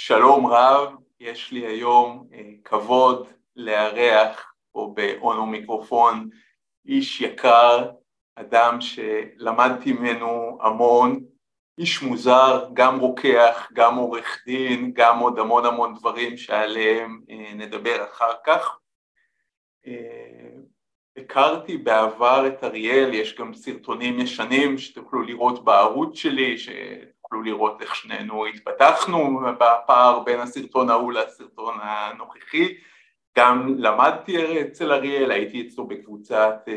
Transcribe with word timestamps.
שלום 0.00 0.46
רב, 0.46 0.94
יש 1.20 1.52
לי 1.52 1.66
היום 1.66 2.28
כבוד 2.64 3.28
לארח 3.56 4.52
פה 4.72 4.92
באונו 4.94 5.46
מיקרופון 5.46 6.28
איש 6.86 7.20
יקר, 7.20 7.90
אדם 8.36 8.78
שלמדתי 8.80 9.92
ממנו 9.92 10.58
המון, 10.62 11.24
איש 11.78 12.02
מוזר, 12.02 12.68
גם 12.72 13.00
רוקח, 13.00 13.68
גם 13.72 13.96
עורך 13.96 14.42
דין, 14.46 14.92
גם 14.94 15.18
עוד 15.18 15.38
המון 15.38 15.64
המון 15.64 15.94
דברים 15.94 16.36
שעליהם 16.36 17.20
נדבר 17.54 18.04
אחר 18.04 18.32
כך. 18.46 18.78
הכרתי 21.16 21.76
בעבר 21.76 22.46
את 22.46 22.64
אריאל, 22.64 23.14
יש 23.14 23.34
גם 23.34 23.54
סרטונים 23.54 24.20
ישנים 24.20 24.78
שתוכלו 24.78 25.22
לראות 25.22 25.64
בערוץ 25.64 26.18
שלי, 26.18 26.56
שתוכלו 27.28 27.42
לראות 27.42 27.82
איך 27.82 27.94
שנינו 27.94 28.46
התפתחנו 28.46 29.40
בפער 29.58 30.20
בין 30.20 30.40
הסרטון 30.40 30.90
ההוא 30.90 31.12
לסרטון 31.12 31.74
הנוכחי. 31.82 32.74
גם 33.38 33.74
למדתי 33.78 34.62
אצל 34.62 34.92
אריאל, 34.92 35.30
הייתי 35.30 35.68
אצלו 35.68 35.86
בקבוצת 35.86 36.68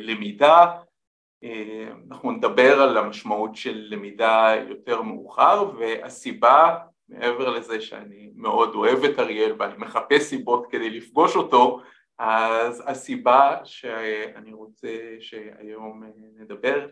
למידה, 0.00 0.66
אנחנו 2.10 2.30
נדבר 2.30 2.82
על 2.82 2.96
המשמעות 2.96 3.56
של 3.56 3.86
למידה 3.90 4.54
יותר 4.68 5.02
מאוחר 5.02 5.70
והסיבה, 5.78 6.78
מעבר 7.08 7.50
לזה 7.50 7.80
שאני 7.80 8.30
מאוד 8.36 8.74
אוהב 8.74 9.04
את 9.04 9.18
אריאל 9.18 9.54
ואני 9.58 9.74
מחפש 9.78 10.22
סיבות 10.22 10.66
כדי 10.70 10.90
לפגוש 10.90 11.36
אותו, 11.36 11.80
אז 12.18 12.82
הסיבה 12.86 13.56
שאני 13.64 14.52
רוצה 14.52 14.88
שהיום 15.20 16.02
נדבר 16.38 16.86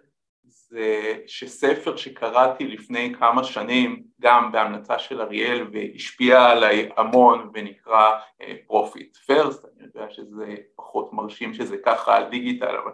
זה 0.50 1.14
שספר 1.26 1.96
שקראתי 1.96 2.66
לפני 2.66 3.14
כמה 3.18 3.44
שנים 3.44 4.02
גם 4.20 4.52
בהמלצה 4.52 4.98
של 4.98 5.20
אריאל 5.20 5.66
והשפיע 5.72 6.42
עליי 6.44 6.88
המון 6.96 7.50
ונקרא 7.54 8.18
Profit 8.42 9.30
First, 9.30 9.66
אני 9.76 9.86
יודע 9.86 10.10
שזה 10.10 10.54
פחות 10.76 11.12
מרשים 11.12 11.54
שזה 11.54 11.76
ככה 11.84 12.16
על 12.16 12.24
דיגיטל 12.24 12.76
אבל 12.76 12.92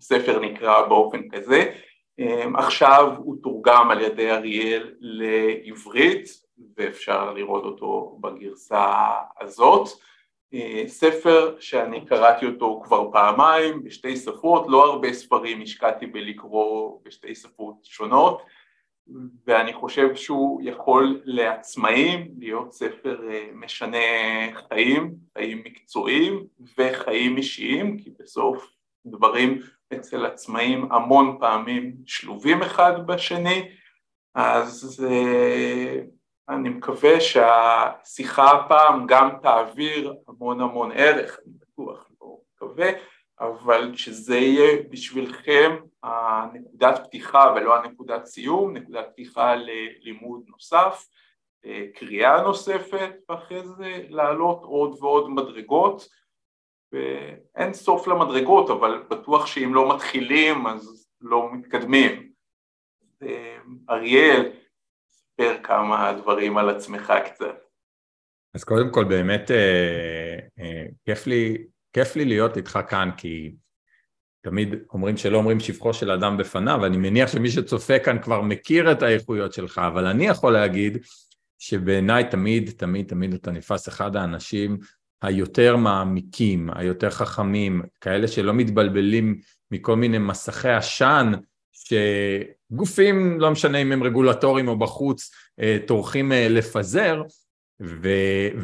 ספר 0.00 0.40
נקרא 0.40 0.86
באופן 0.86 1.28
כזה, 1.28 1.72
עכשיו 2.54 3.12
הוא 3.18 3.36
תורגם 3.42 3.90
על 3.90 4.00
ידי 4.00 4.30
אריאל 4.30 4.94
לעברית 5.00 6.28
ואפשר 6.76 7.32
לראות 7.32 7.64
אותו 7.64 8.18
בגרסה 8.20 8.86
הזאת 9.40 9.88
ספר 10.86 11.56
שאני 11.60 12.06
קראתי 12.06 12.46
אותו 12.46 12.80
כבר 12.84 13.12
פעמיים 13.12 13.84
בשתי 13.84 14.16
שפות, 14.16 14.66
לא 14.68 14.92
הרבה 14.92 15.12
ספרים 15.12 15.62
השקעתי 15.62 16.06
בלקרוא 16.06 16.98
בשתי 17.04 17.34
שפות 17.34 17.74
שונות 17.82 18.42
ואני 19.46 19.72
חושב 19.72 20.14
שהוא 20.14 20.60
יכול 20.64 21.20
לעצמאים 21.24 22.28
להיות 22.38 22.72
ספר 22.72 23.20
משנה 23.54 23.98
חיים, 24.68 25.14
חיים 25.38 25.62
מקצועיים 25.64 26.44
וחיים 26.78 27.36
אישיים 27.36 27.98
כי 27.98 28.10
בסוף 28.20 28.66
דברים 29.06 29.58
אצל 29.92 30.26
עצמאים 30.26 30.92
המון 30.92 31.36
פעמים 31.40 31.94
שלובים 32.06 32.62
אחד 32.62 33.06
בשני 33.06 33.68
אז 34.34 35.06
אני 36.52 36.68
מקווה 36.68 37.20
שהשיחה 37.20 38.50
הפעם 38.50 39.06
גם 39.06 39.30
תעביר 39.42 40.14
המון 40.28 40.60
המון 40.60 40.92
ערך, 40.94 41.40
אני 41.44 41.54
בטוח, 41.60 42.10
לא 42.20 42.36
מקווה, 42.54 42.90
אבל 43.40 43.96
שזה 43.96 44.36
יהיה 44.36 44.82
בשבילכם 44.90 45.76
הנקודת 46.02 47.06
פתיחה 47.06 47.52
ולא 47.56 47.76
הנקודת 47.76 48.26
סיום, 48.26 48.76
נקודת 48.76 49.08
פתיחה 49.12 49.54
ללימוד 49.54 50.42
נוסף, 50.48 51.08
קריאה 51.94 52.42
נוספת 52.42 53.10
ואחרי 53.28 53.66
זה 53.66 54.04
לעלות 54.08 54.62
עוד 54.62 54.96
ועוד 55.00 55.30
מדרגות 55.30 56.08
ואין 56.92 57.74
סוף 57.74 58.06
למדרגות 58.06 58.70
אבל 58.70 59.02
בטוח 59.10 59.46
שאם 59.46 59.74
לא 59.74 59.94
מתחילים 59.94 60.66
אז 60.66 61.08
לא 61.20 61.52
מתקדמים. 61.52 62.32
אריאל 63.90 64.52
ספר 65.42 65.62
כמה 65.62 66.12
דברים 66.22 66.58
על 66.58 66.70
עצמך 66.70 67.12
קצת. 67.24 67.58
אז 68.54 68.64
קודם 68.64 68.92
כל 68.92 69.04
באמת 69.04 69.50
אה, 69.50 70.38
אה, 70.58 70.84
כיף, 71.04 71.26
לי, 71.26 71.64
כיף 71.92 72.16
לי 72.16 72.24
להיות 72.24 72.56
איתך 72.56 72.78
כאן 72.88 73.10
כי 73.16 73.52
תמיד 74.44 74.74
אומרים 74.92 75.16
שלא 75.16 75.36
אומרים 75.36 75.60
שבחו 75.60 75.94
של 75.94 76.10
אדם 76.10 76.36
בפניו, 76.36 76.78
ואני 76.82 76.96
מניח 76.96 77.32
שמי 77.32 77.50
שצופה 77.50 77.98
כאן 77.98 78.22
כבר 78.22 78.40
מכיר 78.40 78.92
את 78.92 79.02
האיכויות 79.02 79.52
שלך, 79.52 79.78
אבל 79.86 80.06
אני 80.06 80.26
יכול 80.26 80.52
להגיד 80.52 80.98
שבעיניי 81.58 82.30
תמיד, 82.30 82.70
תמיד, 82.76 83.08
תמיד 83.08 83.34
אתה 83.34 83.50
נתפס 83.50 83.88
אחד 83.88 84.16
האנשים 84.16 84.78
היותר 85.22 85.76
מעמיקים, 85.76 86.70
היותר 86.74 87.10
חכמים, 87.10 87.82
כאלה 88.00 88.28
שלא 88.28 88.54
מתבלבלים 88.54 89.38
מכל 89.70 89.96
מיני 89.96 90.18
מסכי 90.18 90.68
עשן 90.68 91.32
שגופים, 92.72 93.40
לא 93.40 93.50
משנה 93.50 93.78
אם 93.78 93.92
הם 93.92 94.02
רגולטוריים 94.02 94.68
או 94.68 94.78
בחוץ, 94.78 95.30
אה, 95.60 95.78
טורחים 95.86 96.32
אה, 96.32 96.48
לפזר, 96.50 97.22
ו, 97.82 98.08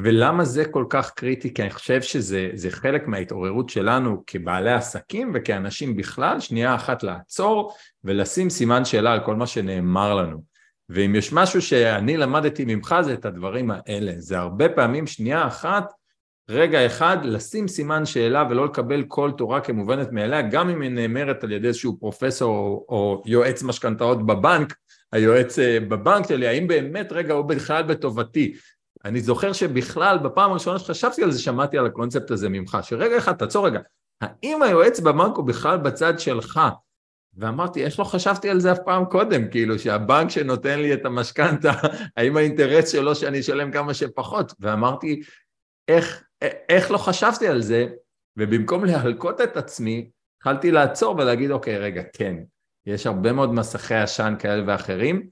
ולמה 0.02 0.44
זה 0.44 0.64
כל 0.64 0.84
כך 0.90 1.10
קריטי? 1.10 1.54
כי 1.54 1.62
אני 1.62 1.70
חושב 1.70 2.02
שזה 2.02 2.70
חלק 2.70 3.08
מההתעוררות 3.08 3.68
שלנו 3.68 4.22
כבעלי 4.26 4.72
עסקים 4.72 5.32
וכאנשים 5.34 5.96
בכלל, 5.96 6.40
שנייה 6.40 6.74
אחת 6.74 7.02
לעצור 7.02 7.74
ולשים 8.04 8.50
סימן 8.50 8.84
שאלה 8.84 9.12
על 9.12 9.20
כל 9.24 9.36
מה 9.36 9.46
שנאמר 9.46 10.14
לנו. 10.14 10.42
ואם 10.88 11.14
יש 11.14 11.32
משהו 11.32 11.62
שאני 11.62 12.16
למדתי 12.16 12.64
ממך 12.64 12.94
זה 13.00 13.12
את 13.12 13.24
הדברים 13.24 13.70
האלה, 13.70 14.12
זה 14.18 14.38
הרבה 14.38 14.68
פעמים 14.68 15.06
שנייה 15.06 15.46
אחת 15.46 15.92
רגע 16.50 16.86
אחד 16.86 17.18
לשים 17.24 17.68
סימן 17.68 18.06
שאלה 18.06 18.44
ולא 18.50 18.64
לקבל 18.64 19.04
כל 19.08 19.30
תורה 19.36 19.60
כמובנת 19.60 20.12
מאליה, 20.12 20.42
גם 20.42 20.70
אם 20.70 20.80
היא 20.80 20.90
נאמרת 20.90 21.44
על 21.44 21.52
ידי 21.52 21.68
איזשהו 21.68 21.98
פרופסור 22.00 22.56
או, 22.56 22.86
או 22.88 23.22
יועץ 23.26 23.62
משכנתאות 23.62 24.26
בבנק, 24.26 24.74
היועץ 25.12 25.58
אה, 25.58 25.80
בבנק 25.80 26.28
שלי, 26.28 26.46
האם 26.46 26.66
באמת 26.66 27.12
רגע 27.12 27.34
הוא 27.34 27.44
בכלל 27.44 27.82
בטובתי. 27.82 28.54
אני 29.04 29.20
זוכר 29.20 29.52
שבכלל 29.52 30.18
בפעם 30.18 30.50
הראשונה 30.50 30.78
שחשבתי 30.78 31.22
על 31.22 31.30
זה 31.30 31.42
שמעתי 31.42 31.78
על 31.78 31.86
הקונספט 31.86 32.30
הזה 32.30 32.48
ממך, 32.48 32.78
שרגע 32.82 33.18
אחד 33.18 33.32
תעצור 33.32 33.66
רגע, 33.66 33.80
האם 34.20 34.62
היועץ 34.62 35.00
בבנק 35.00 35.36
הוא 35.36 35.44
בכלל 35.44 35.78
בצד 35.78 36.18
שלך? 36.18 36.60
ואמרתי, 37.36 37.84
איך 37.84 37.98
לא 37.98 38.04
חשבתי 38.04 38.50
על 38.50 38.60
זה 38.60 38.72
אף 38.72 38.78
פעם 38.84 39.04
קודם, 39.04 39.50
כאילו 39.50 39.78
שהבנק 39.78 40.30
שנותן 40.30 40.80
לי 40.80 40.94
את 40.94 41.06
המשכנתה, 41.06 41.72
האם 42.16 42.36
האינטרס 42.36 42.92
שלו 42.92 43.14
שאני 43.14 43.40
אשלם 43.40 43.72
כמה 43.72 43.94
שפחות? 43.94 44.54
ואמרתי, 44.60 45.20
איך, 45.88 46.22
איך 46.68 46.90
לא 46.90 46.98
חשבתי 46.98 47.48
על 47.48 47.62
זה, 47.62 47.86
ובמקום 48.36 48.84
להלקות 48.84 49.40
את 49.40 49.56
עצמי, 49.56 50.10
התחלתי 50.36 50.70
לעצור 50.70 51.16
ולהגיד, 51.16 51.50
אוקיי, 51.50 51.78
רגע, 51.78 52.02
כן, 52.12 52.36
יש 52.86 53.06
הרבה 53.06 53.32
מאוד 53.32 53.54
מסכי 53.54 53.94
עשן 53.94 54.34
כאלה 54.38 54.62
ואחרים, 54.66 55.28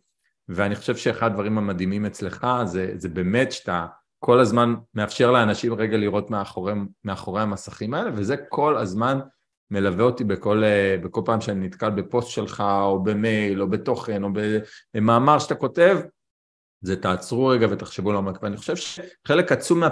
ואני 0.49 0.77
חושב 0.77 0.97
שאחד 0.97 1.27
הדברים 1.27 1.59
המדהימים 1.59 2.07
אצלך 2.07 2.47
זה, 2.65 2.93
זה 2.97 3.09
באמת 3.09 3.53
שאתה 3.53 3.87
כל 4.19 4.41
הזמן 4.41 4.75
מאפשר 4.95 5.31
לאנשים 5.31 5.75
רגע 5.75 5.97
לראות 5.97 6.31
מאחורי, 6.31 6.73
מאחורי 7.05 7.43
המסכים 7.43 7.95
האלה, 7.95 8.11
וזה 8.15 8.37
כל 8.37 8.77
הזמן 8.77 9.19
מלווה 9.71 10.05
אותי 10.05 10.25
בכל, 10.25 10.63
בכל 11.03 11.23
פעם 11.25 11.41
שאני 11.41 11.67
נתקל 11.67 11.91
בפוסט 11.91 12.29
שלך, 12.29 12.61
או 12.61 13.03
במייל, 13.03 13.63
או 13.63 13.71
בתוכן, 13.71 14.25
או 14.25 14.29
במאמר 14.95 15.39
שאתה 15.39 15.55
כותב, 15.55 15.99
זה 16.81 16.97
תעצרו 17.03 17.47
רגע 17.47 17.67
ותחשבו 17.71 18.13
לעומק, 18.13 18.43
ואני 18.43 18.57
חושב 18.57 18.77
שחלק 18.77 19.53
עצום 19.53 19.81
מה... 19.81 19.89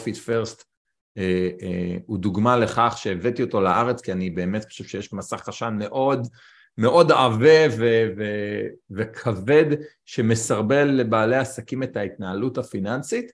Profit 0.00 0.16
First 0.26 0.64
אה, 1.18 1.48
אה, 1.62 1.96
הוא 2.06 2.18
דוגמה 2.18 2.56
לכך 2.56 2.94
שהבאתי 2.96 3.42
אותו 3.42 3.60
לארץ 3.60 4.00
כי 4.00 4.12
אני 4.12 4.30
באמת 4.30 4.64
חושב 4.64 4.84
שיש 4.84 5.12
מסך 5.12 5.48
עשן 5.48 5.76
מאוד 5.78 6.26
מאוד 6.78 7.12
עבה 7.12 7.68
ו- 7.78 8.08
ו- 8.16 8.66
וכבד 8.90 9.66
שמסרבל 10.04 10.84
לבעלי 10.88 11.36
עסקים 11.36 11.82
את 11.82 11.96
ההתנהלות 11.96 12.58
הפיננסית 12.58 13.32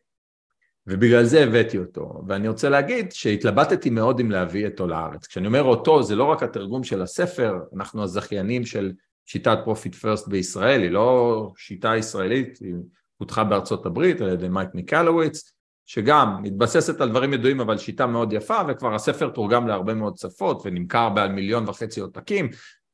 ובגלל 0.87 1.25
זה 1.25 1.43
הבאתי 1.43 1.79
אותו. 1.79 2.23
ואני 2.29 2.49
רוצה 2.49 2.69
להגיד 2.69 3.13
שהתלבטתי 3.13 3.91
מאוד 3.91 4.21
אם 4.21 4.31
להביא 4.31 4.67
אותו 4.69 4.87
לארץ. 4.87 5.27
כשאני 5.27 5.47
אומר 5.47 5.63
אותו 5.63 6.03
זה 6.03 6.17
לא 6.17 6.25
רק 6.25 6.43
התרגום 6.43 6.85
של 6.85 7.03
הספר 7.03 7.59
אנחנו 7.77 8.03
הזכיינים 8.03 8.67
של 8.67 8.93
שיטת 9.27 9.59
Profit 9.65 9.95
First 9.95 10.29
בישראל 10.29 10.83
היא 10.83 10.91
לא 10.91 11.53
שיטה 11.57 11.97
ישראלית 11.97 12.59
היא 12.61 12.75
פותחה 13.19 13.45
בארצות 13.45 13.87
הברית 13.87 14.21
על 14.21 14.29
ידי 14.29 14.49
מייק 14.49 14.69
מיקלוביץ 14.75 15.56
שגם 15.87 16.43
מתבססת 16.43 17.01
על 17.01 17.11
דברים 17.11 17.33
ידועים 17.33 17.61
אבל 17.61 17.79
שיטה 17.79 18.07
מאוד 18.07 18.33
יפה 18.33 18.61
וכבר 18.69 18.95
הספר 18.95 19.29
תורגם 19.29 19.69
להרבה 19.69 19.95
מאוד 19.95 20.17
שפות 20.17 20.63
ונמכר 20.65 21.09
מעל 21.09 21.33
מיליון 21.33 21.69
וחצי 21.69 22.01
עותקים 22.01 22.49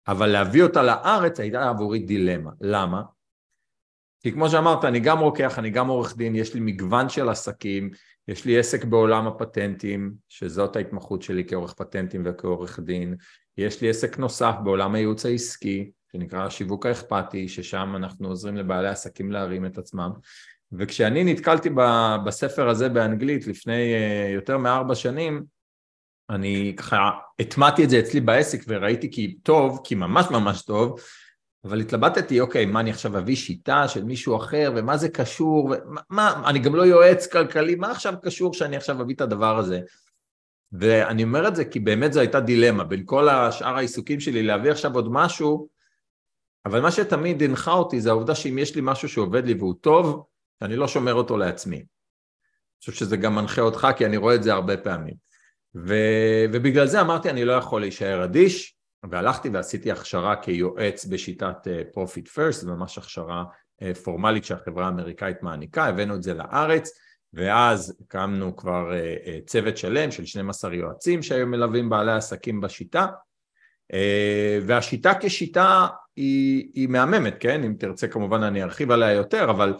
אבל 0.08 0.26
להביא 0.26 0.62
אותה 0.62 0.82
לארץ 0.82 1.40
הייתה 1.40 1.68
עבורי 1.68 1.98
דילמה. 1.98 2.50
למה? 2.60 3.02
כי 4.22 4.32
כמו 4.32 4.48
שאמרת 4.48 4.84
אני 4.84 5.00
גם 5.00 5.18
רוקח, 5.18 5.58
אני 5.58 5.70
גם 5.70 5.88
עורך 5.88 6.16
דין, 6.16 6.34
יש 6.34 6.54
לי 6.54 6.60
מגוון 6.60 7.08
של 7.08 7.28
עסקים, 7.28 7.90
יש 8.28 8.44
לי 8.44 8.58
עסק 8.58 8.84
בעולם 8.84 9.26
הפטנטים 9.26 10.14
שזאת 10.28 10.76
ההתמחות 10.76 11.22
שלי 11.22 11.44
כעורך 11.48 11.72
פטנטים 11.72 12.22
וכעורך 12.24 12.80
דין, 12.80 13.16
יש 13.58 13.80
לי 13.80 13.90
עסק 13.90 14.18
נוסף 14.18 14.54
בעולם 14.64 14.94
הייעוץ 14.94 15.26
העסקי 15.26 15.90
שנקרא 16.12 16.46
השיווק 16.46 16.86
האכפתי, 16.86 17.48
ששם 17.48 17.92
אנחנו 17.96 18.28
עוזרים 18.28 18.56
לבעלי 18.56 18.88
עסקים 18.88 19.32
להרים 19.32 19.66
את 19.66 19.78
עצמם. 19.78 20.10
וכשאני 20.78 21.24
נתקלתי 21.24 21.70
בספר 22.26 22.68
הזה 22.68 22.88
באנגלית 22.88 23.46
לפני 23.46 23.94
אה, 23.94 24.30
יותר 24.34 24.58
מארבע 24.58 24.94
שנים, 24.94 25.44
אני 26.30 26.74
ככה 26.76 27.10
הטמעתי 27.38 27.84
את 27.84 27.90
זה 27.90 27.98
אצלי 27.98 28.20
בעסק 28.20 28.64
וראיתי 28.68 29.10
כי 29.10 29.36
טוב, 29.42 29.80
כי 29.84 29.94
ממש 29.94 30.26
ממש 30.30 30.62
טוב, 30.62 31.00
אבל 31.64 31.80
התלבטתי, 31.80 32.40
אוקיי, 32.40 32.66
מה 32.66 32.80
אני 32.80 32.90
עכשיו 32.90 33.18
אביא 33.18 33.36
שיטה 33.36 33.88
של 33.88 34.04
מישהו 34.04 34.36
אחר, 34.36 34.72
ומה 34.76 34.96
זה 34.96 35.08
קשור, 35.08 35.74
ומה, 36.10 36.42
אני 36.46 36.58
גם 36.58 36.74
לא 36.74 36.82
יועץ 36.82 37.26
כלכלי, 37.26 37.74
מה 37.74 37.90
עכשיו 37.90 38.14
קשור 38.22 38.54
שאני 38.54 38.76
עכשיו 38.76 39.02
אביא 39.02 39.14
את 39.14 39.20
הדבר 39.20 39.58
הזה? 39.58 39.80
ואני 40.72 41.24
אומר 41.24 41.48
את 41.48 41.56
זה 41.56 41.64
כי 41.64 41.80
באמת 41.80 42.12
זו 42.12 42.20
הייתה 42.20 42.40
דילמה, 42.40 42.84
בין 42.84 43.02
כל 43.04 43.28
השאר 43.28 43.76
העיסוקים 43.76 44.20
שלי 44.20 44.42
להביא 44.42 44.70
עכשיו 44.70 44.94
עוד 44.94 45.12
משהו, 45.12 45.68
אבל 46.66 46.80
מה 46.80 46.90
שתמיד 46.90 47.42
הנחה 47.42 47.72
אותי 47.72 48.00
זה 48.00 48.10
העובדה 48.10 48.34
שאם 48.34 48.58
יש 48.58 48.74
לי 48.74 48.80
משהו 48.84 49.08
שעובד 49.08 49.46
לי 49.46 49.54
והוא 49.54 49.74
טוב, 49.80 50.26
אני 50.62 50.76
לא 50.76 50.88
שומר 50.88 51.14
אותו 51.14 51.36
לעצמי. 51.36 51.76
אני 51.76 51.86
חושב 52.80 52.92
שזה 52.92 53.16
גם 53.16 53.34
מנחה 53.34 53.62
אותך, 53.62 53.88
כי 53.96 54.06
אני 54.06 54.16
רואה 54.16 54.34
את 54.34 54.42
זה 54.42 54.52
הרבה 54.52 54.76
פעמים. 54.76 55.14
ו... 55.74 55.94
ובגלל 56.52 56.86
זה 56.86 57.00
אמרתי, 57.00 57.30
אני 57.30 57.44
לא 57.44 57.52
יכול 57.52 57.80
להישאר 57.80 58.24
אדיש, 58.24 58.76
והלכתי 59.10 59.48
ועשיתי 59.48 59.92
הכשרה 59.92 60.36
כיועץ 60.36 61.04
בשיטת 61.04 61.56
Profit 61.92 62.28
uh, 62.28 62.30
First, 62.30 62.64
ממש 62.64 62.98
הכשרה 62.98 63.44
uh, 63.82 63.94
פורמלית 64.04 64.44
שהחברה 64.44 64.86
האמריקאית 64.86 65.42
מעניקה, 65.42 65.84
הבאנו 65.84 66.14
את 66.14 66.22
זה 66.22 66.34
לארץ, 66.34 66.90
ואז 67.32 67.98
הקמנו 68.00 68.56
כבר 68.56 68.90
uh, 68.90 69.46
צוות 69.46 69.76
שלם 69.76 70.10
של 70.10 70.26
12 70.26 70.74
יועצים 70.74 71.22
שהיו 71.22 71.46
מלווים 71.46 71.88
בעלי 71.88 72.12
עסקים 72.12 72.60
בשיטה, 72.60 73.06
והשיטה 74.66 75.12
כשיטה 75.20 75.86
היא, 76.16 76.70
היא 76.74 76.88
מהממת, 76.88 77.34
כן? 77.40 77.64
אם 77.64 77.74
תרצה 77.78 78.08
כמובן 78.08 78.42
אני 78.42 78.62
ארחיב 78.62 78.90
עליה 78.90 79.12
יותר, 79.12 79.50
אבל 79.50 79.74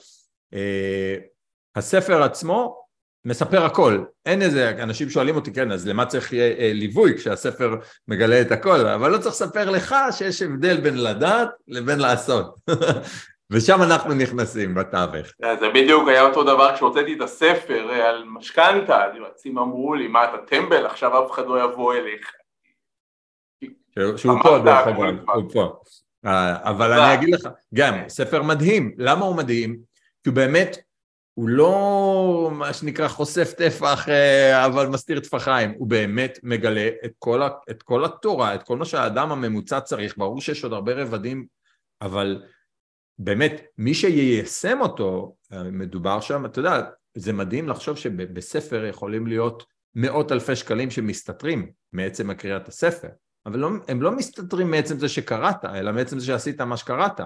הספר 1.76 2.22
עצמו 2.22 2.82
מספר 3.25 3.64
הכל, 3.64 4.04
אין 4.26 4.43
איזה, 4.43 4.70
אנשים 4.82 5.10
שואלים 5.10 5.37
אותי, 5.37 5.52
כן, 5.52 5.72
אז 5.72 5.88
למה 5.88 6.06
צריך 6.06 6.34
אה, 6.34 6.70
ליווי 6.75 7.16
כשהספר 7.19 7.75
מגלה 8.08 8.40
את 8.40 8.52
הכל, 8.52 8.87
אבל 8.87 9.10
לא 9.10 9.19
צריך 9.19 9.34
לספר 9.34 9.70
לך 9.70 9.94
שיש 10.10 10.43
הבדל 10.43 10.81
בין 10.81 11.02
לדעת 11.02 11.49
לבין 11.69 11.99
לעשות. 11.99 12.54
ושם 13.52 13.82
אנחנו 13.82 14.14
נכנסים 14.14 14.75
בתווך. 14.75 15.26
זה 15.60 15.69
בדיוק 15.75 16.08
היה 16.08 16.22
אותו 16.22 16.43
דבר 16.43 16.75
כשהוצאתי 16.75 17.14
את 17.14 17.20
הספר 17.20 17.90
אה, 17.90 18.08
על 18.08 18.25
משכנתה, 18.26 19.04
יועצים 19.16 19.58
אמרו 19.58 19.94
לי, 19.94 20.08
מה 20.08 20.25
אתה 20.25 20.38
טמבל, 20.46 20.87
עכשיו 20.87 21.26
אף 21.26 21.31
אחד 21.31 21.46
לא 21.46 21.64
יבוא 21.64 21.94
אליך. 21.94 22.32
שהוא 24.16 24.43
פה 24.43 24.58
דרך 24.58 24.87
אגב, 24.87 25.31
הוא 25.34 25.52
פה. 25.52 25.72
אה, 26.26 26.70
אבל 26.70 26.93
אני 26.93 27.14
אגיד 27.14 27.34
לך, 27.34 27.49
גם, 27.75 27.94
ספר 28.08 28.43
מדהים, 28.43 28.94
למה 28.99 29.25
הוא 29.25 29.37
מדהים? 29.37 29.92
כי 30.23 30.29
הוא 30.29 30.37
באמת 30.37 30.77
הוא 31.35 31.49
לא 31.49 32.51
מה 32.53 32.73
שנקרא 32.73 33.09
חושף 33.09 33.53
טפח 33.59 34.09
אה, 34.09 34.67
אבל 34.67 34.87
מסתיר 34.87 35.21
טפחיים, 35.21 35.75
הוא 35.79 35.89
באמת 35.89 36.39
מגלה 36.43 36.89
את 37.05 37.13
כל, 37.19 37.43
ה, 37.43 37.49
את 37.71 37.83
כל 37.83 38.05
התורה, 38.05 38.55
את 38.55 38.63
כל 38.63 38.77
מה 38.77 38.85
שהאדם 38.85 39.33
הממוצע 39.33 39.81
צריך, 39.81 40.19
ברור 40.19 40.41
שיש 40.41 40.65
עוד 40.65 40.73
הרבה 40.73 40.93
רבדים, 40.95 41.47
אבל 42.03 42.43
באמת 43.19 43.63
מי 43.79 43.95
שיישם 43.95 44.79
אותו, 44.81 45.37
אה, 45.53 45.63
מדובר 45.63 46.21
שם, 46.21 46.47
אתה 46.47 46.59
יודע, 46.59 46.81
זה 47.15 47.33
מדהים 47.33 47.69
לחשוב 47.69 47.97
שבספר 47.97 48.85
יכולים 48.85 49.27
להיות 49.27 49.65
מאות 49.95 50.33
אלפי 50.33 50.57
שקלים 50.57 50.91
שמסתתרים 50.91 51.71
מעצם 51.93 52.31
הקריאת 52.31 52.69
הספר, 52.69 53.09
אבל 53.47 53.59
לא, 53.59 53.69
הם 53.89 54.03
לא 54.03 54.17
מסתתרים 54.17 54.71
מעצם 54.71 54.99
זה 54.99 55.09
שקראת, 55.09 55.65
אלא 55.65 55.93
מעצם 55.93 56.19
זה 56.19 56.27
שעשית 56.27 56.61
מה 56.61 56.77
שקראת. 56.77 57.21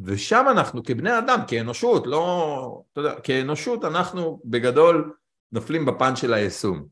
ושם 0.00 0.46
אנחנו 0.50 0.82
כבני 0.84 1.18
אדם, 1.18 1.38
כאנושות, 1.48 2.06
לא, 2.06 2.82
אתה 2.92 3.00
יודע, 3.00 3.20
כאנושות 3.20 3.84
אנחנו 3.84 4.40
בגדול 4.44 5.12
נופלים 5.52 5.86
בפן 5.86 6.16
של 6.16 6.34
היישום. 6.34 6.84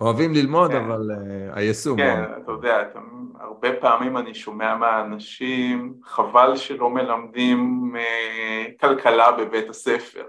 אוהבים 0.00 0.34
ללמוד, 0.34 0.70
כן. 0.70 0.84
אבל 0.84 1.10
uh, 1.10 1.58
היישום. 1.58 1.96
כן, 1.96 2.24
הוא... 2.28 2.42
אתה 2.44 2.52
יודע, 2.52 2.82
אתה, 2.82 2.98
הרבה 3.40 3.68
פעמים 3.80 4.16
אני 4.16 4.34
שומע 4.34 4.76
מהאנשים, 4.76 5.94
חבל 6.04 6.56
שלא 6.56 6.90
מלמדים 6.90 7.92
uh, 7.96 8.80
כלכלה 8.80 9.32
בבית 9.32 9.70
הספר. 9.70 10.24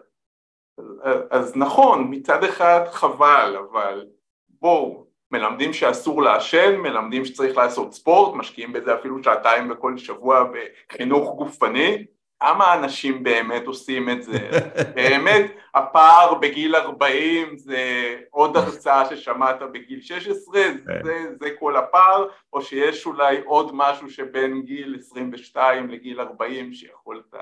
אז, 1.03 1.17
אז 1.31 1.55
נכון, 1.55 2.07
מצד 2.09 2.43
אחד 2.43 2.81
חבל, 2.91 3.55
אבל 3.71 4.05
בואו, 4.49 5.05
מלמדים 5.31 5.73
שאסור 5.73 6.21
לעשן, 6.21 6.75
מלמדים 6.75 7.25
שצריך 7.25 7.57
לעשות 7.57 7.93
ספורט, 7.93 8.35
משקיעים 8.35 8.73
בזה 8.73 8.95
אפילו 8.95 9.23
שעתיים 9.23 9.69
בכל 9.69 9.97
שבוע 9.97 10.43
בחינוך 10.43 11.35
גופני, 11.35 12.05
כמה 12.39 12.73
אנשים 12.73 13.23
באמת 13.23 13.67
עושים 13.67 14.09
את 14.09 14.23
זה? 14.23 14.49
באמת 14.95 15.51
הפער 15.73 16.33
בגיל 16.33 16.75
40 16.75 17.57
זה 17.57 18.15
עוד 18.31 18.57
הרצאה 18.57 19.05
ששמעת 19.05 19.59
בגיל 19.73 20.01
16, 20.01 20.61
כן. 20.61 21.03
זה, 21.03 21.25
זה 21.39 21.49
כל 21.59 21.77
הפער, 21.77 22.27
או 22.53 22.61
שיש 22.61 23.05
אולי 23.05 23.41
עוד 23.45 23.71
משהו 23.73 24.09
שבין 24.09 24.61
גיל 24.61 24.95
22 24.99 25.89
לגיל 25.89 26.21
40 26.21 26.73
שיכולת 26.73 27.33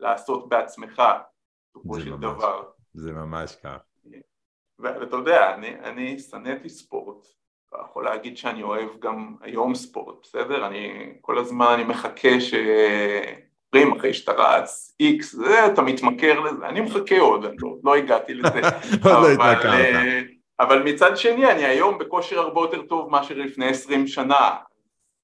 לעשות 0.00 0.48
בעצמך, 0.48 1.02
בסופו 1.70 2.00
של 2.00 2.16
דבר. 2.16 2.62
זה 2.94 3.12
ממש 3.12 3.56
כך. 3.64 3.91
ואתה 4.82 5.16
יודע, 5.16 5.54
אני, 5.54 5.68
אני 5.84 6.18
שנאתי 6.18 6.68
ספורט, 6.68 7.26
אתה 7.68 7.76
יכול 7.90 8.04
להגיד 8.04 8.36
שאני 8.36 8.62
אוהב 8.62 8.88
גם 8.98 9.34
היום 9.40 9.74
ספורט, 9.74 10.16
בסדר? 10.22 10.66
אני 10.66 11.12
כל 11.20 11.38
הזמן, 11.38 11.66
אני 11.66 11.84
מחכה 11.84 12.40
ש... 12.40 12.54
אומרים 13.74 13.92
אחרי 13.92 14.14
שאתה 14.14 14.32
רץ 14.32 14.96
איקס, 15.00 15.32
זה, 15.32 15.66
אתה 15.66 15.82
מתמכר 15.82 16.40
לזה, 16.40 16.66
אני 16.66 16.80
מחכה 16.80 17.20
עוד, 17.20 17.44
אני 17.44 17.56
לא, 17.62 17.76
לא 17.84 17.96
הגעתי 17.96 18.34
לזה. 18.34 18.60
לא 19.04 19.30
התמכרת. 19.30 19.64
אה, 19.64 20.20
אבל 20.60 20.82
מצד 20.82 21.16
שני, 21.16 21.50
אני 21.50 21.64
היום 21.64 21.98
בכושר 21.98 22.40
הרבה 22.40 22.60
יותר 22.60 22.82
טוב 22.82 23.10
מאשר 23.10 23.34
לפני 23.34 23.68
עשרים 23.68 24.06
שנה. 24.06 24.50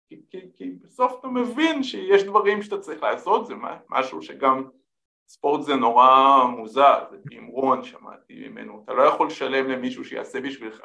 כי, 0.09 0.17
כי, 0.31 0.39
כי 0.57 0.71
בסוף 0.85 1.17
אתה 1.21 1.29
מבין 1.29 1.83
שיש 1.83 2.23
דברים 2.23 2.63
שאתה 2.63 2.79
צריך 2.79 3.03
לעשות, 3.03 3.47
זה 3.47 3.55
משהו 3.91 4.23
שגם 4.23 4.65
ספורט 5.29 5.63
זה 5.63 5.75
נורא 5.75 6.45
מוזר, 6.45 7.05
זה 7.11 7.17
תמרון, 7.31 7.85
שמעתי 7.85 8.49
ממנו, 8.49 8.83
אתה 8.85 8.93
לא 8.93 9.03
יכול 9.03 9.27
לשלם 9.27 9.71
למישהו 9.71 10.05
שיעשה 10.05 10.41
בשבילך, 10.41 10.81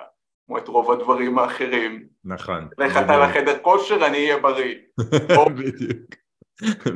כמו 0.45 0.57
את 0.57 0.67
רוב 0.67 0.91
הדברים 0.91 1.39
האחרים. 1.39 2.07
נכון. 2.23 2.67
לך 2.77 2.97
אתה 2.97 3.17
לחדר 3.17 3.59
כושר, 3.59 4.05
אני 4.05 4.17
אהיה 4.17 4.37
בריא. 4.37 4.75
בדיוק, 5.57 6.15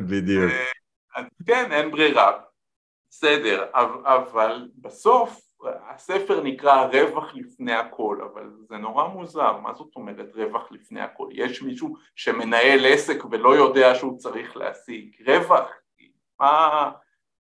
בדיוק. 0.09 0.51
אה, 1.17 1.23
כן, 1.47 1.71
אין 1.71 1.91
ברירה, 1.91 2.39
בסדר, 3.09 3.65
אבל 4.05 4.69
בסוף 4.75 5.41
הספר 5.89 6.43
נקרא 6.43 6.85
רווח 6.85 7.35
לפני 7.35 7.73
הכל, 7.73 8.17
אבל 8.33 8.51
זה 8.69 8.77
נורא 8.77 9.07
מוזר, 9.07 9.57
מה 9.57 9.73
זאת 9.73 9.95
אומרת 9.95 10.35
רווח 10.35 10.71
לפני 10.71 11.01
הכל? 11.01 11.27
יש 11.31 11.61
מישהו 11.61 11.95
שמנהל 12.15 12.85
עסק 12.85 13.23
ולא 13.31 13.55
יודע 13.55 13.95
שהוא 13.95 14.17
צריך 14.17 14.57
להשיג 14.57 15.15
רווח? 15.27 15.69
מה... 16.39 16.91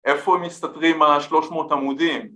איפה 0.05 0.35
הם 0.35 0.41
מסתתרים 0.41 1.01
השלוש 1.01 1.51
מאות 1.51 1.71
עמודים? 1.71 2.31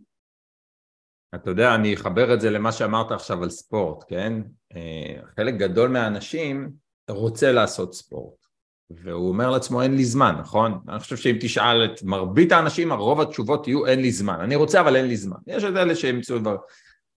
אתה 1.35 1.49
יודע, 1.49 1.75
אני 1.75 1.93
אחבר 1.93 2.33
את 2.33 2.41
זה 2.41 2.49
למה 2.49 2.71
שאמרת 2.71 3.11
עכשיו 3.11 3.43
על 3.43 3.49
ספורט, 3.49 4.03
כן? 4.07 4.33
אה, 4.75 5.21
חלק 5.35 5.53
גדול 5.53 5.89
מהאנשים 5.89 6.71
רוצה 7.09 7.51
לעשות 7.51 7.93
ספורט, 7.93 8.45
והוא 8.89 9.29
אומר 9.29 9.49
לעצמו 9.49 9.81
אין 9.81 9.95
לי 9.95 10.05
זמן, 10.05 10.35
נכון? 10.39 10.79
אני 10.89 10.99
חושב 10.99 11.17
שאם 11.17 11.37
תשאל 11.41 11.85
את 11.85 12.03
מרבית 12.03 12.51
האנשים, 12.51 12.91
הרוב 12.91 13.21
התשובות 13.21 13.67
יהיו 13.67 13.85
אין 13.85 14.01
לי 14.01 14.11
זמן. 14.11 14.39
אני 14.39 14.55
רוצה 14.55 14.81
אבל 14.81 14.95
אין 14.95 15.07
לי 15.07 15.17
זמן. 15.17 15.37
יש 15.47 15.63
את 15.63 15.75
אלה 15.75 15.95
שימצאו 15.95 16.39
דבר. 16.39 16.57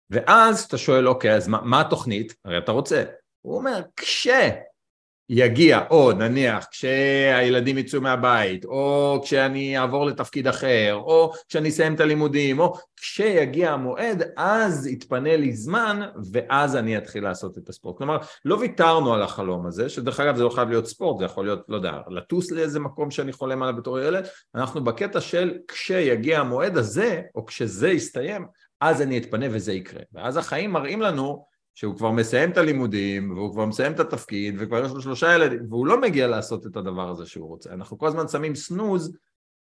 ואז 0.10 0.64
אתה 0.64 0.78
שואל, 0.78 1.08
אוקיי, 1.08 1.36
אז 1.36 1.48
מה, 1.48 1.62
מה 1.62 1.82
התוכנית? 1.82 2.36
הרי 2.46 2.58
אתה 2.58 2.72
רוצה. 2.72 3.04
הוא 3.42 3.58
אומר, 3.58 3.82
כש... 3.96 4.28
יגיע, 5.30 5.80
או 5.90 6.12
נניח 6.12 6.66
כשהילדים 6.72 7.78
יצאו 7.78 8.02
מהבית, 8.02 8.66
או 8.66 9.20
כשאני 9.24 9.80
אעבור 9.80 10.06
לתפקיד 10.06 10.48
אחר, 10.48 10.94
או 10.96 11.32
כשאני 11.50 11.70
אסיים 11.70 11.96
את 11.96 12.00
הלימודים, 12.00 12.60
או 12.60 12.74
כשיגיע 12.96 13.72
המועד, 13.72 14.24
אז 14.38 14.88
יתפנה 14.88 15.38
לי 15.38 15.54
זמן, 15.54 16.02
ואז 16.32 16.76
אני 16.76 16.98
אתחיל 16.98 17.24
לעשות 17.24 17.58
את 17.58 17.70
הספורט. 17.70 17.98
כלומר, 17.98 18.18
לא 18.46 18.56
ויתרנו 18.56 19.14
על 19.14 19.22
החלום 19.22 19.66
הזה, 19.66 19.90
שדרך 19.90 20.20
אגב 20.20 20.36
זה 20.36 20.44
לא 20.44 20.50
חייב 20.50 20.70
להיות 20.70 20.88
ספורט, 20.88 21.20
זה 21.20 21.26
יכול 21.26 21.46
להיות, 21.46 21.66
לא 21.70 21.76
יודע, 21.76 21.92
לטוס 22.10 22.52
לאיזה 22.52 22.80
מקום 22.80 23.12
שאני 23.12 23.32
חולם 23.32 23.64
עליו 23.64 23.76
בתור 23.76 24.00
ילד, 24.00 24.26
אנחנו 24.56 24.84
בקטע 24.84 25.22
של 25.22 25.58
כשיגיע 25.68 26.40
המועד 26.40 26.78
הזה, 26.78 27.22
או 27.36 27.46
כשזה 27.46 27.90
יסתיים, 27.90 28.46
אז 28.82 29.02
אני 29.02 29.18
אתפנה 29.18 29.46
וזה 29.52 29.74
יקרה. 29.74 30.02
ואז 30.14 30.38
החיים 30.38 30.72
מראים 30.72 31.02
לנו 31.02 31.46
שהוא 31.78 31.96
כבר 31.98 32.12
מסיים 32.12 32.52
את 32.52 32.58
הלימודים, 32.58 33.32
והוא 33.32 33.52
כבר 33.52 33.66
מסיים 33.66 33.94
את 33.94 34.00
התפקיד, 34.00 34.56
וכבר 34.58 34.86
יש 34.86 34.92
לו 34.92 35.02
שלושה 35.02 35.36
ילדים, 35.36 35.60
והוא 35.70 35.88
לא 35.88 36.02
מגיע 36.02 36.28
לעשות 36.28 36.66
את 36.66 36.76
הדבר 36.76 37.10
הזה 37.10 37.26
שהוא 37.26 37.48
רוצה. 37.48 37.74
אנחנו 37.74 37.98
כל 37.98 38.08
הזמן 38.08 38.28
שמים 38.28 38.56
סנוז 38.56 39.18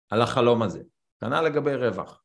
על 0.09 0.21
החלום 0.21 0.61
הזה. 0.61 0.81
כנ"ל 1.21 1.41
לגבי 1.41 1.75
רווח. 1.75 2.21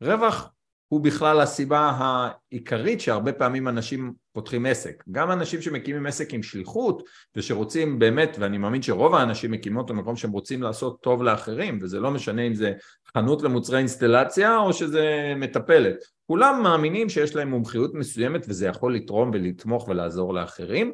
רווח 0.00 0.50
הוא 0.92 1.00
בכלל 1.00 1.40
הסיבה 1.40 1.92
העיקרית 1.98 3.00
שהרבה 3.00 3.32
פעמים 3.32 3.68
אנשים 3.68 4.12
פותחים 4.32 4.66
עסק. 4.66 5.04
גם 5.10 5.30
אנשים 5.30 5.62
שמקימים 5.62 6.06
עסק 6.06 6.34
עם 6.34 6.42
שליחות 6.42 7.02
ושרוצים 7.36 7.98
באמת, 7.98 8.36
ואני 8.40 8.58
מאמין 8.58 8.82
שרוב 8.82 9.14
האנשים 9.14 9.50
מקימים 9.50 9.78
אותו 9.78 9.94
במקום 9.94 10.16
שהם 10.16 10.30
רוצים 10.30 10.62
לעשות 10.62 11.00
טוב 11.02 11.22
לאחרים, 11.22 11.78
וזה 11.82 12.00
לא 12.00 12.10
משנה 12.10 12.42
אם 12.42 12.54
זה 12.54 12.72
חנות 13.16 13.42
למוצרי 13.42 13.78
אינסטלציה 13.78 14.58
או 14.58 14.72
שזה 14.72 15.32
מטפלת. 15.36 15.96
כולם 16.26 16.62
מאמינים 16.62 17.08
שיש 17.08 17.36
להם 17.36 17.48
מומחיות 17.48 17.94
מסוימת 17.94 18.46
וזה 18.48 18.66
יכול 18.66 18.94
לתרום 18.94 19.30
ולתמוך 19.32 19.88
ולעזור 19.88 20.34
לאחרים, 20.34 20.92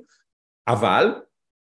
אבל 0.69 1.15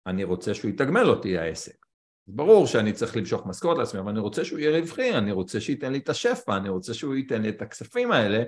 אני 0.07 0.23
רוצה 0.23 0.53
שהוא 0.53 0.69
יתגמל 0.69 1.09
אותי 1.09 1.37
העסק. 1.37 1.82
ברור 2.27 2.67
שאני 2.67 2.93
צריך 2.93 3.17
למשוך 3.17 3.45
משכורת 3.45 3.77
לעצמי, 3.77 3.99
אבל 3.99 4.09
אני 4.09 4.19
רוצה 4.19 4.45
שהוא 4.45 4.59
יהיה 4.59 4.79
רווחי, 4.79 5.17
אני 5.17 5.31
רוצה 5.31 5.61
שייתן 5.61 5.91
לי 5.91 5.97
את 5.97 6.09
השפע, 6.09 6.57
אני 6.57 6.69
רוצה 6.69 6.93
שהוא 6.93 7.15
ייתן 7.15 7.41
לי 7.41 7.49
את 7.49 7.61
הכספים 7.61 8.11
האלה, 8.11 8.43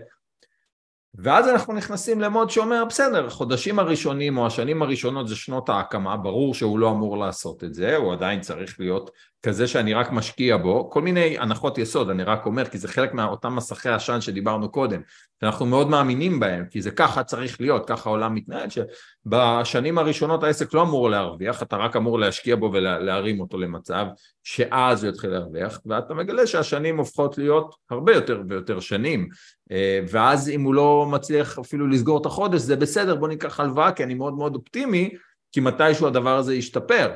ואז 1.17 1.49
אנחנו 1.49 1.73
נכנסים 1.73 2.21
למוד 2.21 2.49
שאומר, 2.49 2.85
בסדר, 2.85 3.25
החודשים 3.25 3.79
הראשונים 3.79 4.37
או 4.37 4.47
השנים 4.47 4.81
הראשונות 4.81 5.27
זה 5.27 5.35
שנות 5.35 5.69
ההקמה, 5.69 6.17
ברור 6.17 6.53
שהוא 6.53 6.79
לא 6.79 6.91
אמור 6.91 7.17
לעשות 7.17 7.63
את 7.63 7.73
זה, 7.73 7.95
הוא 7.95 8.13
עדיין 8.13 8.41
צריך 8.41 8.79
להיות 8.79 9.11
כזה 9.45 9.67
שאני 9.67 9.93
רק 9.93 10.11
משקיע 10.11 10.57
בו, 10.57 10.89
כל 10.89 11.01
מיני 11.01 11.37
הנחות 11.39 11.77
יסוד, 11.77 12.09
אני 12.09 12.23
רק 12.23 12.45
אומר, 12.45 12.65
כי 12.65 12.77
זה 12.77 12.87
חלק 12.87 13.13
מאותם 13.13 13.55
מסכי 13.55 13.89
עשן 13.89 14.21
שדיברנו 14.21 14.71
קודם, 14.71 15.01
שאנחנו 15.41 15.65
מאוד 15.65 15.89
מאמינים 15.89 16.39
בהם, 16.39 16.65
כי 16.69 16.81
זה 16.81 16.91
ככה 16.91 17.23
צריך 17.23 17.61
להיות, 17.61 17.87
ככה 17.87 18.09
העולם 18.09 18.35
מתנהל, 18.35 18.67
שבשנים 18.69 19.97
הראשונות 19.97 20.43
העסק 20.43 20.73
לא 20.73 20.81
אמור 20.81 21.09
להרוויח, 21.09 21.63
אתה 21.63 21.77
רק 21.77 21.95
אמור 21.95 22.19
להשקיע 22.19 22.55
בו 22.55 22.69
ולהרים 22.73 23.39
אותו 23.39 23.57
למצב 23.57 24.05
שאז 24.43 25.03
הוא 25.03 25.11
יתחיל 25.11 25.29
להרוויח, 25.29 25.79
ואתה 25.85 26.13
מגלה 26.13 26.47
שהשנים 26.47 26.97
הופכות 26.97 27.37
להיות 27.37 27.75
הרבה 27.89 28.13
יותר 28.13 28.41
ויותר 28.49 28.79
שנים, 28.79 29.29
אה, 29.71 29.99
ואז 30.09 30.49
אם 30.49 30.61
הוא 30.61 30.73
לא 30.73 31.07
מצליח 31.11 31.59
אפילו 31.59 31.87
לסגור 31.87 32.21
את 32.21 32.25
החודש, 32.25 32.61
זה 32.61 32.75
בסדר, 32.75 33.15
בוא 33.15 33.27
ניקח 33.27 33.59
הלוואה, 33.59 33.91
כי 33.91 34.03
אני 34.03 34.13
מאוד 34.13 34.33
מאוד 34.33 34.55
אופטימי, 34.55 35.09
כי 35.51 35.59
מתישהו 35.59 36.07
הדבר 36.07 36.37
הזה 36.37 36.55
ישתפר. 36.55 37.11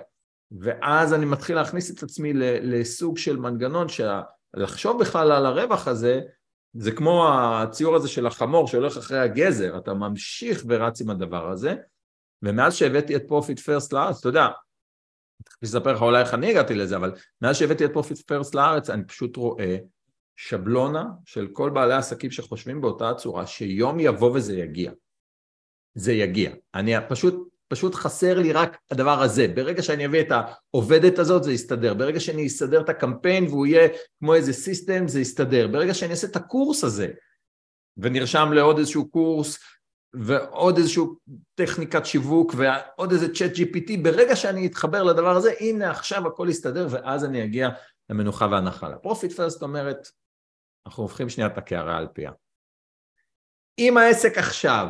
ואז 0.51 1.13
אני 1.13 1.25
מתחיל 1.25 1.55
להכניס 1.55 1.91
את 1.91 2.03
עצמי 2.03 2.33
לסוג 2.33 3.17
של 3.17 3.37
מנגנון 3.37 3.87
שלחשוב 3.89 5.01
בכלל 5.01 5.31
על 5.31 5.45
הרווח 5.45 5.87
הזה 5.87 6.21
זה 6.73 6.91
כמו 6.91 7.29
הציור 7.33 7.95
הזה 7.95 8.07
של 8.07 8.25
החמור 8.25 8.67
שהולך 8.67 8.97
אחרי 8.97 9.19
הגזר, 9.19 9.77
אתה 9.77 9.93
ממשיך 9.93 10.63
ורץ 10.67 11.01
עם 11.01 11.09
הדבר 11.09 11.51
הזה 11.51 11.75
ומאז 12.43 12.75
שהבאתי 12.75 13.15
את 13.15 13.21
Profit 13.27 13.59
First 13.59 13.93
לארץ, 13.93 14.19
אתה 14.19 14.29
יודע, 14.29 14.45
אני 14.45 15.69
אספר 15.69 15.93
לך 15.93 16.01
אולי 16.01 16.21
איך 16.21 16.33
אני 16.33 16.49
הגעתי 16.49 16.75
לזה, 16.75 16.95
אבל 16.95 17.15
מאז 17.41 17.57
שהבאתי 17.57 17.85
את 17.85 17.93
Profit 17.93 18.17
First 18.21 18.55
לארץ 18.55 18.89
אני 18.89 19.03
פשוט 19.03 19.35
רואה 19.35 19.77
שבלונה 20.35 21.05
של 21.25 21.47
כל 21.53 21.69
בעלי 21.69 21.93
העסקים 21.93 22.31
שחושבים 22.31 22.81
באותה 22.81 23.09
הצורה 23.09 23.47
שיום 23.47 23.99
יבוא 23.99 24.31
וזה 24.35 24.57
יגיע. 24.57 24.91
זה 25.95 26.13
יגיע. 26.13 26.51
אני 26.73 26.93
פשוט 27.09 27.49
פשוט 27.69 27.95
חסר 27.95 28.39
לי 28.39 28.53
רק 28.53 28.77
הדבר 28.91 29.21
הזה. 29.21 29.47
ברגע 29.47 29.83
שאני 29.83 30.05
אביא 30.05 30.21
את 30.21 30.31
העובדת 30.31 31.19
הזאת 31.19 31.43
זה 31.43 31.53
יסתדר, 31.53 31.93
ברגע 31.93 32.19
שאני 32.19 32.47
אסדר 32.47 32.81
את 32.81 32.89
הקמפיין 32.89 33.45
והוא 33.45 33.65
יהיה 33.65 33.89
כמו 34.19 34.33
איזה 34.35 34.53
סיסטם 34.53 35.07
זה 35.07 35.19
יסתדר, 35.19 35.67
ברגע 35.67 35.93
שאני 35.93 36.11
אעשה 36.11 36.27
את 36.27 36.35
הקורס 36.35 36.83
הזה 36.83 37.07
וארשם 37.97 38.49
לעוד 38.53 38.77
איזשהו 38.77 39.09
קורס 39.09 39.59
ועוד 40.13 40.77
איזשהו 40.77 41.15
טכניקת 41.55 42.05
שיווק 42.05 42.53
ועוד 42.57 43.11
איזה 43.11 43.33
ChatGPT, 43.33 43.91
ברגע 44.03 44.35
שאני 44.35 44.67
אתחבר 44.67 45.03
לדבר 45.03 45.35
הזה, 45.35 45.53
הנה 45.59 45.91
עכשיו 45.91 46.27
הכל 46.27 46.47
יסתדר 46.49 46.87
ואז 46.89 47.25
אני 47.25 47.43
אגיע 47.43 47.69
למנוחה 48.09 48.47
והנחלה. 48.51 48.97
Profit 48.97 49.31
First 49.31 49.61
אומרת, 49.61 50.07
אנחנו 50.87 51.03
הופכים 51.03 51.29
שנייה 51.29 51.47
את 51.47 51.57
הקערה 51.57 51.97
על 51.97 52.07
פיה. 52.13 52.31
אם 53.79 53.97
העסק 53.97 54.37
עכשיו 54.37 54.87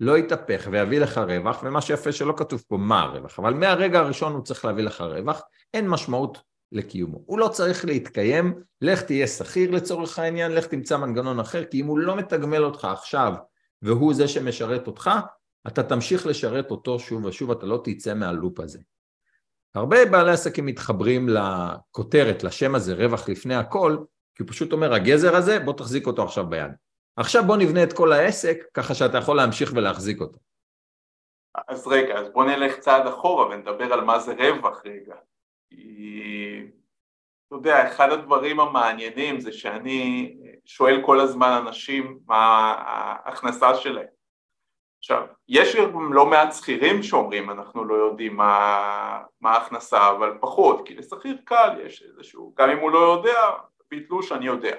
לא 0.00 0.18
יתהפך 0.18 0.68
ויביא 0.70 1.00
לך 1.00 1.18
רווח, 1.18 1.62
ומה 1.62 1.80
שיפה 1.80 2.12
שלא 2.12 2.34
כתוב 2.36 2.64
פה 2.68 2.76
מה 2.76 3.02
הרווח, 3.02 3.38
אבל 3.38 3.54
מהרגע 3.54 3.98
הראשון 3.98 4.32
הוא 4.32 4.42
צריך 4.42 4.64
להביא 4.64 4.84
לך 4.84 5.00
רווח, 5.00 5.42
אין 5.74 5.88
משמעות 5.88 6.38
לקיומו. 6.72 7.22
הוא 7.26 7.38
לא 7.38 7.48
צריך 7.48 7.84
להתקיים, 7.84 8.54
לך 8.80 9.02
תהיה 9.02 9.26
שכיר 9.26 9.70
לצורך 9.70 10.18
העניין, 10.18 10.52
לך 10.52 10.66
תמצא 10.66 10.96
מנגנון 10.96 11.40
אחר, 11.40 11.64
כי 11.64 11.80
אם 11.80 11.86
הוא 11.86 11.98
לא 11.98 12.16
מתגמל 12.16 12.64
אותך 12.64 12.84
עכשיו 12.84 13.34
והוא 13.82 14.14
זה 14.14 14.28
שמשרת 14.28 14.86
אותך, 14.86 15.10
אתה 15.66 15.82
תמשיך 15.82 16.26
לשרת 16.26 16.70
אותו 16.70 16.98
שוב 16.98 17.24
ושוב, 17.24 17.50
אתה 17.50 17.66
לא 17.66 17.80
תצא 17.84 18.14
מהלופ 18.14 18.60
הזה. 18.60 18.78
הרבה 19.74 20.06
בעלי 20.06 20.32
עסקים 20.32 20.66
מתחברים 20.66 21.28
לכותרת, 21.28 22.44
לשם 22.44 22.74
הזה, 22.74 22.94
רווח 22.94 23.28
לפני 23.28 23.54
הכל, 23.54 23.96
כי 24.34 24.42
הוא 24.42 24.50
פשוט 24.50 24.72
אומר, 24.72 24.94
הגזר 24.94 25.36
הזה, 25.36 25.58
בוא 25.58 25.72
תחזיק 25.72 26.06
אותו 26.06 26.22
עכשיו 26.22 26.46
ביד. 26.46 26.70
עכשיו 27.16 27.42
בוא 27.46 27.56
נבנה 27.56 27.82
את 27.82 27.92
כל 27.92 28.12
העסק 28.12 28.64
ככה 28.74 28.94
שאתה 28.94 29.18
יכול 29.18 29.36
להמשיך 29.36 29.72
ולהחזיק 29.74 30.20
אותו. 30.20 30.38
אז 31.68 31.86
רגע, 31.86 32.18
אז 32.18 32.28
בוא 32.28 32.44
נלך 32.44 32.78
צעד 32.78 33.06
אחורה 33.06 33.46
ונדבר 33.46 33.92
על 33.92 34.00
מה 34.00 34.18
זה 34.18 34.34
רווח 34.34 34.82
רגע. 34.84 35.14
אתה 37.46 37.56
יודע, 37.56 37.88
אחד 37.88 38.10
הדברים 38.10 38.60
המעניינים 38.60 39.40
זה 39.40 39.52
שאני 39.52 40.36
שואל 40.64 41.02
כל 41.06 41.20
הזמן 41.20 41.62
אנשים 41.66 42.18
מה 42.26 42.74
ההכנסה 42.78 43.74
שלהם. 43.74 44.06
עכשיו, 44.98 45.26
יש 45.48 45.76
גם 45.76 46.12
לא 46.12 46.26
מעט 46.26 46.52
שכירים 46.52 47.02
שאומרים 47.02 47.50
אנחנו 47.50 47.84
לא 47.84 47.94
יודעים 47.94 48.36
מה, 48.36 49.22
מה 49.40 49.50
ההכנסה, 49.50 50.10
אבל 50.10 50.38
פחות, 50.40 50.86
כי 50.88 50.94
לשכיר 50.94 51.36
קל 51.44 51.70
יש 51.86 52.02
איזשהו, 52.02 52.54
גם 52.58 52.70
אם 52.70 52.78
הוא 52.78 52.90
לא 52.90 52.98
יודע, 52.98 53.50
ביטלו 53.90 54.22
שאני 54.22 54.46
יודע. 54.46 54.76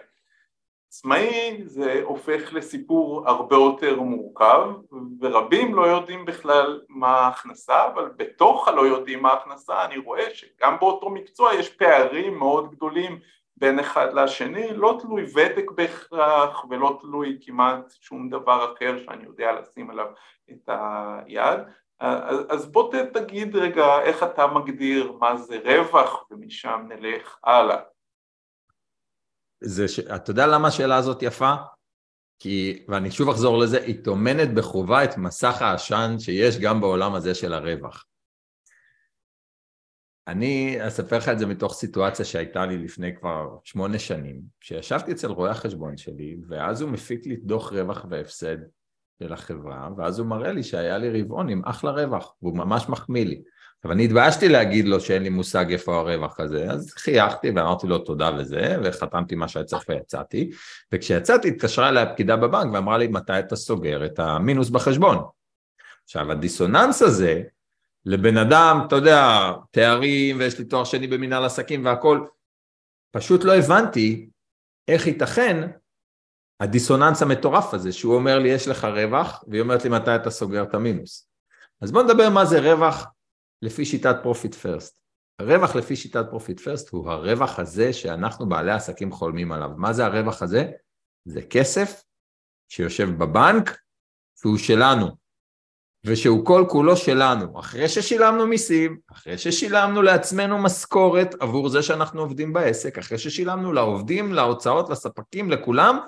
עצמאי 0.87 1.61
זה 1.65 2.01
הופך 2.03 2.53
לסיפור 2.53 3.29
הרבה 3.29 3.55
יותר 3.55 3.99
מורכב 3.99 4.69
ורבים 5.21 5.75
לא 5.75 5.81
יודעים 5.81 6.25
בכלל 6.25 6.81
מה 6.89 7.07
ההכנסה 7.07 7.87
אבל 7.87 8.09
בתוך 8.17 8.67
הלא 8.67 8.81
יודעים 8.81 9.21
מה 9.21 9.29
ההכנסה 9.31 9.85
אני 9.85 9.97
רואה 9.97 10.33
שגם 10.33 10.77
באותו 10.79 11.09
מקצוע 11.09 11.53
יש 11.53 11.69
פערים 11.69 12.37
מאוד 12.37 12.71
גדולים 12.71 13.19
בין 13.57 13.79
אחד 13.79 14.13
לשני 14.13 14.73
לא 14.73 14.97
תלוי 15.01 15.25
ותק 15.35 15.71
בהכרח 15.71 16.65
ולא 16.69 16.97
תלוי 17.01 17.37
כמעט 17.41 17.93
שום 18.01 18.29
דבר 18.29 18.73
אחר 18.73 18.97
שאני 19.05 19.23
יודע 19.23 19.51
לשים 19.51 19.89
עליו 19.89 20.07
את 20.51 20.69
היד. 20.69 21.59
אז, 21.99 22.71
בוא 22.71 22.93
תגיד 23.13 23.55
רגע 23.55 24.01
איך 24.01 24.23
אתה 24.23 24.47
מגדיר 24.47 25.17
מה 25.19 25.37
זה 25.37 25.59
רווח 25.65 26.25
ומשם 26.31 26.85
נלך 26.87 27.37
הלאה 27.43 27.77
זה 29.61 29.87
ש... 29.87 29.99
אתה 29.99 30.31
יודע 30.31 30.47
למה 30.47 30.67
השאלה 30.67 30.97
הזאת 30.97 31.23
יפה? 31.23 31.53
כי, 32.39 32.85
ואני 32.87 33.11
שוב 33.11 33.29
אחזור 33.29 33.57
לזה, 33.57 33.81
היא 33.81 34.03
טומנת 34.03 34.53
בחובה 34.53 35.03
את 35.03 35.17
מסך 35.17 35.61
העשן 35.61 36.15
שיש 36.19 36.59
גם 36.59 36.81
בעולם 36.81 37.13
הזה 37.13 37.35
של 37.35 37.53
הרווח. 37.53 38.05
אני 40.27 40.77
אספר 40.87 41.17
לך 41.17 41.29
את 41.29 41.39
זה 41.39 41.45
מתוך 41.45 41.73
סיטואציה 41.73 42.25
שהייתה 42.25 42.65
לי 42.65 42.77
לפני 42.77 43.15
כבר 43.15 43.57
שמונה 43.63 43.99
שנים, 43.99 44.41
שישבתי 44.61 45.11
אצל 45.11 45.31
רואה 45.31 45.51
החשבון 45.51 45.97
שלי, 45.97 46.37
ואז 46.47 46.81
הוא 46.81 46.89
מפיק 46.89 47.25
לי 47.25 47.35
דוח 47.35 47.71
רווח 47.73 48.05
והפסד 48.09 48.57
של 49.23 49.33
החברה, 49.33 49.89
ואז 49.97 50.19
הוא 50.19 50.27
מראה 50.27 50.51
לי 50.51 50.63
שהיה 50.63 50.97
לי 50.97 51.21
רבעון 51.21 51.49
עם 51.49 51.65
אחלה 51.65 51.91
רווח, 51.91 52.35
והוא 52.41 52.57
ממש 52.57 52.89
מחמיא 52.89 53.25
לי. 53.25 53.41
עכשיו 53.85 53.93
אני 53.93 54.05
התביישתי 54.05 54.49
להגיד 54.49 54.87
לו 54.87 54.99
שאין 54.99 55.23
לי 55.23 55.29
מושג 55.29 55.71
איפה 55.71 55.95
הרווח 55.95 56.39
הזה, 56.39 56.71
אז 56.71 56.93
חייכתי 56.93 57.49
ואמרתי 57.49 57.87
לו 57.87 57.97
תודה 57.97 58.31
וזה, 58.37 58.77
וחתמתי 58.83 59.35
מה 59.35 59.47
שהיה 59.47 59.65
צריך 59.65 59.83
ויצאתי, 59.89 60.51
וכשיצאתי 60.91 61.47
התקשרה 61.47 61.89
אליי 61.89 62.03
הפקידה 62.03 62.35
בבנק 62.35 62.73
ואמרה 62.73 62.97
לי 62.97 63.07
מתי 63.07 63.39
אתה 63.39 63.55
סוגר 63.55 64.05
את 64.05 64.19
המינוס 64.19 64.69
בחשבון. 64.69 65.17
עכשיו 66.03 66.31
הדיסוננס 66.31 67.01
הזה, 67.01 67.41
לבן 68.05 68.37
אדם, 68.37 68.79
אתה 68.87 68.95
יודע, 68.95 69.51
תארים 69.71 70.39
ויש 70.39 70.59
לי 70.59 70.65
תואר 70.65 70.83
שני 70.83 71.07
במנהל 71.07 71.45
עסקים 71.45 71.85
והכל, 71.85 72.25
פשוט 73.11 73.43
לא 73.43 73.55
הבנתי 73.55 74.29
איך 74.87 75.07
ייתכן 75.07 75.69
הדיסוננס 76.59 77.21
המטורף 77.21 77.73
הזה, 77.73 77.91
שהוא 77.91 78.15
אומר 78.15 78.39
לי 78.39 78.49
יש 78.49 78.67
לך 78.67 78.85
רווח, 78.85 79.43
והיא 79.47 79.61
אומרת 79.61 79.83
לי 79.83 79.89
מתי 79.89 80.15
אתה 80.15 80.29
סוגר 80.29 80.63
את 80.63 80.73
המינוס. 80.73 81.29
אז 81.81 81.91
בוא 81.91 82.03
נדבר 82.03 82.29
מה 82.29 82.45
זה 82.45 82.59
רווח 82.73 83.07
לפי 83.65 83.85
שיטת 83.85 84.15
Profit 84.23 84.55
First. 84.55 84.99
הרווח 85.39 85.75
לפי 85.75 85.95
שיטת 85.95 86.25
Profit 86.29 86.59
First 86.59 86.89
הוא 86.89 87.11
הרווח 87.11 87.59
הזה 87.59 87.93
שאנחנו 87.93 88.49
בעלי 88.49 88.71
עסקים 88.71 89.11
חולמים 89.11 89.51
עליו. 89.51 89.69
מה 89.77 89.93
זה 89.93 90.05
הרווח 90.05 90.41
הזה? 90.41 90.71
זה 91.25 91.41
כסף 91.41 92.03
שיושב 92.69 93.09
בבנק 93.17 93.77
והוא 94.43 94.57
שלנו, 94.57 95.07
ושהוא 96.05 96.45
כל 96.45 96.65
כולו 96.69 96.97
שלנו. 96.97 97.59
אחרי 97.59 97.89
ששילמנו 97.89 98.47
מיסים, 98.47 98.97
אחרי 99.11 99.37
ששילמנו 99.37 100.01
לעצמנו 100.01 100.57
משכורת 100.57 101.35
עבור 101.39 101.69
זה 101.69 101.83
שאנחנו 101.83 102.21
עובדים 102.21 102.53
בעסק, 102.53 102.97
אחרי 102.97 103.17
ששילמנו 103.17 103.73
לעובדים, 103.73 104.33
להוצאות, 104.33 104.89
לספקים, 104.89 105.51
לכולם, 105.51 105.99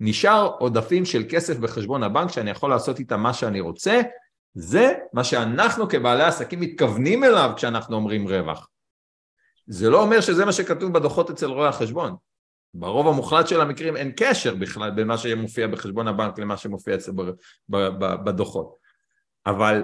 נשאר 0.00 0.56
עודפים 0.58 1.04
של 1.04 1.24
כסף 1.28 1.56
בחשבון 1.58 2.02
הבנק 2.02 2.30
שאני 2.30 2.50
יכול 2.50 2.70
לעשות 2.70 2.98
איתם 2.98 3.20
מה 3.20 3.34
שאני 3.34 3.60
רוצה, 3.60 4.02
זה 4.58 4.94
מה 5.12 5.24
שאנחנו 5.24 5.88
כבעלי 5.88 6.22
עסקים 6.22 6.60
מתכוונים 6.60 7.24
אליו 7.24 7.52
כשאנחנו 7.56 7.96
אומרים 7.96 8.28
רווח. 8.28 8.68
זה 9.66 9.90
לא 9.90 10.02
אומר 10.02 10.20
שזה 10.20 10.44
מה 10.44 10.52
שכתוב 10.52 10.92
בדוחות 10.92 11.30
אצל 11.30 11.46
רואי 11.46 11.68
החשבון. 11.68 12.16
ברוב 12.74 13.08
המוחלט 13.08 13.48
של 13.48 13.60
המקרים 13.60 13.96
אין 13.96 14.12
קשר 14.16 14.54
בכלל 14.54 14.90
בין 14.90 15.06
מה 15.06 15.18
שמופיע 15.18 15.66
בחשבון 15.66 16.08
הבנק 16.08 16.38
למה 16.38 16.56
שמופיע 16.56 16.94
אצלו 16.94 17.14
בדוחות. 18.24 18.76
אבל 19.46 19.82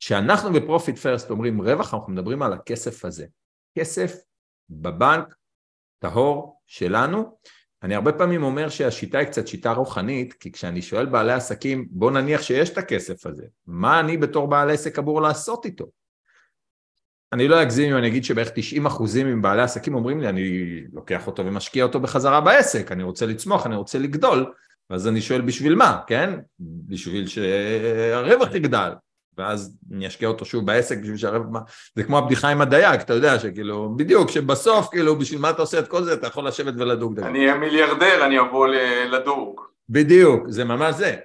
כשאנחנו 0.00 0.52
ב 0.52 0.59
Profit 0.59 0.98
First 0.98 1.30
אומרים 1.30 1.62
רווח, 1.62 1.94
אנחנו 1.94 2.12
מדברים 2.12 2.42
על 2.42 2.52
הכסף 2.52 3.04
הזה. 3.04 3.26
כסף 3.78 4.14
בבנק, 4.70 5.34
טהור, 5.98 6.60
שלנו. 6.66 7.38
אני 7.84 7.94
הרבה 7.94 8.12
פעמים 8.12 8.42
אומר 8.42 8.68
שהשיטה 8.68 9.18
היא 9.18 9.26
קצת 9.26 9.48
שיטה 9.48 9.72
רוחנית, 9.72 10.32
כי 10.32 10.52
כשאני 10.52 10.82
שואל 10.82 11.06
בעלי 11.06 11.32
עסקים, 11.32 11.86
בוא 11.90 12.10
נניח 12.10 12.42
שיש 12.42 12.70
את 12.70 12.78
הכסף 12.78 13.26
הזה, 13.26 13.44
מה 13.66 14.00
אני 14.00 14.16
בתור 14.16 14.48
בעל 14.48 14.70
עסק 14.70 14.98
אמור 14.98 15.22
לעשות 15.22 15.64
איתו? 15.64 15.84
אני 17.32 17.48
לא 17.48 17.62
אגזים 17.62 17.90
אם 17.92 17.98
אני 17.98 18.06
אגיד 18.06 18.24
שבערך 18.24 18.50
90 18.54 18.86
אחוזים 18.86 19.38
מבעלי 19.38 19.62
עסקים 19.62 19.94
אומרים 19.94 20.20
לי, 20.20 20.28
אני 20.28 20.80
לוקח 20.92 21.26
אותו 21.26 21.46
ומשקיע 21.46 21.84
אותו 21.84 22.00
בחזרה 22.00 22.40
בעסק, 22.40 22.92
אני 22.92 23.02
רוצה 23.02 23.26
לצמוח, 23.26 23.66
אני 23.66 23.76
רוצה 23.76 23.98
לגדול, 23.98 24.52
ואז 24.90 25.08
אני 25.08 25.20
שואל 25.20 25.40
בשביל 25.40 25.74
מה, 25.74 26.00
כן? 26.06 26.30
בשביל 26.60 27.26
שהרווח 27.26 28.54
יגדל, 28.54 28.92
ואז 29.38 29.76
אני 29.92 30.06
אשקיע 30.06 30.28
אותו 30.28 30.44
שוב 30.44 30.66
בעסק 30.66 30.98
בשביל 30.98 31.16
שהרווח... 31.16 31.62
זה 31.94 32.04
כמו 32.04 32.18
הבדיחה 32.18 32.48
עם 32.48 32.60
הדייג, 32.60 33.00
אתה 33.00 33.14
יודע, 33.14 33.38
שכאילו, 33.38 33.96
בדיוק, 33.96 34.30
שבסוף, 34.30 34.88
כאילו, 34.90 35.18
בשביל 35.18 35.40
מה 35.40 35.50
אתה 35.50 35.62
עושה 35.62 35.78
את 35.78 35.88
כל 35.88 36.04
זה, 36.04 36.14
אתה 36.14 36.26
יכול 36.26 36.46
לשבת 36.46 36.74
ולדוג 36.76 37.14
דייג. 37.14 37.26
אני 37.26 37.38
אהיה 37.38 37.54
מיליארדר, 37.54 38.26
אני 38.26 38.40
אבוא 38.40 38.68
לדוג. 39.10 39.60
בדיוק, 39.88 40.48
זה 40.48 40.64
ממש 40.64 40.94
זה. 40.94 41.16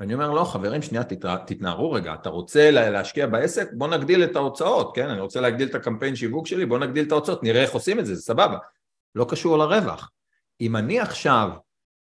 ואני 0.00 0.14
אומר, 0.14 0.30
לא, 0.30 0.44
חברים, 0.44 0.82
שנייה, 0.82 1.04
תתנערו 1.46 1.92
רגע, 1.92 2.14
אתה 2.14 2.28
רוצה 2.28 2.70
להשקיע 2.70 3.26
בעסק? 3.26 3.68
בוא 3.72 3.88
נגדיל 3.88 4.24
את 4.24 4.36
ההוצאות, 4.36 4.96
כן? 4.96 5.08
אני 5.08 5.20
רוצה 5.20 5.40
להגדיל 5.40 5.68
את 5.68 5.74
הקמפיין 5.74 6.16
שיווק 6.16 6.46
שלי, 6.46 6.66
בוא 6.66 6.78
נגדיל 6.78 7.06
את 7.06 7.12
ההוצאות, 7.12 7.42
נראה 7.42 7.62
איך 7.62 7.72
עושים 7.72 7.98
את 7.98 8.06
זה, 8.06 8.14
זה 8.14 8.22
סבבה. 8.22 8.58
לא 9.14 9.26
קשור 9.28 9.58
לרווח. 9.58 10.10
אם 10.60 10.76
אני 10.76 11.00
עכשיו 11.00 11.50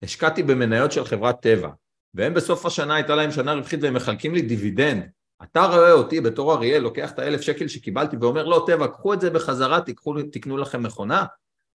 השקעתי 0.02 0.42
במניות 0.42 0.92
של 0.92 1.04
חברת 1.04 1.40
טבע, 1.40 1.68
והם 2.14 2.34
בסוף 2.34 2.66
השנה 2.66 2.94
הייתה 2.94 3.14
להם 3.14 3.30
שנה 3.30 3.52
רווחית 3.52 3.82
והם 3.82 3.94
מחלקים 3.94 4.34
לי 4.34 4.42
דיבידנד, 4.42 5.08
אתה 5.42 5.66
רואה 5.66 5.92
אותי 5.92 6.20
בתור 6.20 6.54
אריאל, 6.54 6.82
לוקח 6.82 7.10
את 7.10 7.18
האלף 7.18 7.40
שקל 7.40 7.68
שקיבלתי 7.68 8.16
ואומר, 8.20 8.46
לא, 8.46 8.64
טבע, 8.66 8.86
קחו 8.86 9.14
את 9.14 9.20
זה 9.20 9.30
בחזרה, 9.30 9.80
תקחו, 9.80 10.14
תקנו 10.32 10.56
לכם 10.56 10.82
מכונה? 10.82 11.24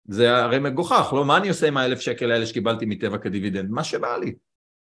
זה 0.08 0.38
הרי 0.38 0.60
מגוחך, 0.60 1.14
לא? 1.14 1.26
מה 1.26 1.38
אני 1.38 1.50
עושה 1.50 1.68
עם 1.68 1.78
האלף 1.78 2.00
שקל 2.00 2.32
האלה 2.32 2.46
שקיבלתי 2.46 2.86
מטבע 2.86 3.18
כדיבידנד? 3.18 3.70
מה 3.70 3.84
שבא 3.84 4.18
לי. 4.18 4.36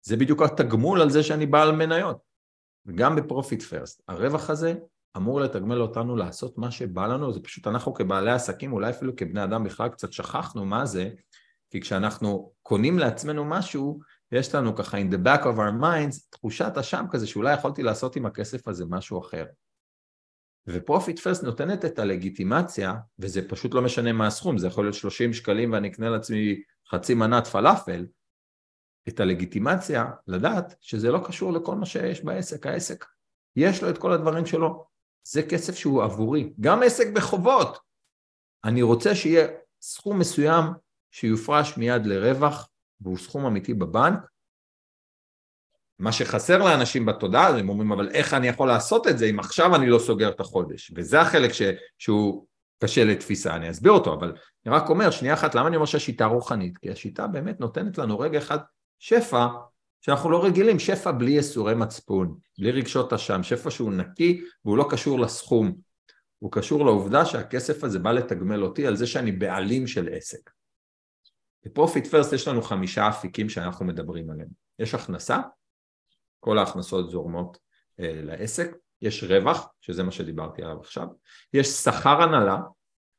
זה 0.03 0.17
בדיוק 0.17 0.43
התגמול 0.43 1.03
על 1.03 1.11
זה 1.11 1.23
שאני 1.23 1.47
בעל 1.47 1.73
מניות. 1.73 2.17
וגם 2.87 3.17
ב 3.17 3.23
Profit 3.23 3.63
First, 3.63 4.03
הרווח 4.09 4.51
הזה 4.51 4.75
אמור 5.17 5.41
לתגמל 5.41 5.81
אותנו 5.81 6.17
לעשות 6.17 6.59
מה 6.59 6.71
שבא 6.71 7.07
לנו, 7.07 7.33
זה 7.33 7.41
פשוט 7.41 7.67
אנחנו 7.67 7.95
כבעלי 7.95 8.31
עסקים, 8.31 8.73
אולי 8.73 8.91
אפילו 8.91 9.17
כבני 9.17 9.45
אדם 9.45 9.65
בכלל 9.65 9.89
קצת 9.89 10.13
שכחנו 10.13 10.65
מה 10.65 10.87
זה, 10.87 11.11
כי 11.71 11.81
כשאנחנו 11.81 12.53
קונים 12.63 12.99
לעצמנו 12.99 13.45
משהו, 13.45 14.01
יש 14.33 14.55
לנו 14.55 14.77
ככה 14.77 14.99
in 14.99 15.15
the 15.15 15.27
back 15.27 15.43
of 15.43 15.57
our 15.57 15.83
minds 15.83 16.31
תחושת 16.31 16.73
אשם 16.81 17.05
כזה 17.11 17.27
שאולי 17.27 17.55
יכולתי 17.55 17.83
לעשות 17.83 18.17
עם 18.17 18.27
הכסף 18.27 18.69
הזה 18.69 18.85
משהו 18.89 19.21
אחר. 19.21 19.45
ו 20.67 20.74
Profit 20.74 21.19
First 21.19 21.45
נותנת 21.45 21.85
את 21.85 21.99
הלגיטימציה, 21.99 22.95
וזה 23.19 23.49
פשוט 23.49 23.75
לא 23.75 23.83
משנה 23.83 24.13
מה 24.13 24.27
הסכום, 24.27 24.59
זה 24.59 24.67
יכול 24.67 24.85
להיות 24.85 24.95
30 24.95 25.33
שקלים 25.33 25.73
ואני 25.73 25.89
אקנה 25.89 26.11
לעצמי 26.11 26.63
חצי 26.89 27.15
מנת 27.15 27.47
פלאפל, 27.47 28.07
את 29.09 29.21
הלגיטימציה 29.21 30.05
לדעת 30.27 30.75
שזה 30.81 31.11
לא 31.11 31.21
קשור 31.27 31.53
לכל 31.53 31.75
מה 31.75 31.87
שיש 31.87 32.25
בעסק, 32.25 32.67
העסק 32.67 33.05
יש 33.57 33.83
לו 33.83 33.91
את 33.91 33.99
כל 33.99 34.13
הדברים 34.13 34.47
שלו, 34.47 34.87
זה 35.29 35.43
כסף 35.43 35.77
שהוא 35.77 36.03
עבורי, 36.03 36.53
גם 36.61 36.83
עסק 36.83 37.07
בחובות, 37.15 37.79
אני 38.65 38.83
רוצה 38.83 39.15
שיהיה 39.15 39.49
סכום 39.83 40.19
מסוים 40.19 40.65
שיופרש 41.11 41.77
מיד 41.77 42.07
לרווח 42.07 42.69
והוא 43.03 43.19
סכום 43.19 43.47
אמיתי 43.47 43.75
בבנק, 43.75 44.19
מה 45.99 46.13
שחסר 46.13 46.59
לאנשים 46.59 47.07
בתודעה, 47.07 47.59
הם 47.59 47.69
אומרים 47.69 47.93
אבל 47.93 48.11
איך 48.11 48.35
אני 48.35 48.49
יכול 48.49 48.69
לעשות 48.69 49.09
את 49.09 49.19
זה 49.19 49.27
אם 49.27 49.41
עכשיו 49.41 49.77
אני 49.77 49.87
לא 49.87 49.99
סוגר 49.99 50.29
את 50.29 50.41
החודש, 50.41 50.93
וזה 50.97 51.21
החלק 51.21 51.53
ש, 51.53 51.63
שהוא 51.99 52.47
קשה 52.83 53.05
לתפיסה, 53.05 53.57
אני 53.57 53.71
אסביר 53.71 53.93
אותו, 53.93 54.15
אבל 54.15 54.35
אני 54.67 54.75
רק 54.75 54.89
אומר, 54.89 55.11
שנייה 55.11 55.35
אחת, 55.35 55.55
למה 55.55 55.69
אני 55.69 55.77
אומר 55.77 55.87
שהשיטה 55.87 56.25
רוחנית? 56.25 56.79
כי 56.79 56.91
השיטה 56.91 57.27
באמת 57.27 57.61
נותנת 57.61 57.99
לנו 57.99 58.19
רגע 58.19 58.39
אחד 58.39 58.59
שפע 58.99 59.47
שאנחנו 60.01 60.31
לא 60.31 60.45
רגילים, 60.45 60.79
שפע 60.79 61.13
בלי 61.13 61.31
יסורי 61.31 61.75
מצפון, 61.75 62.37
בלי 62.59 62.71
רגשות 62.71 63.13
אשם, 63.13 63.43
שפע 63.43 63.71
שהוא 63.71 63.93
נקי 63.93 64.41
והוא 64.65 64.79
לא 64.79 64.87
קשור 64.91 65.21
לסכום, 65.21 65.73
הוא 66.39 66.53
קשור 66.53 66.85
לעובדה 66.85 67.25
שהכסף 67.25 67.85
הזה 67.85 67.99
בא 67.99 68.13
לתגמל 68.13 68.63
אותי 68.63 68.87
על 68.87 68.97
זה 68.97 69.07
שאני 69.07 69.33
בעלים 69.33 69.87
של 69.87 70.09
עסק. 70.13 70.51
ב 71.65 71.71
Profit 71.71 72.07
First 72.07 72.33
יש 72.33 72.49
לנו 72.49 72.63
חמישה 72.63 73.09
אפיקים 73.09 73.49
שאנחנו 73.49 73.87
מדברים 73.87 74.31
עליהם. 74.31 74.49
יש 74.79 74.95
הכנסה, 74.95 75.39
כל 76.41 76.59
ההכנסות 76.59 77.11
זורמות 77.11 77.59
אה, 78.01 78.21
לעסק, 78.23 78.77
יש 79.03 79.25
רווח, 79.25 79.69
שזה 79.81 80.03
מה 80.03 80.11
שדיברתי 80.11 80.63
עליו 80.63 80.81
עכשיו, 80.81 81.07
יש 81.55 81.69
שכר 81.69 82.23
הנהלה, 82.23 82.59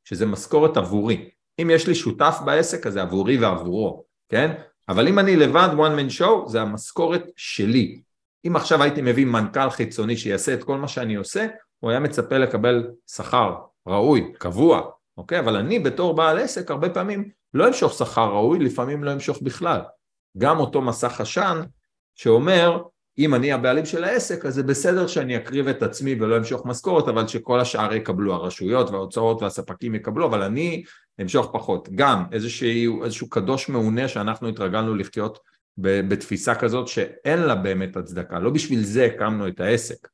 שזה 0.03 0.25
משכורת 0.25 0.77
עבורי. 0.77 1.29
אם 1.61 1.69
יש 1.73 1.87
לי 1.87 1.95
שותף 1.95 2.37
בעסק, 2.45 2.87
אז 2.87 2.93
זה 2.93 3.01
עבורי 3.01 3.37
ועבורו, 3.37 4.05
כן? 4.29 4.55
אבל 4.89 5.07
אם 5.07 5.19
אני 5.19 5.35
לבד 5.35 5.69
one 5.77 5.99
man 5.99 6.19
show 6.19 6.47
זה 6.47 6.61
המשכורת 6.61 7.23
שלי. 7.35 8.01
אם 8.47 8.55
עכשיו 8.55 8.83
הייתי 8.83 9.01
מביא 9.01 9.25
מנכ"ל 9.25 9.69
חיצוני 9.69 10.17
שיעשה 10.17 10.53
את 10.53 10.63
כל 10.63 10.77
מה 10.77 10.87
שאני 10.87 11.15
עושה, 11.15 11.47
הוא 11.79 11.91
היה 11.91 11.99
מצפה 11.99 12.37
לקבל 12.37 12.87
שכר 13.07 13.55
ראוי, 13.87 14.33
קבוע, 14.37 14.81
אוקיי? 15.17 15.39
אבל 15.39 15.55
אני 15.55 15.79
בתור 15.79 16.15
בעל 16.15 16.39
עסק 16.39 16.71
הרבה 16.71 16.89
פעמים 16.89 17.29
לא 17.53 17.67
אמשוך 17.67 17.93
שכר 17.93 18.29
ראוי, 18.29 18.59
לפעמים 18.59 19.03
לא 19.03 19.13
אמשוך 19.13 19.41
בכלל. 19.41 19.81
גם 20.37 20.59
אותו 20.59 20.81
מסך 20.81 21.21
עשן 21.21 21.61
שאומר 22.15 22.83
אם 23.17 23.35
אני 23.35 23.51
הבעלים 23.51 23.85
של 23.85 24.03
העסק 24.03 24.45
אז 24.45 24.53
זה 24.53 24.63
בסדר 24.63 25.07
שאני 25.07 25.37
אקריב 25.37 25.67
את 25.67 25.83
עצמי 25.83 26.15
ולא 26.21 26.37
אמשוך 26.37 26.65
משכורת 26.65 27.07
אבל 27.07 27.27
שכל 27.27 27.59
השאר 27.59 27.93
יקבלו, 27.93 28.33
הרשויות 28.33 28.89
וההוצאות 28.89 29.41
והספקים 29.41 29.95
יקבלו 29.95 30.25
אבל 30.27 30.41
אני 30.41 30.83
אמשוך 31.21 31.49
פחות. 31.53 31.89
גם 31.95 32.25
איזשהו, 32.31 33.03
איזשהו 33.03 33.29
קדוש 33.29 33.69
מעונה 33.69 34.07
שאנחנו 34.07 34.47
התרגלנו 34.47 34.95
לחיות 34.95 35.39
בתפיסה 35.77 36.55
כזאת 36.55 36.87
שאין 36.87 37.39
לה 37.39 37.55
באמת 37.55 37.97
הצדקה, 37.97 38.39
לא 38.39 38.49
בשביל 38.49 38.83
זה 38.83 39.05
הקמנו 39.05 39.47
את 39.47 39.59
העסק. 39.59 40.07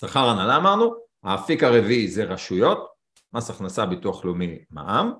שכר 0.00 0.28
הנהלה 0.28 0.56
אמרנו, 0.56 0.94
האפיק 1.22 1.62
הרביעי 1.62 2.08
זה 2.08 2.24
רשויות, 2.24 2.88
מס 3.32 3.50
הכנסה, 3.50 3.86
ביטוח 3.86 4.24
לאומי, 4.24 4.58
מע"מ, 4.70 5.12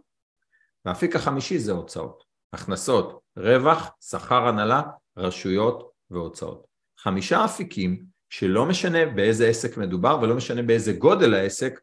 והאפיק 0.84 1.16
החמישי 1.16 1.58
זה 1.58 1.72
הוצאות, 1.72 2.24
הכנסות, 2.52 3.20
רווח, 3.36 3.90
שכר 4.00 4.48
הנהלה, 4.48 4.82
רשויות 5.16 5.90
והוצאות. 6.10 6.66
חמישה 6.98 7.44
אפיקים 7.44 8.04
שלא 8.30 8.66
משנה 8.66 9.06
באיזה 9.06 9.46
עסק 9.46 9.76
מדובר 9.76 10.18
ולא 10.22 10.34
משנה 10.34 10.62
באיזה 10.62 10.92
גודל 10.92 11.34
העסק, 11.34 11.80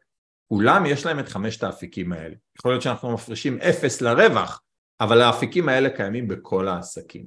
כולם 0.48 0.86
יש 0.86 1.06
להם 1.06 1.18
את 1.18 1.28
חמשת 1.28 1.62
האפיקים 1.62 2.12
האלה. 2.12 2.34
יכול 2.58 2.72
להיות 2.72 2.82
שאנחנו 2.82 3.14
מפרישים 3.14 3.58
אפס 3.58 4.00
לרווח, 4.00 4.62
אבל 5.00 5.20
האפיקים 5.20 5.68
האלה 5.68 5.90
קיימים 5.90 6.28
בכל 6.28 6.68
העסקים. 6.68 7.26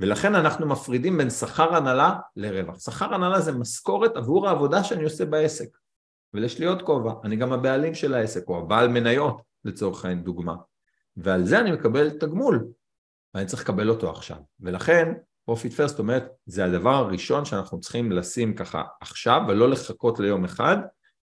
ולכן 0.00 0.34
אנחנו 0.34 0.66
מפרידים 0.66 1.18
בין 1.18 1.30
שכר 1.30 1.74
הנהלה 1.74 2.14
לרווח. 2.36 2.78
שכר 2.78 3.14
הנהלה 3.14 3.40
זה 3.40 3.52
משכורת 3.52 4.16
עבור 4.16 4.48
העבודה 4.48 4.84
שאני 4.84 5.04
עושה 5.04 5.24
בעסק. 5.24 5.68
ויש 6.34 6.58
לי 6.58 6.66
עוד 6.66 6.82
כובע, 6.82 7.12
אני 7.24 7.36
גם 7.36 7.52
הבעלים 7.52 7.94
של 7.94 8.14
העסק, 8.14 8.48
או 8.48 8.58
הבעל 8.58 8.88
מניות 8.88 9.42
לצורך 9.64 10.04
העניין 10.04 10.24
דוגמה. 10.24 10.54
ועל 11.16 11.44
זה 11.44 11.60
אני 11.60 11.72
מקבל 11.72 12.10
תגמול, 12.10 12.66
ואני 13.34 13.46
צריך 13.46 13.62
לקבל 13.62 13.90
אותו 13.90 14.10
עכשיו. 14.10 14.36
ולכן 14.60 15.12
Profit 15.44 15.72
First 15.72 15.98
אומרת, 15.98 16.24
זה 16.46 16.64
הדבר 16.64 16.94
הראשון 16.94 17.44
שאנחנו 17.44 17.80
צריכים 17.80 18.12
לשים 18.12 18.54
ככה 18.54 18.82
עכשיו 19.00 19.42
ולא 19.48 19.70
לחכות 19.70 20.18
ליום 20.18 20.44
אחד, 20.44 20.76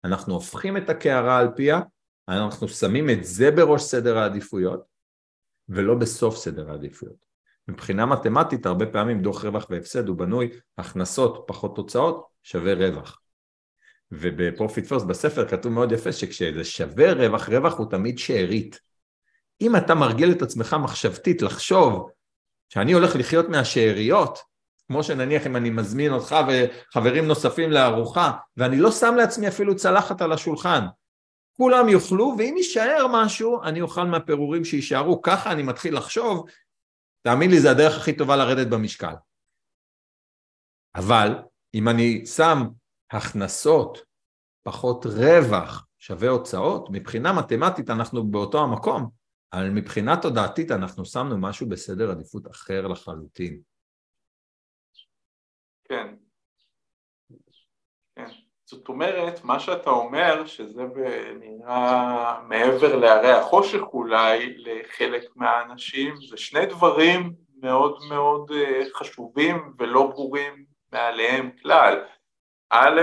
אנחנו 0.05 0.35
הופכים 0.35 0.77
את 0.77 0.91
הקערה 0.91 1.39
על 1.39 1.49
פיה, 1.57 1.81
אנחנו 2.29 2.69
שמים 2.69 3.11
את 3.11 3.25
זה 3.25 3.51
בראש 3.51 3.83
סדר 3.83 4.19
העדיפויות 4.19 4.81
ולא 5.69 5.95
בסוף 5.95 6.37
סדר 6.37 6.71
העדיפויות. 6.71 7.31
מבחינה 7.69 8.07
מתמטית 8.07 8.67
הרבה 8.67 8.87
פעמים 8.87 9.23
דוח 9.23 9.45
רווח 9.45 9.67
והפסד 9.71 10.09
הוא 10.09 10.17
בנוי 10.17 10.51
הכנסות 10.79 11.45
פחות 11.47 11.77
תוצאות 11.77 12.27
שווה 12.43 12.75
רווח. 12.75 13.21
ובפרופיט 14.13 14.87
פרסט 14.87 15.07
בספר 15.07 15.49
כתוב 15.49 15.73
מאוד 15.73 15.93
יפה 15.93 16.13
שכשזה 16.13 16.65
שווה 16.65 17.13
רווח, 17.13 17.49
רווח 17.49 17.79
הוא 17.79 17.91
תמיד 17.91 18.19
שארית. 18.19 18.81
אם 19.61 19.77
אתה 19.77 19.95
מרגיל 19.95 20.33
את 20.33 20.43
עצמך 20.43 20.77
מחשבתית 20.83 21.43
לחשוב 21.43 22.11
שאני 22.69 22.93
הולך 22.93 23.17
לחיות 23.17 23.49
מהשאריות, 23.49 24.39
כמו 24.87 25.03
שנניח 25.03 25.47
אם 25.47 25.57
אני 25.57 25.71
מזמין 25.71 26.13
אותך 26.13 26.37
וחברים 26.49 27.27
נוספים 27.27 27.71
לארוחה, 27.71 28.33
ואני 28.57 28.77
לא 28.77 28.91
שם 28.93 29.15
לעצמי 29.15 29.49
אפילו 29.49 29.77
צלחת 29.77 30.23
על 30.23 30.33
השולחן, 30.33 30.87
כולם 31.57 31.89
יאכלו, 31.89 32.35
ואם 32.39 32.55
יישאר 32.57 33.07
משהו, 33.11 33.63
אני 33.63 33.81
אוכל 33.81 34.05
מהפירורים 34.05 34.65
שיישארו. 34.65 35.23
ככה 35.23 35.53
אני 35.53 35.63
מתחיל 35.63 35.97
לחשוב, 35.97 36.47
תאמין 37.23 37.51
לי, 37.51 37.61
זה 37.61 37.71
הדרך 37.71 37.97
הכי 37.97 38.13
טובה 38.13 38.37
לרדת 38.37 38.67
במשקל. 38.67 39.15
אבל 40.95 41.35
אם 41.75 41.89
אני 41.89 42.27
שם 42.27 42.67
הכנסות 43.11 43.99
פחות 44.63 45.07
רווח 45.07 45.87
שווה 45.99 46.29
הוצאות, 46.29 46.89
מבחינה 46.91 47.33
מתמטית 47.33 47.91
אנחנו 47.91 48.25
באותו 48.31 48.63
המקום, 48.63 49.11
אבל 49.53 49.71
מבחינה 49.71 50.17
תודעתית 50.23 50.71
אנחנו 50.71 51.05
שמנו 51.05 51.39
משהו 51.39 51.69
בסדר 51.69 52.11
עדיפות 52.11 52.47
אחר 52.51 52.87
לחלוטין. 52.87 53.61
כן. 55.85 56.15
כן. 58.17 58.29
זאת 58.65 58.89
אומרת, 58.89 59.45
מה 59.45 59.61
שאתה 59.61 59.91
אומר, 59.91 60.47
שזה 60.47 60.83
נראה 61.41 62.41
מעבר 62.49 62.97
להרי 62.97 63.31
החושך 63.31 63.83
אולי 63.93 64.55
לחלק 64.59 65.37
מהאנשים, 65.37 66.15
זה 66.29 66.37
שני 66.37 66.67
דברים 66.67 67.35
מאוד 67.63 67.99
מאוד 68.09 68.51
אה, 68.51 68.83
חשובים 68.95 69.75
ולא 69.79 70.07
ברורים 70.07 70.65
מעליהם 70.93 71.51
כלל. 71.63 72.05
א', 72.71 73.01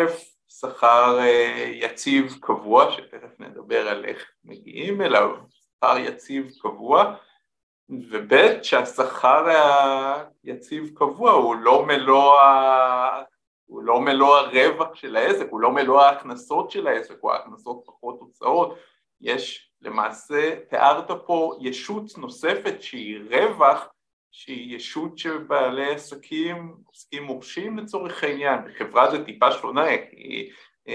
שכר 0.48 1.20
אה, 1.20 1.72
יציב 1.74 2.38
קבוע, 2.42 2.92
שתכף 2.92 3.40
נדבר 3.40 3.88
על 3.88 4.06
איך 4.06 4.32
מגיעים 4.44 5.02
אליו, 5.02 5.30
שכר 5.50 5.98
יציב 5.98 6.52
קבוע, 6.62 7.16
וב' 7.90 8.64
שהשכר 8.64 9.46
היציב 10.44 10.90
קבוע 10.96 11.32
הוא 11.32 11.56
לא 11.56 11.86
מלוא, 11.86 12.40
ה... 12.40 13.22
הוא 13.66 13.84
לא 13.84 14.02
מלוא 14.02 14.38
הרווח 14.38 14.96
של 14.96 15.16
העסק, 15.16 15.48
הוא 15.50 15.60
לא 15.60 15.72
מלוא 15.72 16.02
ההכנסות 16.02 16.72
של 16.72 16.88
העסק, 16.88 17.16
הוא 17.20 17.32
ההכנסות 17.32 17.84
פחות 17.86 18.18
הוצאות, 18.20 18.78
יש 19.22 19.72
למעשה, 19.82 20.56
תיארת 20.70 21.12
פה 21.26 21.56
ישות 21.62 22.18
נוספת 22.18 22.82
שהיא 22.82 23.20
רווח 23.30 23.88
שהיא 24.32 24.76
ישות 24.76 25.18
של 25.18 25.38
בעלי 25.38 25.92
עסקים, 25.92 26.76
עוסקים 26.86 27.24
מורשים 27.24 27.78
לצורך 27.78 28.24
העניין, 28.24 28.60
בחברה 28.66 29.12
זה 29.12 29.26
טיפה 29.26 29.52
שונה, 29.52 29.98
כי 30.10 30.50
uh, 30.90 30.92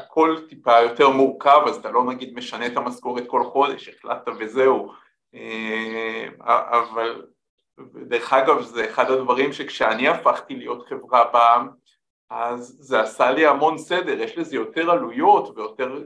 הכל 0.00 0.36
טיפה 0.48 0.80
יותר 0.80 1.10
מורכב, 1.10 1.60
אז 1.66 1.76
אתה 1.76 1.90
לא 1.90 2.04
נגיד 2.04 2.34
משנה 2.34 2.66
את 2.66 2.76
המשכורת 2.76 3.24
כל 3.26 3.44
חודש, 3.44 3.88
החלטת 3.88 4.32
וזהו, 4.38 4.92
uh, 5.34 5.38
אבל 6.48 7.26
דרך 7.94 8.32
אגב 8.32 8.62
זה 8.62 8.90
אחד 8.90 9.10
הדברים 9.10 9.52
שכשאני 9.52 10.08
הפכתי 10.08 10.54
להיות 10.54 10.88
חברה 10.88 11.24
בעם, 11.32 11.68
אז 12.30 12.76
זה 12.80 13.00
עשה 13.00 13.30
לי 13.30 13.46
המון 13.46 13.78
סדר, 13.78 14.20
יש 14.20 14.38
לזה 14.38 14.56
יותר 14.56 14.90
עלויות 14.90 15.58
ויותר, 15.58 16.02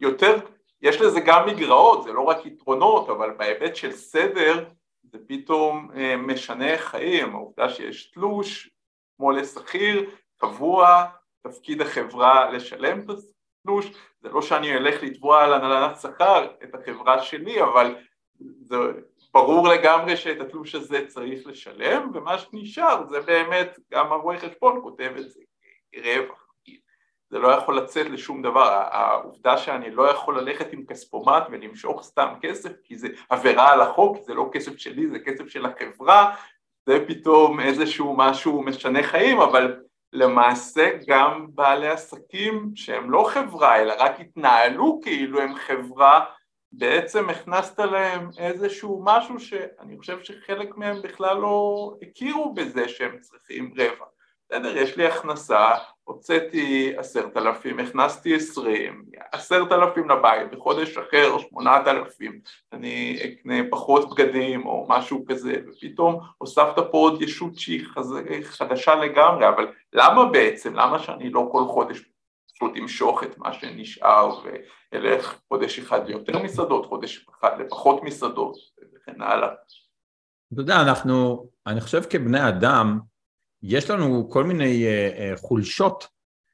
יותר, 0.00 0.36
יש 0.82 1.00
לזה 1.00 1.20
גם 1.20 1.48
מגרעות, 1.48 2.02
זה 2.02 2.12
לא 2.12 2.20
רק 2.20 2.46
יתרונות, 2.46 3.08
אבל 3.08 3.30
בהיבט 3.30 3.76
של 3.76 3.92
סדר 3.92 4.64
זה 5.12 5.18
פתאום 5.28 5.90
אה, 5.96 6.16
משנה 6.16 6.78
חיים, 6.78 7.34
העובדה 7.34 7.68
שיש 7.68 8.10
תלוש 8.10 8.70
כמו 9.16 9.30
לשכיר, 9.30 10.10
קבוע, 10.36 11.04
תפקיד 11.42 11.80
החברה 11.80 12.50
לשלם 12.50 13.00
את 13.00 13.10
התלוש, 13.10 13.86
זה 14.20 14.28
לא 14.28 14.42
שאני 14.42 14.76
אלך 14.76 15.02
לתבוע 15.02 15.44
על 15.44 15.52
הנהלת 15.52 16.00
שכר 16.00 16.48
את 16.64 16.74
החברה 16.74 17.22
שלי, 17.22 17.62
אבל 17.62 17.96
זה 18.60 18.76
ברור 19.34 19.68
לגמרי 19.68 20.16
שאת 20.16 20.40
התלוש 20.40 20.74
הזה 20.74 21.06
צריך 21.06 21.46
לשלם, 21.46 22.10
ומה 22.14 22.38
שנשאר 22.38 23.06
זה 23.08 23.20
באמת, 23.20 23.78
גם 23.92 24.12
הרואה 24.12 24.38
חשבון 24.38 24.80
כותב 24.82 25.12
את 25.18 25.30
זה 25.30 25.40
כרווח. 25.92 26.49
זה 27.30 27.38
לא 27.38 27.48
יכול 27.48 27.78
לצאת 27.78 28.06
לשום 28.06 28.42
דבר, 28.42 28.86
העובדה 28.90 29.58
שאני 29.58 29.90
לא 29.90 30.10
יכול 30.10 30.40
ללכת 30.40 30.72
עם 30.72 30.86
כספומט 30.86 31.42
ולמשוך 31.50 32.02
סתם 32.02 32.28
כסף 32.40 32.72
כי 32.84 32.98
זה 32.98 33.08
עבירה 33.28 33.72
על 33.72 33.80
החוק, 33.80 34.16
זה 34.22 34.34
לא 34.34 34.50
כסף 34.52 34.76
שלי, 34.76 35.08
זה 35.08 35.18
כסף 35.18 35.48
של 35.48 35.66
החברה, 35.66 36.36
זה 36.86 37.04
פתאום 37.08 37.60
איזשהו 37.60 38.16
משהו 38.16 38.62
משנה 38.62 39.02
חיים, 39.02 39.40
אבל 39.40 39.80
למעשה 40.12 40.90
גם 41.06 41.46
בעלי 41.54 41.88
עסקים 41.88 42.70
שהם 42.74 43.10
לא 43.10 43.24
חברה 43.28 43.80
אלא 43.80 43.94
רק 43.98 44.20
התנהלו 44.20 45.00
כאילו 45.02 45.40
הם 45.40 45.54
חברה, 45.54 46.24
בעצם 46.72 47.30
הכנסת 47.30 47.78
להם 47.78 48.30
איזשהו 48.38 49.02
משהו 49.04 49.40
שאני 49.40 49.98
חושב 49.98 50.22
שחלק 50.22 50.76
מהם 50.76 51.02
בכלל 51.02 51.36
לא 51.36 51.94
הכירו 52.02 52.54
בזה 52.54 52.88
שהם 52.88 53.18
צריכים 53.20 53.72
רווח. 53.78 54.08
בסדר, 54.50 54.76
יש 54.76 54.96
לי 54.96 55.06
הכנסה, 55.06 55.68
הוצאתי 56.04 56.92
עשרת 56.96 57.36
אלפים, 57.36 57.78
הכנסתי 57.78 58.34
עשרים, 58.34 59.04
עשרת 59.32 59.72
אלפים 59.72 60.10
לבית, 60.10 60.50
בחודש 60.50 60.96
אחר 60.96 61.38
שמונת 61.38 61.86
אלפים, 61.86 62.40
אני 62.72 63.18
אקנה 63.24 63.54
פחות 63.70 64.10
בגדים 64.10 64.66
או 64.66 64.86
משהו 64.88 65.24
כזה, 65.28 65.54
ופתאום 65.68 66.20
הוספת 66.38 66.76
פה 66.76 66.98
עוד 66.98 67.22
ישות 67.22 67.56
שהיא 67.56 67.86
חז... 67.86 68.14
חדשה 68.42 68.94
לגמרי, 68.94 69.48
אבל 69.48 69.66
למה 69.92 70.24
בעצם, 70.24 70.74
למה 70.74 70.98
שאני 70.98 71.30
לא 71.30 71.48
כל 71.52 71.64
חודש 71.68 72.02
פשוט 72.54 72.72
אמשוך 72.80 73.22
את 73.22 73.38
מה 73.38 73.52
שנשאר 73.52 74.38
ואלך 74.92 75.38
חודש 75.48 75.78
אחד 75.78 76.08
ליותר 76.08 76.42
מסעדות, 76.42 76.86
חודש 76.86 77.26
אחד 77.38 77.60
לפחות 77.60 78.02
מסעדות 78.02 78.56
וכן 78.94 79.22
הלאה. 79.22 79.48
אתה 80.52 80.60
יודע, 80.60 80.80
אנחנו, 80.80 81.46
אני 81.66 81.80
חושב 81.80 82.02
כבני 82.10 82.48
אדם, 82.48 83.09
יש 83.62 83.90
לנו 83.90 84.30
כל 84.30 84.44
מיני 84.44 84.84
uh, 84.84 85.38
uh, 85.38 85.40
חולשות 85.40 86.06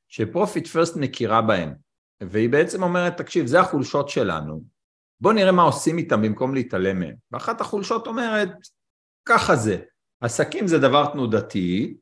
שפרופיט 0.08 0.66
פרסט 0.66 0.96
מכירה 0.96 1.42
בהן. 1.42 1.74
והיא 2.20 2.48
בעצם 2.48 2.82
אומרת 2.82 3.16
תקשיב 3.16 3.46
זה 3.46 3.60
החולשות 3.60 4.08
שלנו. 4.08 4.64
בוא 5.20 5.32
נראה 5.32 5.52
מה 5.52 5.62
עושים 5.62 5.98
איתם 5.98 6.22
במקום 6.22 6.54
להתעלם 6.54 7.00
מהם. 7.00 7.14
ואחת 7.32 7.60
החולשות 7.60 8.06
אומרת 8.06 8.50
ככה 9.24 9.56
זה. 9.56 9.78
עסקים 10.20 10.66
זה 10.66 10.78
דבר 10.78 11.12
תנודתי 11.12 11.96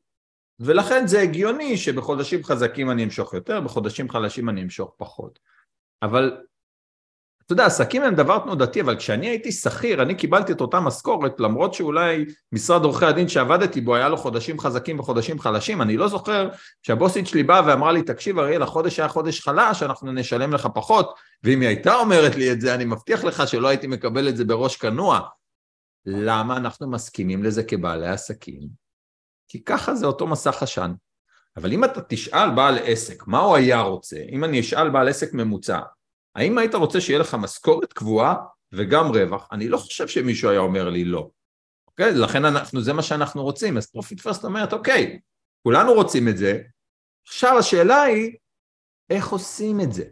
ולכן 0.59 1.07
זה 1.07 1.21
הגיוני 1.21 1.77
שבחודשים 1.77 2.43
חזקים 2.43 2.91
אני 2.91 3.03
אמשוך 3.03 3.33
יותר 3.33 3.61
בחודשים 3.61 4.09
חלשים 4.09 4.49
אני 4.49 4.63
אמשוך 4.63 4.95
פחות. 4.97 5.39
אבל 6.01 6.37
אתה 7.45 7.53
יודע, 7.53 7.65
עסקים 7.65 8.03
הם 8.03 8.15
דבר 8.15 8.39
תנודתי, 8.39 8.81
אבל 8.81 8.95
כשאני 8.95 9.27
הייתי 9.27 9.51
שכיר, 9.51 10.01
אני 10.01 10.15
קיבלתי 10.15 10.51
את 10.51 10.61
אותה 10.61 10.79
משכורת, 10.79 11.39
למרות 11.39 11.73
שאולי 11.73 12.25
משרד 12.51 12.83
עורכי 12.83 13.05
הדין 13.05 13.27
שעבדתי 13.27 13.81
בו, 13.81 13.95
היה 13.95 14.09
לו 14.09 14.17
חודשים 14.17 14.59
חזקים 14.59 14.99
וחודשים 14.99 15.39
חלשים, 15.39 15.81
אני 15.81 15.97
לא 15.97 16.07
זוכר 16.07 16.49
שהבוסית 16.81 17.27
שלי 17.27 17.43
באה 17.43 17.61
ואמרה 17.67 17.91
לי, 17.91 18.01
תקשיב 18.01 18.39
אריאל, 18.39 18.61
החודש 18.61 18.99
היה 18.99 19.09
חודש 19.09 19.41
חלש, 19.41 19.83
אנחנו 19.83 20.11
נשלם 20.11 20.53
לך 20.53 20.67
פחות, 20.73 21.13
ואם 21.43 21.61
היא 21.61 21.67
הייתה 21.67 21.95
אומרת 21.95 22.35
לי 22.35 22.51
את 22.51 22.61
זה, 22.61 22.75
אני 22.75 22.85
מבטיח 22.85 23.23
לך 23.23 23.47
שלא 23.47 23.67
הייתי 23.67 23.87
מקבל 23.87 24.29
את 24.29 24.37
זה 24.37 24.45
בראש 24.45 24.77
כנוע. 24.77 25.19
למה 26.05 26.57
אנחנו 26.57 26.91
מסכימים 26.91 27.43
לזה 27.43 27.63
כבעלי 27.63 28.07
עסקים? 28.07 28.67
כי 29.47 29.63
ככה 29.63 29.95
זה 29.95 30.05
אותו 30.05 30.27
מסך 30.27 30.63
עשן. 30.63 30.91
אבל 31.57 31.73
אם 31.73 31.83
אתה 31.83 32.01
תשאל 32.01 32.49
בעל 32.55 32.77
עסק, 32.83 33.27
מה 33.27 33.39
הוא 33.39 33.55
היה 33.55 33.81
רוצה? 33.81 34.17
אם 34.31 34.43
אני 34.43 34.59
אשאל 34.59 34.89
בעל 34.89 35.07
עסק 35.07 35.33
ממוצע, 35.33 35.79
האם 36.35 36.57
היית 36.57 36.75
רוצה 36.75 37.01
שיהיה 37.01 37.19
לך 37.19 37.33
משכורת 37.33 37.93
קבועה 37.93 38.35
וגם 38.71 39.07
רווח? 39.07 39.47
אני 39.51 39.69
לא 39.69 39.77
חושב 39.77 40.07
שמישהו 40.07 40.49
היה 40.49 40.59
אומר 40.59 40.89
לי 40.89 41.05
לא. 41.05 41.29
אוקיי? 41.87 42.13
לכן 42.13 42.45
אנחנו, 42.45 42.81
זה 42.81 42.93
מה 42.93 43.01
שאנחנו 43.01 43.43
רוצים. 43.43 43.77
אז 43.77 43.91
Profit 43.91 44.21
First 44.21 44.45
אומרת, 44.45 44.73
אוקיי, 44.73 45.19
כולנו 45.63 45.93
רוצים 45.93 46.27
את 46.27 46.37
זה, 46.37 46.61
עכשיו 47.27 47.57
השאלה 47.59 48.01
היא, 48.01 48.37
איך 49.09 49.27
עושים 49.29 49.81
את 49.81 49.93
זה? 49.93 50.03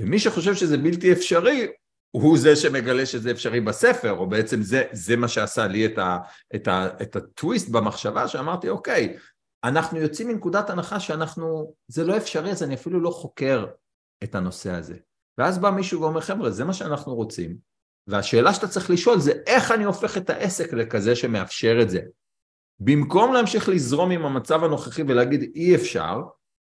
ומי 0.00 0.18
שחושב 0.18 0.54
שזה 0.54 0.78
בלתי 0.78 1.12
אפשרי, 1.12 1.66
הוא 2.10 2.38
זה 2.38 2.56
שמגלה 2.56 3.06
שזה 3.06 3.30
אפשרי 3.30 3.60
בספר, 3.60 4.12
או 4.12 4.28
בעצם 4.28 4.62
זה, 4.62 4.82
זה 4.92 5.16
מה 5.16 5.28
שעשה 5.28 5.66
לי 5.66 5.86
את, 5.86 5.98
ה, 5.98 6.18
את, 6.54 6.68
ה, 6.68 6.88
את 7.02 7.16
הטוויסט 7.16 7.68
במחשבה, 7.68 8.28
שאמרתי, 8.28 8.68
אוקיי, 8.68 9.16
אנחנו 9.64 9.98
יוצאים 9.98 10.28
מנקודת 10.28 10.70
הנחה 10.70 11.00
שאנחנו, 11.00 11.74
זה 11.88 12.04
לא 12.04 12.16
אפשרי, 12.16 12.50
אז 12.50 12.62
אני 12.62 12.74
אפילו 12.74 13.00
לא 13.00 13.10
חוקר 13.10 13.66
את 14.24 14.34
הנושא 14.34 14.70
הזה. 14.70 14.96
ואז 15.40 15.58
בא 15.58 15.70
מישהו 15.70 16.00
ואומר, 16.00 16.20
חבר'ה, 16.20 16.50
זה 16.50 16.64
מה 16.64 16.72
שאנחנו 16.72 17.14
רוצים, 17.14 17.56
והשאלה 18.06 18.54
שאתה 18.54 18.68
צריך 18.68 18.90
לשאול 18.90 19.18
זה 19.18 19.32
איך 19.46 19.72
אני 19.72 19.84
הופך 19.84 20.16
את 20.16 20.30
העסק 20.30 20.72
לכזה 20.72 21.16
שמאפשר 21.16 21.78
את 21.82 21.90
זה. 21.90 22.00
במקום 22.80 23.32
להמשיך 23.32 23.68
לזרום 23.68 24.10
עם 24.10 24.24
המצב 24.24 24.64
הנוכחי 24.64 25.02
ולהגיד 25.02 25.50
אי 25.54 25.74
אפשר, 25.74 26.20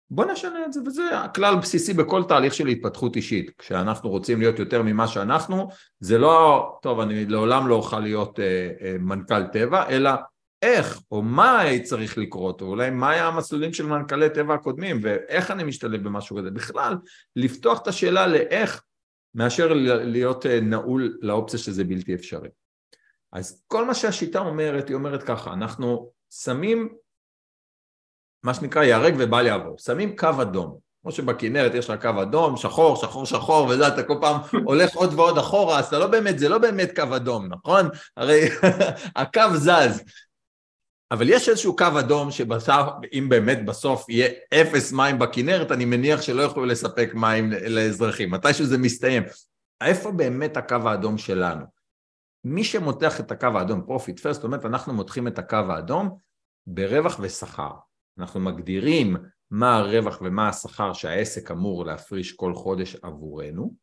בוא 0.10 0.26
נשנה 0.26 0.66
את 0.66 0.74
זה, 0.74 0.80
וזה 0.86 1.20
הכלל 1.20 1.56
בסיסי 1.56 1.94
בכל 1.94 2.24
תהליך 2.24 2.54
של 2.54 2.68
התפתחות 2.68 3.16
אישית. 3.16 3.52
כשאנחנו 3.58 4.10
רוצים 4.10 4.40
להיות 4.40 4.60
יותר 4.60 4.82
ממה 4.82 5.08
שאנחנו, 5.08 5.68
זה 6.00 6.18
לא, 6.18 6.70
טוב, 6.82 7.00
אני 7.00 7.26
לעולם 7.26 7.68
לא 7.68 7.76
אוכל 7.76 8.00
להיות 8.00 8.40
אה, 8.40 8.70
אה, 8.82 8.96
מנכ"ל 9.00 9.44
טבע, 9.44 9.90
אלא 9.90 10.12
איך 10.64 11.02
או 11.12 11.22
מה 11.22 11.64
צריך 11.84 12.18
לקרות, 12.18 12.62
או 12.62 12.68
אולי 12.68 12.90
מה 12.90 13.10
היה 13.10 13.28
המסלולים 13.28 13.74
של 13.74 13.86
מנכ"לי 13.86 14.30
טבע 14.30 14.54
הקודמים, 14.54 15.00
ואיך 15.02 15.52
אני 15.52 15.64
משתלב 15.64 16.04
במשהו 16.04 16.38
כזה. 16.38 16.52
בכלל, 16.52 16.96
לפתוח 17.36 17.82
את 17.82 17.88
השאלה 17.88 18.28
לאיך, 18.28 18.84
מאשר 19.36 19.74
להיות 19.74 20.46
אה, 20.46 20.60
נעול 20.62 21.18
לאופציה 21.22 21.60
שזה 21.60 21.84
בלתי 21.84 22.16
אפשרי. 22.16 22.50
אז 23.34 23.64
כל 23.68 23.86
מה 23.86 23.94
שהשיטה 23.94 24.40
אומרת, 24.40 24.88
היא 24.88 24.96
אומרת 24.96 25.24
ככה, 25.24 25.54
אנחנו 25.54 26.12
שמים 26.30 26.90
מה 28.44 28.54
שנקרא 28.54 28.84
ייהרג 28.84 29.16
ובל 29.18 29.46
יעבור, 29.46 29.78
שמים 29.78 30.16
קו 30.16 30.42
אדום. 30.42 30.78
כמו 31.02 31.12
שבכנרת 31.12 31.74
יש 31.76 31.90
לך 31.90 32.02
קו 32.02 32.22
אדום, 32.22 32.58
שחור, 32.58 32.96
שחור, 32.96 33.26
שחור, 33.26 33.68
וזה, 33.68 33.88
אתה 33.88 34.04
כל 34.04 34.18
פעם 34.22 34.42
הולך 34.70 34.96
עוד 34.96 35.14
ועוד 35.14 35.38
אחורה, 35.38 35.80
אז 35.80 35.86
אתה 35.86 36.00
לא 36.00 36.08
באמת, 36.08 36.40
זה 36.40 36.50
לא 36.50 36.58
באמת 36.58 36.92
קו 36.96 37.16
אדום, 37.16 37.48
נכון? 37.48 37.90
הרי 38.18 38.50
הקו 39.16 39.42
זז, 39.56 40.04
אבל 41.12 41.30
יש 41.30 41.50
איזשהו 41.50 41.76
קו 41.76 41.86
אדום 42.00 42.32
שבסוף, 42.32 42.90
אם 43.14 43.28
באמת 43.30 43.66
בסוף 43.66 44.10
יהיה 44.10 44.32
אפס 44.54 44.92
מים 44.92 45.20
בכנרת, 45.20 45.72
אני 45.72 45.86
מניח 45.86 46.22
שלא 46.22 46.42
יוכלו 46.42 46.66
לספק 46.66 47.12
מים 47.14 47.52
לאזרחים, 47.52 48.32
מתישהו 48.32 48.66
זה 48.66 48.78
מסתיים. 48.78 49.24
איפה 49.82 50.12
באמת 50.12 50.58
הקו 50.58 50.76
האדום 50.86 51.18
שלנו? 51.18 51.66
מי 52.44 52.64
שמותח 52.64 53.20
את 53.20 53.32
הקו 53.32 53.48
האדום, 53.56 53.82
Profit 53.82 54.20
First, 54.20 54.42
זאת 54.42 54.44
אומרת, 54.44 54.66
אנחנו 54.66 54.94
מותחים 54.94 55.28
את 55.28 55.40
הקו 55.40 55.58
האדום 55.70 56.18
ברווח 56.68 57.20
ושכר. 57.22 57.72
אנחנו 58.20 58.40
מגדירים 58.40 59.18
מה 59.52 59.78
הרווח 59.78 60.22
ומה 60.22 60.50
השכר 60.50 60.94
שהעסק 60.94 61.52
אמור 61.52 61.86
להפריש 61.86 62.32
כל 62.32 62.54
חודש 62.54 62.96
עבורנו, 62.96 63.74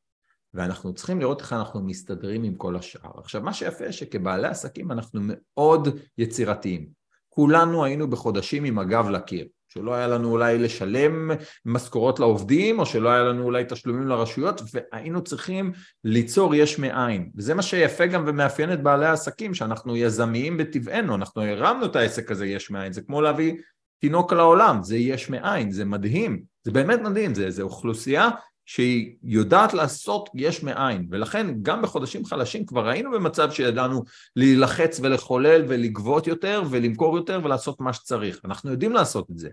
ואנחנו 0.55 0.95
צריכים 0.95 1.21
לראות 1.21 1.41
איך 1.41 1.53
אנחנו 1.53 1.83
מסתדרים 1.83 2.43
עם 2.43 2.55
כל 2.55 2.77
השאר. 2.77 3.11
עכשיו, 3.19 3.43
מה 3.43 3.53
שיפה 3.53 3.93
שכבעלי 3.93 4.49
עסקים 4.49 4.93
אנחנו 4.93 5.21
מאוד 5.25 5.89
יצירתיים. 6.19 7.00
כולנו 7.35 7.85
היינו 7.85 8.11
בחודשים 8.11 8.65
עם 8.65 8.79
הגב 8.79 9.09
לקיר. 9.09 9.47
שלא 9.73 9.95
היה 9.95 10.07
לנו 10.07 10.31
אולי 10.31 10.59
לשלם 10.59 11.31
משכורות 11.65 12.21
לעובדים, 12.21 12.79
או 12.79 12.87
שלא 12.87 13.09
היה 13.09 13.23
לנו 13.23 13.43
אולי 13.43 13.65
תשלומים 13.69 14.09
לרשויות, 14.09 14.63
והיינו 14.73 15.25
צריכים 15.25 15.73
ליצור 16.05 16.55
יש 16.55 16.79
מאין. 16.79 17.31
וזה 17.37 17.55
מה 17.55 17.63
שיפה 17.63 18.07
גם 18.07 18.25
ומאפיין 18.27 18.73
את 18.73 18.83
בעלי 18.83 19.07
העסקים, 19.07 19.55
שאנחנו 19.55 19.97
יזמיים 19.97 20.57
בטבענו, 20.57 21.15
אנחנו 21.15 21.43
הרמנו 21.43 21.87
את 21.87 21.97
העסק 21.97 22.31
הזה 22.31 22.47
יש 22.47 22.71
מאין, 22.71 22.93
זה 22.93 23.03
כמו 23.03 23.21
להביא 23.21 23.55
תינוק 24.01 24.33
לעולם, 24.33 24.83
זה 24.83 24.97
יש 24.97 25.31
מאין, 25.31 25.71
זה 25.71 25.85
מדהים, 25.85 26.43
זה 26.65 26.71
באמת 26.71 27.01
מדהים, 27.01 27.35
זה, 27.35 27.51
זה 27.51 27.63
אוכלוסייה 27.63 28.29
שהיא 28.71 29.17
יודעת 29.23 29.75
לעשות 29.75 30.31
יש 30.35 30.63
מאין, 30.63 31.09
ולכן 31.11 31.47
גם 31.63 31.83
בחודשים 31.83 32.25
חלשים 32.25 32.67
כבר 32.67 32.89
היינו 32.89 33.11
במצב 33.11 33.51
שידענו 33.51 34.03
להילחץ 34.37 35.01
ולחולל 35.01 35.65
ולגבות 35.69 36.27
יותר 36.27 36.63
ולמכור 36.71 37.17
יותר 37.17 37.41
ולעשות 37.45 37.81
מה 37.81 37.93
שצריך. 37.93 38.41
אנחנו 38.45 38.71
יודעים 38.71 38.93
לעשות 38.93 39.31
את 39.31 39.39
זה. 39.39 39.49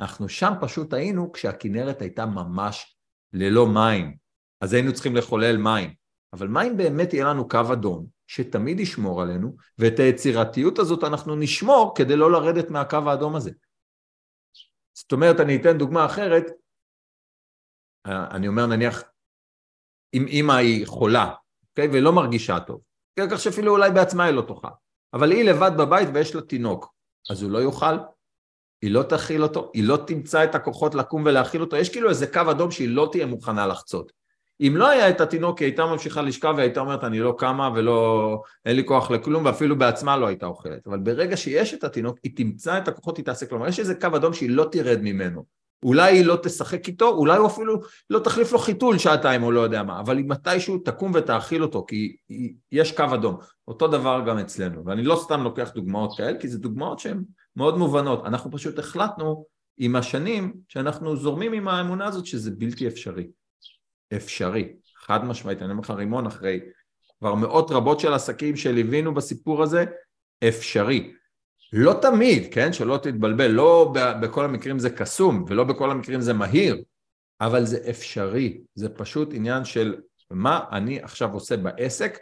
אנחנו 0.00 0.28
שם 0.28 0.52
פשוט 0.60 0.92
היינו 0.92 1.32
כשהכנרת 1.32 2.02
הייתה 2.02 2.26
ממש 2.26 2.96
ללא 3.32 3.66
מים, 3.66 4.16
אז 4.60 4.72
היינו 4.72 4.92
צריכים 4.92 5.16
לחולל 5.16 5.56
מים. 5.56 5.94
אבל 6.32 6.48
מים 6.48 6.76
באמת 6.76 7.14
יהיה 7.14 7.24
לנו 7.24 7.48
קו 7.48 7.72
אדום, 7.72 8.06
שתמיד 8.26 8.80
ישמור 8.80 9.22
עלינו, 9.22 9.56
ואת 9.78 9.98
היצירתיות 9.98 10.78
הזאת 10.78 11.04
אנחנו 11.04 11.36
נשמור 11.36 11.92
כדי 11.96 12.16
לא 12.16 12.32
לרדת 12.32 12.70
מהקו 12.70 12.98
האדום 13.06 13.36
הזה. 13.36 13.50
זאת 14.94 15.12
אומרת, 15.12 15.40
אני 15.40 15.56
אתן 15.56 15.78
דוגמה 15.78 16.06
אחרת, 16.06 16.44
אני 18.06 18.48
אומר 18.48 18.66
נניח, 18.66 19.02
אם 20.14 20.26
אימא 20.26 20.52
היא 20.52 20.86
חולה, 20.86 21.34
אוקיי, 21.70 21.88
ולא 21.92 22.12
מרגישה 22.12 22.60
טוב, 22.60 22.80
אוקיי? 23.10 23.36
כך 23.36 23.40
שאפילו 23.40 23.72
אולי 23.72 23.90
בעצמה 23.90 24.24
היא 24.24 24.34
לא 24.34 24.42
תאכל, 24.42 24.68
אבל 25.12 25.32
היא 25.32 25.44
לבד 25.44 25.70
בבית 25.76 26.08
ויש 26.14 26.34
לה 26.34 26.40
תינוק, 26.40 26.94
אז 27.30 27.42
הוא 27.42 27.50
לא 27.50 27.62
יאכל, 27.62 27.96
היא 28.82 28.90
לא 28.90 29.02
תאכיל 29.02 29.42
אותו, 29.42 29.70
היא 29.74 29.84
לא 29.84 29.98
תמצא 30.06 30.44
את 30.44 30.54
הכוחות 30.54 30.94
לקום 30.94 31.22
ולהאכיל 31.24 31.60
אותו, 31.60 31.76
יש 31.76 31.88
כאילו 31.88 32.08
איזה 32.08 32.26
קו 32.26 32.40
אדום 32.50 32.70
שהיא 32.70 32.88
לא 32.88 33.08
תהיה 33.12 33.26
מוכנה 33.26 33.66
לחצות. 33.66 34.12
אם 34.60 34.76
לא 34.76 34.88
היה 34.88 35.10
את 35.10 35.20
התינוק, 35.20 35.58
היא 35.58 35.66
הייתה 35.66 35.86
ממשיכה 35.86 36.22
לשכב 36.22 36.54
והייתה 36.56 36.80
אומרת, 36.80 37.04
אני 37.04 37.20
לא 37.20 37.34
קמה 37.38 37.70
ולא, 37.74 38.42
אין 38.64 38.76
לי 38.76 38.84
כוח 38.86 39.10
לכלום, 39.10 39.44
ואפילו 39.44 39.78
בעצמה 39.78 40.16
לא 40.16 40.26
הייתה 40.26 40.46
אוכלת. 40.46 40.86
אבל 40.86 40.98
ברגע 40.98 41.36
שיש 41.36 41.74
את 41.74 41.84
התינוק, 41.84 42.18
היא 42.22 42.36
תמצא 42.36 42.78
את 42.78 42.88
הכוחות, 42.88 43.16
היא 43.16 43.24
תעשה 43.24 43.46
כלומר, 43.46 43.68
יש 43.68 43.78
איזה 43.78 43.94
קו 43.94 44.08
אדום 44.16 44.32
שהיא 44.32 44.50
לא 44.50 44.68
תרד 44.72 44.98
ממנו. 45.02 45.44
אולי 45.82 46.12
היא 46.12 46.24
לא 46.24 46.38
תשחק 46.42 46.88
איתו, 46.88 47.08
אולי 47.08 47.38
הוא 47.38 47.46
אפילו 47.46 47.80
לא 48.10 48.18
תחליף 48.18 48.52
לו 48.52 48.58
חיתול 48.58 48.98
שעתיים 48.98 49.42
או 49.42 49.50
לא 49.50 49.60
יודע 49.60 49.82
מה, 49.82 50.00
אבל 50.00 50.16
מתישהו 50.16 50.78
תקום 50.78 51.12
ותאכיל 51.14 51.62
אותו, 51.62 51.84
כי 51.88 52.16
יש 52.72 52.92
קו 52.92 53.04
אדום. 53.14 53.36
אותו 53.68 53.88
דבר 53.88 54.22
גם 54.26 54.38
אצלנו, 54.38 54.84
ואני 54.86 55.02
לא 55.02 55.20
סתם 55.24 55.42
לוקח 55.42 55.72
דוגמאות 55.74 56.18
כאלה, 56.18 56.40
כי 56.40 56.48
זה 56.48 56.58
דוגמאות 56.58 56.98
שהן 56.98 57.24
מאוד 57.56 57.78
מובנות. 57.78 58.26
אנחנו 58.26 58.50
פשוט 58.50 58.78
החלטנו 58.78 59.44
עם 59.78 59.96
השנים 59.96 60.54
שאנחנו 60.68 61.16
זורמים 61.16 61.52
עם 61.52 61.68
האמונה 61.68 62.06
הזאת 62.06 62.26
שזה 62.26 62.50
בלתי 62.50 62.88
אפשרי. 62.88 63.26
אפשרי, 64.16 64.72
חד 64.96 65.24
משמעית, 65.24 65.62
אני 65.62 65.70
אומר 65.70 65.80
לך 65.80 65.90
רימון 65.90 66.26
אחרי 66.26 66.60
כבר 67.18 67.34
מאות 67.34 67.70
רבות 67.70 68.00
של 68.00 68.14
עסקים 68.14 68.56
שליווינו 68.56 69.14
בסיפור 69.14 69.62
הזה, 69.62 69.84
אפשרי. 70.48 71.12
לא 71.72 71.92
תמיד, 72.02 72.54
כן? 72.54 72.72
שלא 72.72 72.96
תתבלבל, 72.96 73.46
לא 73.50 73.92
בכל 74.22 74.44
המקרים 74.44 74.78
זה 74.78 74.90
קסום 74.90 75.44
ולא 75.48 75.64
בכל 75.64 75.90
המקרים 75.90 76.20
זה 76.20 76.32
מהיר, 76.32 76.82
אבל 77.40 77.64
זה 77.64 77.90
אפשרי, 77.90 78.60
זה 78.74 78.88
פשוט 78.96 79.28
עניין 79.32 79.64
של 79.64 80.00
מה 80.30 80.64
אני 80.72 81.02
עכשיו 81.02 81.32
עושה 81.32 81.56
בעסק, 81.56 82.18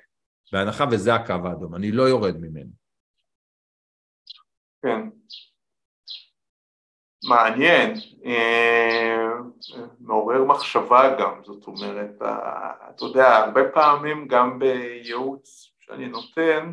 בהנחה 0.53 0.85
וזה 0.91 1.15
הקו 1.15 1.35
האדום, 1.45 1.75
אני 1.75 1.93
לא 1.93 2.03
יורד 2.03 2.37
ממנו. 2.37 2.71
כן, 4.83 5.01
מעניין, 7.29 7.95
אה, 8.25 9.29
מעורר 10.01 10.45
מחשבה 10.45 11.17
גם, 11.21 11.41
זאת 11.45 11.67
אומרת, 11.67 12.23
אתה 12.91 13.05
יודע, 13.05 13.37
הרבה 13.37 13.61
פעמים 13.75 14.29
גם 14.29 14.59
בייעוץ 14.59 15.73
שאני 15.81 16.09
נותן, 16.09 16.73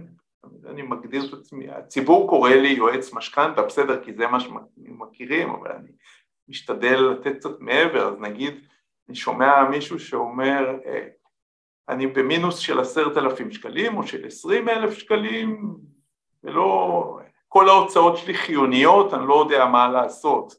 אני 0.69 0.81
מגדיר 0.81 1.25
את 1.25 1.33
עצמי, 1.33 1.69
הציבור 1.69 2.29
קורא 2.29 2.49
לי 2.49 2.67
יועץ 2.67 3.13
משכנתה, 3.13 3.61
בסדר, 3.61 4.03
כי 4.03 4.13
זה 4.13 4.27
מה 4.27 4.39
שמכירים, 4.39 5.49
אבל 5.49 5.71
אני 5.71 5.89
משתדל 6.47 6.95
לתת 6.95 7.35
קצת 7.35 7.59
מעבר, 7.59 8.07
אז 8.07 8.19
נגיד, 8.19 8.53
אני 9.07 9.15
שומע 9.15 9.69
מישהו 9.69 9.99
שאומר, 9.99 10.79
אה, 10.85 11.07
אני 11.89 12.07
במינוס 12.07 12.57
של 12.57 12.79
עשרת 12.79 13.17
אלפים 13.17 13.51
שקלים 13.51 13.97
או 13.97 14.07
של 14.07 14.25
עשרים 14.25 14.69
אלף 14.69 14.93
שקלים, 14.93 15.75
ולא, 16.43 17.19
כל 17.47 17.69
ההוצאות 17.69 18.17
שלי 18.17 18.33
חיוניות, 18.33 19.13
אני 19.13 19.27
לא 19.27 19.41
יודע 19.41 19.65
מה 19.65 19.89
לעשות. 19.89 20.53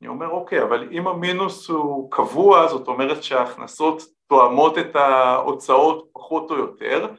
אני 0.00 0.08
אומר, 0.08 0.30
אוקיי, 0.30 0.62
אבל 0.62 0.88
אם 0.92 1.08
המינוס 1.08 1.68
הוא 1.68 2.10
קבוע, 2.10 2.68
זאת 2.68 2.88
אומרת 2.88 3.22
שההכנסות 3.22 4.02
תואמות 4.26 4.78
את 4.78 4.96
ההוצאות 4.96 6.08
פחות 6.12 6.50
או 6.50 6.56
יותר, 6.56 7.14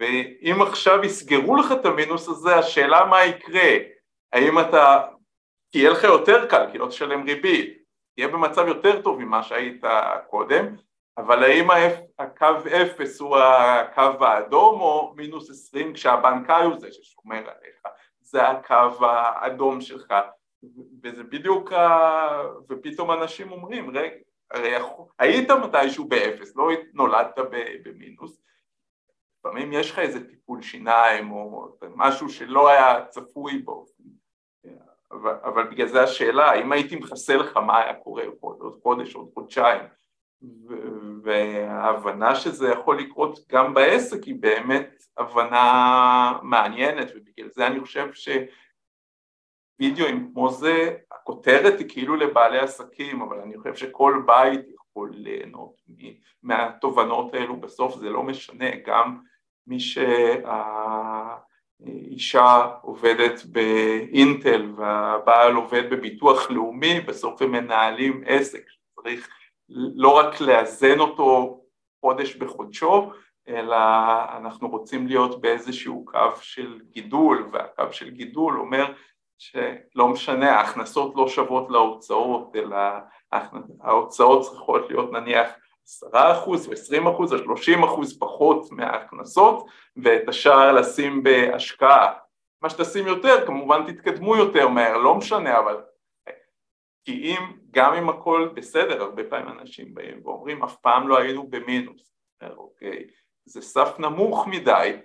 ואם 0.00 0.62
עכשיו 0.62 1.04
יסגרו 1.04 1.56
לך 1.56 1.72
את 1.72 1.86
המינוס 1.86 2.28
הזה, 2.28 2.56
השאלה 2.56 3.04
מה 3.04 3.24
יקרה, 3.24 3.70
האם 4.32 4.58
אתה, 4.58 5.02
כי 5.72 5.78
יהיה 5.78 5.90
לך 5.90 6.04
יותר 6.04 6.46
קל, 6.46 6.66
כי 6.72 6.78
לא 6.78 6.86
תשלם 6.86 7.22
ריבית, 7.22 7.78
תהיה 8.14 8.28
במצב 8.28 8.68
יותר 8.68 9.02
טוב 9.02 9.18
ממה 9.18 9.42
שהיית 9.42 9.84
קודם, 10.30 10.76
אבל 11.18 11.44
האם 11.44 11.68
הקו 12.18 12.46
אפס 12.82 13.20
הוא 13.20 13.36
הקו 13.36 14.24
האדום 14.24 14.80
או 14.80 15.14
מינוס 15.16 15.50
עשרים 15.50 15.92
כשהבנקאי 15.92 16.64
הוא 16.64 16.78
זה 16.78 16.92
ששומר 16.92 17.36
עליך, 17.36 17.82
זה 18.20 18.48
הקו 18.48 19.06
האדום 19.06 19.80
שלך, 19.80 20.14
וזה 21.02 21.22
בדיוק, 21.22 21.72
ה... 21.72 22.42
ופתאום 22.68 23.10
אנשים 23.10 23.52
אומרים, 23.52 23.96
רגע, 23.96 24.16
הרי 24.50 24.74
היית 25.18 25.50
מתישהו 25.50 26.04
באפס, 26.04 26.56
לא 26.56 26.68
נולדת 26.92 27.38
במינוס, 27.84 28.40
לפעמים 29.46 29.72
יש 29.72 29.90
לך 29.90 29.98
איזה 29.98 30.28
טיפול 30.28 30.62
שיניים 30.62 31.32
או 31.32 31.68
משהו 31.94 32.28
שלא 32.28 32.68
היה 32.68 33.06
צפוי 33.06 33.58
בו, 33.58 33.86
אבל, 35.12 35.36
אבל 35.44 35.68
בגלל 35.68 35.86
זה 35.86 36.02
השאלה, 36.02 36.54
אם 36.54 36.72
הייתי 36.72 36.96
מכסה 36.96 37.36
לך 37.36 37.56
מה 37.56 37.78
היה 37.78 37.94
קורה 37.94 38.24
עוד 38.40 38.80
חודש, 38.82 39.14
עוד 39.14 39.30
חודשיים, 39.34 39.82
וההבנה 41.22 42.34
שזה 42.34 42.68
יכול 42.68 42.98
לקרות 42.98 43.38
גם 43.48 43.74
בעסק 43.74 44.24
היא 44.24 44.34
באמת 44.40 45.04
הבנה 45.16 46.38
מעניינת 46.42 47.08
ובגלל 47.14 47.48
זה 47.48 47.66
אני 47.66 47.80
חושב 47.80 48.08
שוידאוים 49.80 50.30
כמו 50.32 50.50
זה, 50.50 50.96
הכותרת 51.12 51.78
היא 51.78 51.88
כאילו 51.88 52.16
לבעלי 52.16 52.58
עסקים 52.58 53.22
אבל 53.22 53.40
אני 53.40 53.58
חושב 53.58 53.74
שכל 53.74 54.22
בית 54.26 54.60
יכול 54.74 55.10
ליהנות 55.14 55.74
מהתובנות 56.42 57.34
האלו 57.34 57.60
בסוף 57.60 57.96
זה 57.96 58.10
לא 58.10 58.22
משנה 58.22 58.70
גם 58.86 59.18
מי 59.66 59.80
שהאישה 61.80 62.66
עובדת 62.82 63.44
באינטל 63.44 64.72
והבעל 64.76 65.54
עובד 65.54 65.90
בביטוח 65.90 66.50
לאומי 66.50 67.00
בסוף 67.00 67.42
הם 67.42 67.52
מנהלים 67.52 68.22
עסק 68.26 68.64
שצריך 68.68 69.28
לא 69.68 70.16
רק 70.16 70.40
לאזן 70.40 71.00
אותו 71.00 71.60
חודש 72.00 72.36
בחודשו, 72.36 73.10
אלא 73.48 73.76
אנחנו 74.36 74.68
רוצים 74.68 75.06
להיות 75.06 75.40
באיזשהו 75.40 76.04
קו 76.04 76.36
של 76.40 76.80
גידול, 76.90 77.48
והקו 77.52 77.92
של 77.92 78.10
גידול 78.10 78.58
אומר 78.58 78.92
שלא 79.38 80.08
משנה, 80.08 80.50
ההכנסות 80.52 81.12
לא 81.16 81.28
שוות 81.28 81.70
להוצאות, 81.70 82.56
אלא 82.56 82.76
ההוצאות 83.80 84.40
צריכות 84.42 84.90
להיות 84.90 85.12
נניח 85.12 85.48
עשרה 85.86 86.32
אחוז, 86.32 86.72
עשרים 86.72 87.06
אחוז, 87.06 87.32
או 87.32 87.38
שלושים 87.38 87.82
אחוז 87.82 88.18
פחות 88.18 88.70
מההכנסות, 88.70 89.66
ואת 89.96 90.28
השאר 90.28 90.72
לשים 90.72 91.22
בהשקעה. 91.22 92.12
מה 92.62 92.70
שתשים 92.70 93.06
יותר, 93.06 93.46
כמובן 93.46 93.92
תתקדמו 93.92 94.36
יותר 94.36 94.68
מהר, 94.68 94.96
לא 94.96 95.14
משנה, 95.14 95.58
אבל 95.58 95.82
כי 97.04 97.12
אם, 97.12 97.52
גם 97.70 97.94
אם 97.94 98.08
הכל 98.08 98.48
בסדר, 98.54 99.02
הרבה 99.02 99.24
פעמים 99.24 99.48
אנשים 99.60 99.94
באים 99.94 100.20
ואומרים, 100.24 100.62
אף 100.62 100.76
פעם 100.76 101.08
לא 101.08 101.18
היינו 101.18 101.46
במינוס. 101.50 102.14
אוקיי, 102.56 103.06
זה 103.44 103.62
סף 103.62 103.98
נמוך 103.98 104.46
מדי, 104.46 104.96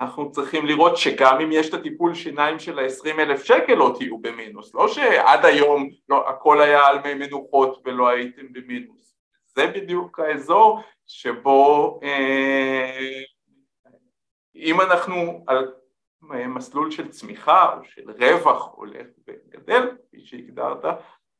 אנחנו 0.00 0.30
צריכים 0.30 0.66
לראות 0.66 0.96
שגם 0.96 1.40
אם 1.40 1.52
יש 1.52 1.68
את 1.68 1.74
הטיפול 1.74 2.14
שיניים 2.14 2.58
של 2.58 2.78
ה-20 2.78 3.20
אלף 3.20 3.44
שקל 3.44 3.74
לא 3.74 3.94
תהיו 3.98 4.18
במינוס, 4.18 4.74
לא 4.74 4.88
שעד 4.88 5.44
היום 5.44 5.88
לא, 6.08 6.28
הכל 6.28 6.60
היה 6.60 6.86
על 6.86 6.98
מי 7.04 7.14
מנוחות 7.14 7.82
ולא 7.84 8.08
הייתם 8.08 8.52
במינוס. 8.52 9.09
זה 9.54 9.66
בדיוק 9.66 10.20
האזור 10.20 10.80
שבו 11.06 12.00
אם 14.54 14.80
אנחנו 14.80 15.44
על 15.46 15.72
מסלול 16.30 16.90
של 16.90 17.08
צמיחה 17.08 17.76
או 17.76 17.84
של 17.84 18.10
רווח 18.10 18.74
הולך 18.74 19.06
וגדל, 19.28 19.96
כפי 20.08 20.20
שהגדרת, 20.24 20.84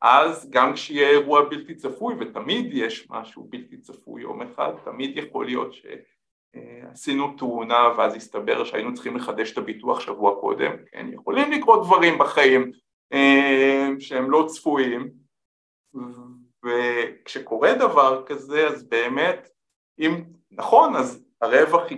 אז 0.03 0.51
גם 0.51 0.73
כשיהיה 0.73 1.09
אירוע 1.11 1.49
בלתי 1.49 1.75
צפוי, 1.75 2.15
ותמיד 2.21 2.75
יש 2.75 3.11
משהו 3.11 3.47
בלתי 3.51 3.77
צפוי 3.77 4.23
יום 4.23 4.43
אחד, 4.43 4.73
תמיד 4.85 5.19
יכול 5.19 5.47
להיות 5.47 5.73
שעשינו 5.73 7.35
תאונה 7.39 7.89
ואז 7.99 8.15
הסתבר 8.15 8.65
שהיינו 8.65 8.95
צריכים 8.95 9.17
לחדש 9.17 9.53
את 9.53 9.59
הביטוח 9.59 10.01
שבוע 10.01 10.41
קודם, 10.41 10.73
כן, 10.93 11.07
יכולים 11.13 11.53
לקרות 11.53 11.87
דברים 11.87 12.19
בחיים 12.19 12.73
אה, 13.13 13.89
שהם 13.99 14.31
לא 14.31 14.45
צפויים, 14.49 15.11
וכשקורה 16.65 17.75
דבר 17.75 18.23
כזה 18.27 18.67
אז 18.67 18.89
באמת, 18.89 19.49
אם 19.99 20.25
נכון, 20.51 20.97
אז 20.97 21.25
הרווח 21.43 21.91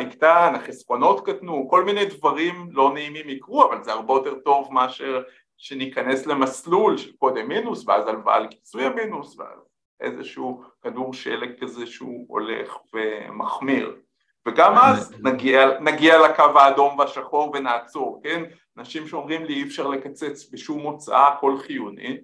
יקטן, 0.00 0.52
החסכונות 0.54 1.26
קטנו, 1.26 1.68
כל 1.70 1.84
מיני 1.84 2.04
דברים 2.04 2.68
לא 2.72 2.94
נעימים 2.94 3.28
יקרו, 3.28 3.64
אבל 3.64 3.84
זה 3.84 3.92
הרבה 3.92 4.14
יותר 4.14 4.34
טוב 4.34 4.68
מאשר 4.72 5.22
שניכנס 5.56 6.26
למסלול 6.26 6.96
של 6.96 7.12
קודם 7.16 7.48
מינוס 7.48 7.84
ואז 7.86 8.08
הלוואה 8.08 8.38
לכיסוי 8.38 8.84
המינוס 8.84 9.38
ואז 9.38 9.58
איזשהו 10.00 10.62
כדור 10.82 11.14
שלג 11.14 11.60
כזה 11.60 11.86
שהוא 11.86 12.26
הולך 12.28 12.76
ומחמיר. 12.94 13.96
וגם 14.48 14.74
אז 14.78 15.14
נגיע, 15.22 15.80
נגיע 15.80 16.28
לקו 16.28 16.58
האדום 16.58 16.98
והשחור 16.98 17.52
ונעצור, 17.54 18.20
כן? 18.22 18.42
אנשים 18.78 19.08
שאומרים 19.08 19.44
לי 19.44 19.54
אי 19.54 19.62
אפשר 19.62 19.88
לקצץ 19.88 20.50
בשום 20.52 20.82
הוצאה 20.82 21.28
הכל 21.28 21.58
חיוני 21.58 22.18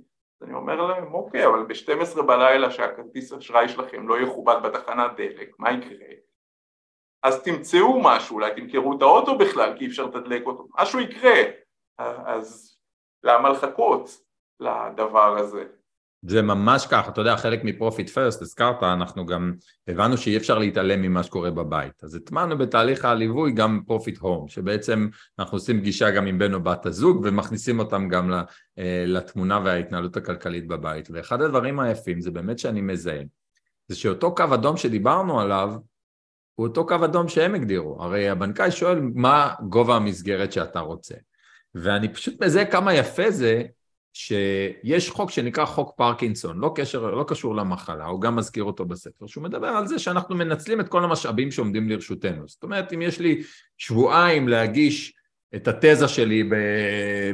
אני 0.44 0.54
אומר 0.54 0.86
להם 0.86 1.14
אוקיי 1.14 1.46
אבל 1.46 1.64
ב-12 1.64 2.22
בלילה 2.22 2.70
שהכרטיס 2.70 3.32
אשראי 3.32 3.68
שלכם 3.68 4.08
לא 4.08 4.20
יכובד 4.20 4.56
בתחנת 4.64 5.16
דלק 5.16 5.58
מה 5.58 5.72
יקרה? 5.72 6.08
אז 7.22 7.42
תמצאו 7.42 8.02
משהו, 8.02 8.34
אולי 8.36 8.54
תמכרו 8.54 8.96
את 8.96 9.02
האוטו 9.02 9.38
בכלל 9.38 9.78
כי 9.78 9.84
אי 9.84 9.90
אפשר 9.90 10.06
לתדלק 10.06 10.46
אותו, 10.46 10.66
משהו 10.80 11.00
יקרה 11.00 11.40
אז 11.98 12.78
למה 13.22 13.48
לחכות 13.48 14.10
לדבר 14.60 15.38
הזה? 15.38 15.64
זה 16.26 16.42
ממש 16.42 16.86
ככה, 16.86 17.10
אתה 17.10 17.20
יודע, 17.20 17.36
חלק 17.36 17.64
מ 17.64 17.71
Profit 17.71 18.10
First, 18.10 18.42
הזכרת, 18.42 18.82
אנחנו 18.82 19.26
גם 19.26 19.52
הבנו 19.88 20.16
שאי 20.16 20.36
אפשר 20.36 20.58
להתעלם 20.58 21.02
ממה 21.02 21.22
שקורה 21.22 21.50
בבית. 21.50 22.04
אז 22.04 22.14
הטמענו 22.14 22.58
בתהליך 22.58 23.04
הליווי 23.04 23.52
גם 23.52 23.80
Profit 23.86 24.18
Home, 24.18 24.48
שבעצם 24.48 25.08
אנחנו 25.38 25.56
עושים 25.56 25.80
פגישה 25.80 26.10
גם 26.10 26.26
עם 26.26 26.38
בן 26.38 26.54
או 26.54 26.60
בת 26.60 26.86
הזוג 26.86 27.20
ומכניסים 27.24 27.78
אותם 27.78 28.08
גם 28.08 28.32
אה, 28.78 29.04
לתמונה 29.06 29.60
וההתנהלות 29.64 30.16
הכלכלית 30.16 30.66
בבית. 30.66 31.08
ואחד 31.10 31.42
הדברים 31.42 31.80
היפים 31.80 32.20
זה 32.20 32.30
באמת 32.30 32.58
שאני 32.58 32.80
מזהה, 32.80 33.20
זה 33.88 33.96
שאותו 33.96 34.34
קו 34.34 34.54
אדום 34.54 34.76
שדיברנו 34.76 35.40
עליו, 35.40 35.74
הוא 36.54 36.66
אותו 36.66 36.86
קו 36.86 37.04
אדום 37.04 37.28
שהם 37.28 37.54
הגדירו. 37.54 38.02
הרי 38.02 38.28
הבנקאי 38.28 38.70
שואל 38.70 39.00
מה 39.14 39.54
גובה 39.68 39.96
המסגרת 39.96 40.52
שאתה 40.52 40.80
רוצה. 40.80 41.14
ואני 41.74 42.14
פשוט 42.14 42.44
מזהה 42.44 42.64
כמה 42.64 42.94
יפה 42.94 43.30
זה 43.30 43.62
שיש 44.16 45.10
חוק 45.10 45.30
שנקרא 45.30 45.64
חוק 45.64 45.92
פרקינסון, 45.96 46.58
לא, 46.58 46.72
קשר, 46.74 47.14
לא 47.14 47.24
קשור 47.28 47.54
למחלה, 47.54 48.04
הוא 48.06 48.20
גם 48.20 48.36
מזכיר 48.36 48.64
אותו 48.64 48.84
בספר, 48.84 49.26
שהוא 49.26 49.44
מדבר 49.44 49.66
על 49.66 49.86
זה 49.86 49.98
שאנחנו 49.98 50.36
מנצלים 50.36 50.80
את 50.80 50.88
כל 50.88 51.04
המשאבים 51.04 51.50
שעומדים 51.50 51.88
לרשותנו. 51.88 52.48
זאת 52.48 52.62
אומרת, 52.62 52.92
אם 52.92 53.02
יש 53.02 53.20
לי 53.20 53.42
שבועיים 53.78 54.48
להגיש 54.48 55.12
את 55.54 55.68
התזה 55.68 56.08
שלי 56.08 56.50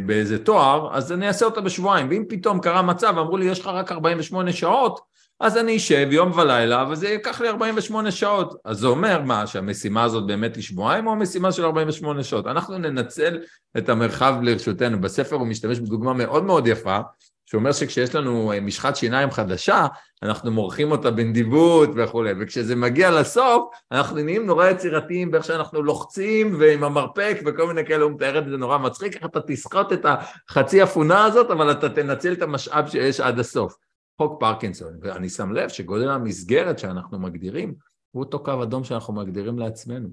באיזה 0.06 0.44
תואר, 0.44 0.96
אז 0.96 1.12
אני 1.12 1.28
אעשה 1.28 1.44
אותה 1.44 1.60
בשבועיים, 1.60 2.08
ואם 2.10 2.24
פתאום 2.28 2.60
קרה 2.60 2.82
מצב, 2.82 3.14
אמרו 3.18 3.36
לי, 3.36 3.44
יש 3.44 3.60
לך 3.60 3.66
רק 3.66 3.92
48 3.92 4.52
שעות, 4.52 5.00
אז 5.40 5.56
אני 5.56 5.76
אשב 5.76 6.08
יום 6.10 6.38
ולילה, 6.38 6.84
וזה 6.90 7.08
ייקח 7.08 7.40
לי 7.40 7.48
48 7.48 8.10
שעות. 8.10 8.54
אז 8.64 8.78
זה 8.78 8.86
אומר 8.86 9.22
מה, 9.22 9.46
שהמשימה 9.46 10.02
הזאת 10.04 10.26
באמת 10.26 10.56
היא 10.56 10.64
שבועיים, 10.64 11.06
או 11.06 11.12
המשימה 11.12 11.52
של 11.52 11.64
48 11.64 12.24
שעות? 12.24 12.46
אנחנו 12.46 12.78
ננצל 12.78 13.38
את 13.78 13.88
המרחב 13.88 14.34
לרשותנו. 14.42 15.00
בספר 15.00 15.36
הוא 15.36 15.46
משתמש 15.46 15.78
בדוגמה 15.78 16.12
מאוד 16.12 16.44
מאוד 16.44 16.66
יפה, 16.66 16.98
שאומר 17.46 17.72
שכשיש 17.72 18.14
לנו 18.14 18.52
אה, 18.52 18.60
משחת 18.60 18.96
שיניים 18.96 19.30
חדשה, 19.30 19.86
אנחנו 20.22 20.50
מורחים 20.50 20.90
אותה 20.90 21.10
בנדיבות 21.10 21.90
וכולי, 21.96 22.32
וכשזה 22.40 22.76
מגיע 22.76 23.10
לסוף, 23.10 23.70
אנחנו 23.92 24.16
נהיים 24.16 24.46
נורא 24.46 24.68
יצירתיים 24.68 25.30
באיך 25.30 25.44
שאנחנו 25.44 25.82
לוחצים 25.82 26.56
ועם 26.58 26.84
המרפק 26.84 27.36
וכל 27.46 27.66
מיני 27.66 27.86
כאלה, 27.86 28.04
הוא 28.04 28.12
מתאר 28.12 28.38
את 28.38 28.44
זה 28.48 28.56
נורא 28.56 28.78
מצחיק, 28.78 29.16
איך 29.16 29.24
אתה 29.24 29.40
תסחוט 29.40 29.92
את 29.92 30.06
החצי 30.48 30.82
אפונה 30.82 31.24
הזאת, 31.24 31.50
אבל 31.50 31.70
אתה 31.70 31.88
תנצל 31.88 32.32
את 32.32 32.42
המשאב 32.42 32.88
שיש 32.88 33.20
עד 33.20 33.38
הסוף. 33.38 33.89
חוק 34.20 34.40
פרקינסון, 34.40 34.98
ואני 35.02 35.28
שם 35.28 35.52
לב 35.52 35.68
שגודל 35.68 36.08
המסגרת 36.08 36.78
שאנחנו 36.78 37.18
מגדירים 37.18 37.74
הוא 38.10 38.22
אותו 38.22 38.44
קו 38.44 38.62
אדום 38.62 38.84
שאנחנו 38.84 39.14
מגדירים 39.14 39.58
לעצמנו. 39.58 40.08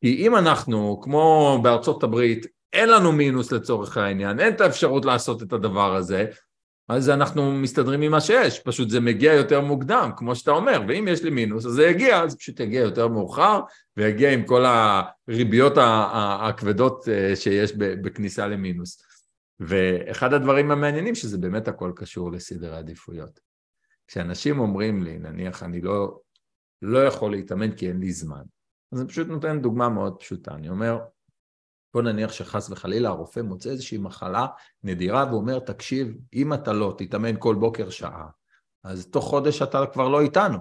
כי 0.00 0.26
אם 0.26 0.36
אנחנו, 0.36 1.00
כמו 1.02 1.58
בארצות 1.62 2.02
הברית, 2.02 2.46
אין 2.72 2.88
לנו 2.88 3.12
מינוס 3.12 3.52
לצורך 3.52 3.96
העניין, 3.96 4.40
אין 4.40 4.54
את 4.54 4.60
האפשרות 4.60 5.04
לעשות 5.04 5.42
את 5.42 5.52
הדבר 5.52 5.96
הזה, 5.96 6.26
אז 6.88 7.10
אנחנו 7.10 7.52
מסתדרים 7.52 8.02
עם 8.02 8.10
מה 8.10 8.20
שיש, 8.20 8.60
פשוט 8.60 8.90
זה 8.90 9.00
מגיע 9.00 9.32
יותר 9.32 9.60
מוקדם, 9.60 10.10
כמו 10.16 10.36
שאתה 10.36 10.50
אומר, 10.50 10.80
ואם 10.88 11.08
יש 11.08 11.22
לי 11.22 11.30
מינוס 11.30 11.66
אז 11.66 11.72
זה 11.72 11.86
יגיע, 11.86 12.22
אז 12.22 12.36
פשוט 12.36 12.60
יגיע 12.60 12.80
יותר 12.80 13.08
מאוחר, 13.08 13.60
ויגיע 13.96 14.32
עם 14.32 14.44
כל 14.44 14.64
הריביות 14.66 15.72
הכבדות 15.76 17.08
אה, 17.08 17.36
שיש 17.36 17.72
בכניסה 17.76 18.46
למינוס. 18.46 19.13
ואחד 19.60 20.32
הדברים 20.32 20.70
המעניינים 20.70 21.14
שזה 21.14 21.38
באמת 21.38 21.68
הכל 21.68 21.92
קשור 21.96 22.32
לסדר 22.32 22.74
העדיפויות. 22.74 23.40
כשאנשים 24.06 24.58
אומרים 24.58 25.02
לי, 25.02 25.18
נניח 25.18 25.62
אני 25.62 25.80
לא, 25.80 26.20
לא 26.82 27.04
יכול 27.04 27.30
להתאמן 27.30 27.76
כי 27.76 27.88
אין 27.88 27.98
לי 27.98 28.12
זמן, 28.12 28.42
אז 28.92 29.00
אני 29.00 29.08
פשוט 29.08 29.28
נותן 29.28 29.60
דוגמה 29.60 29.88
מאוד 29.88 30.20
פשוטה, 30.20 30.54
אני 30.54 30.68
אומר, 30.68 30.98
בוא 31.94 32.02
נניח 32.02 32.32
שחס 32.32 32.70
וחלילה 32.70 33.08
הרופא 33.08 33.40
מוצא 33.40 33.70
איזושהי 33.70 33.98
מחלה 33.98 34.46
נדירה 34.82 35.26
ואומר, 35.30 35.58
תקשיב, 35.58 36.16
אם 36.34 36.54
אתה 36.54 36.72
לא 36.72 36.94
תתאמן 36.98 37.34
כל 37.38 37.54
בוקר 37.54 37.90
שעה, 37.90 38.26
אז 38.84 39.06
תוך 39.06 39.24
חודש 39.24 39.62
אתה 39.62 39.86
כבר 39.92 40.08
לא 40.08 40.20
איתנו. 40.20 40.58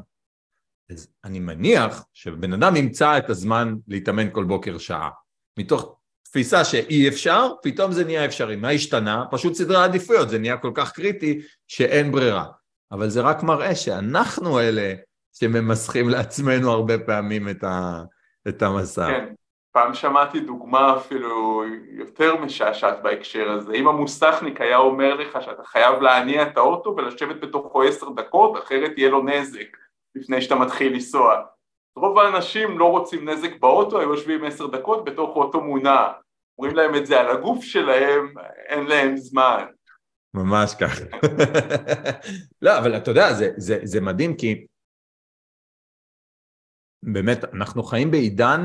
אז 0.91 1.07
אני 1.23 1.39
מניח 1.39 2.05
שבן 2.13 2.53
אדם 2.53 2.75
ימצא 2.75 3.17
את 3.17 3.29
הזמן 3.29 3.75
להתאמן 3.87 4.33
כל 4.33 4.43
בוקר 4.43 4.77
שעה, 4.77 5.09
מתוך 5.59 5.99
תפיסה 6.23 6.65
שאי 6.65 7.07
אפשר, 7.07 7.49
פתאום 7.61 7.91
זה 7.91 8.05
נהיה 8.05 8.25
אפשרי. 8.25 8.55
מה 8.55 8.69
השתנה? 8.69 9.25
פשוט 9.31 9.53
סדרי 9.53 9.77
העדיפויות, 9.77 10.29
זה 10.29 10.39
נהיה 10.39 10.57
כל 10.57 10.71
כך 10.75 10.91
קריטי 10.91 11.41
שאין 11.67 12.11
ברירה. 12.11 12.45
אבל 12.91 13.09
זה 13.09 13.21
רק 13.21 13.43
מראה 13.43 13.75
שאנחנו 13.75 14.59
אלה 14.59 14.93
שממסכים 15.33 16.09
לעצמנו 16.09 16.71
הרבה 16.71 16.99
פעמים 16.99 17.49
את, 17.49 17.63
ה, 17.63 18.03
את 18.47 18.61
המסע. 18.61 19.07
כן, 19.07 19.33
פעם 19.71 19.93
שמעתי 19.93 20.39
דוגמה 20.39 20.97
אפילו 20.97 21.63
יותר 21.91 22.35
משעשעת 22.35 23.03
בהקשר 23.03 23.51
הזה. 23.51 23.73
אם 23.73 23.87
המוסכניק 23.87 24.61
היה 24.61 24.77
אומר 24.77 25.15
לך 25.15 25.37
שאתה 25.41 25.63
חייב 25.63 26.01
להניע 26.01 26.43
את 26.43 26.57
האוטו 26.57 26.95
ולשבת 26.97 27.41
בתוכו 27.41 27.83
עשר 27.83 28.09
דקות, 28.09 28.57
אחרת 28.63 28.91
יהיה 28.97 29.09
לו 29.09 29.23
נזק 29.23 29.77
לפני 30.15 30.41
שאתה 30.41 30.55
מתחיל 30.55 30.93
לנסוע. 30.93 31.41
רוב 31.95 32.19
האנשים 32.19 32.79
לא 32.79 32.85
רוצים 32.85 33.29
נזק 33.29 33.59
באוטו, 33.59 34.01
הם 34.01 34.09
יושבים 34.09 34.45
עשר 34.45 34.67
דקות 34.67 35.05
בתוך 35.05 35.35
אוטו 35.35 35.61
מונע. 35.61 36.11
אומרים 36.57 36.75
להם 36.75 36.95
את 36.95 37.05
זה 37.05 37.19
על 37.19 37.37
הגוף 37.37 37.63
שלהם, 37.63 38.33
אין 38.67 38.85
להם 38.85 39.17
זמן. 39.17 39.65
ממש 40.33 40.75
ככה. 40.81 41.05
לא, 42.61 42.77
אבל 42.77 42.97
אתה 42.97 43.11
יודע, 43.11 43.33
זה, 43.33 43.49
זה, 43.57 43.79
זה 43.83 44.01
מדהים 44.01 44.37
כי 44.37 44.65
באמת, 47.03 47.43
אנחנו 47.53 47.83
חיים 47.83 48.11
בעידן, 48.11 48.61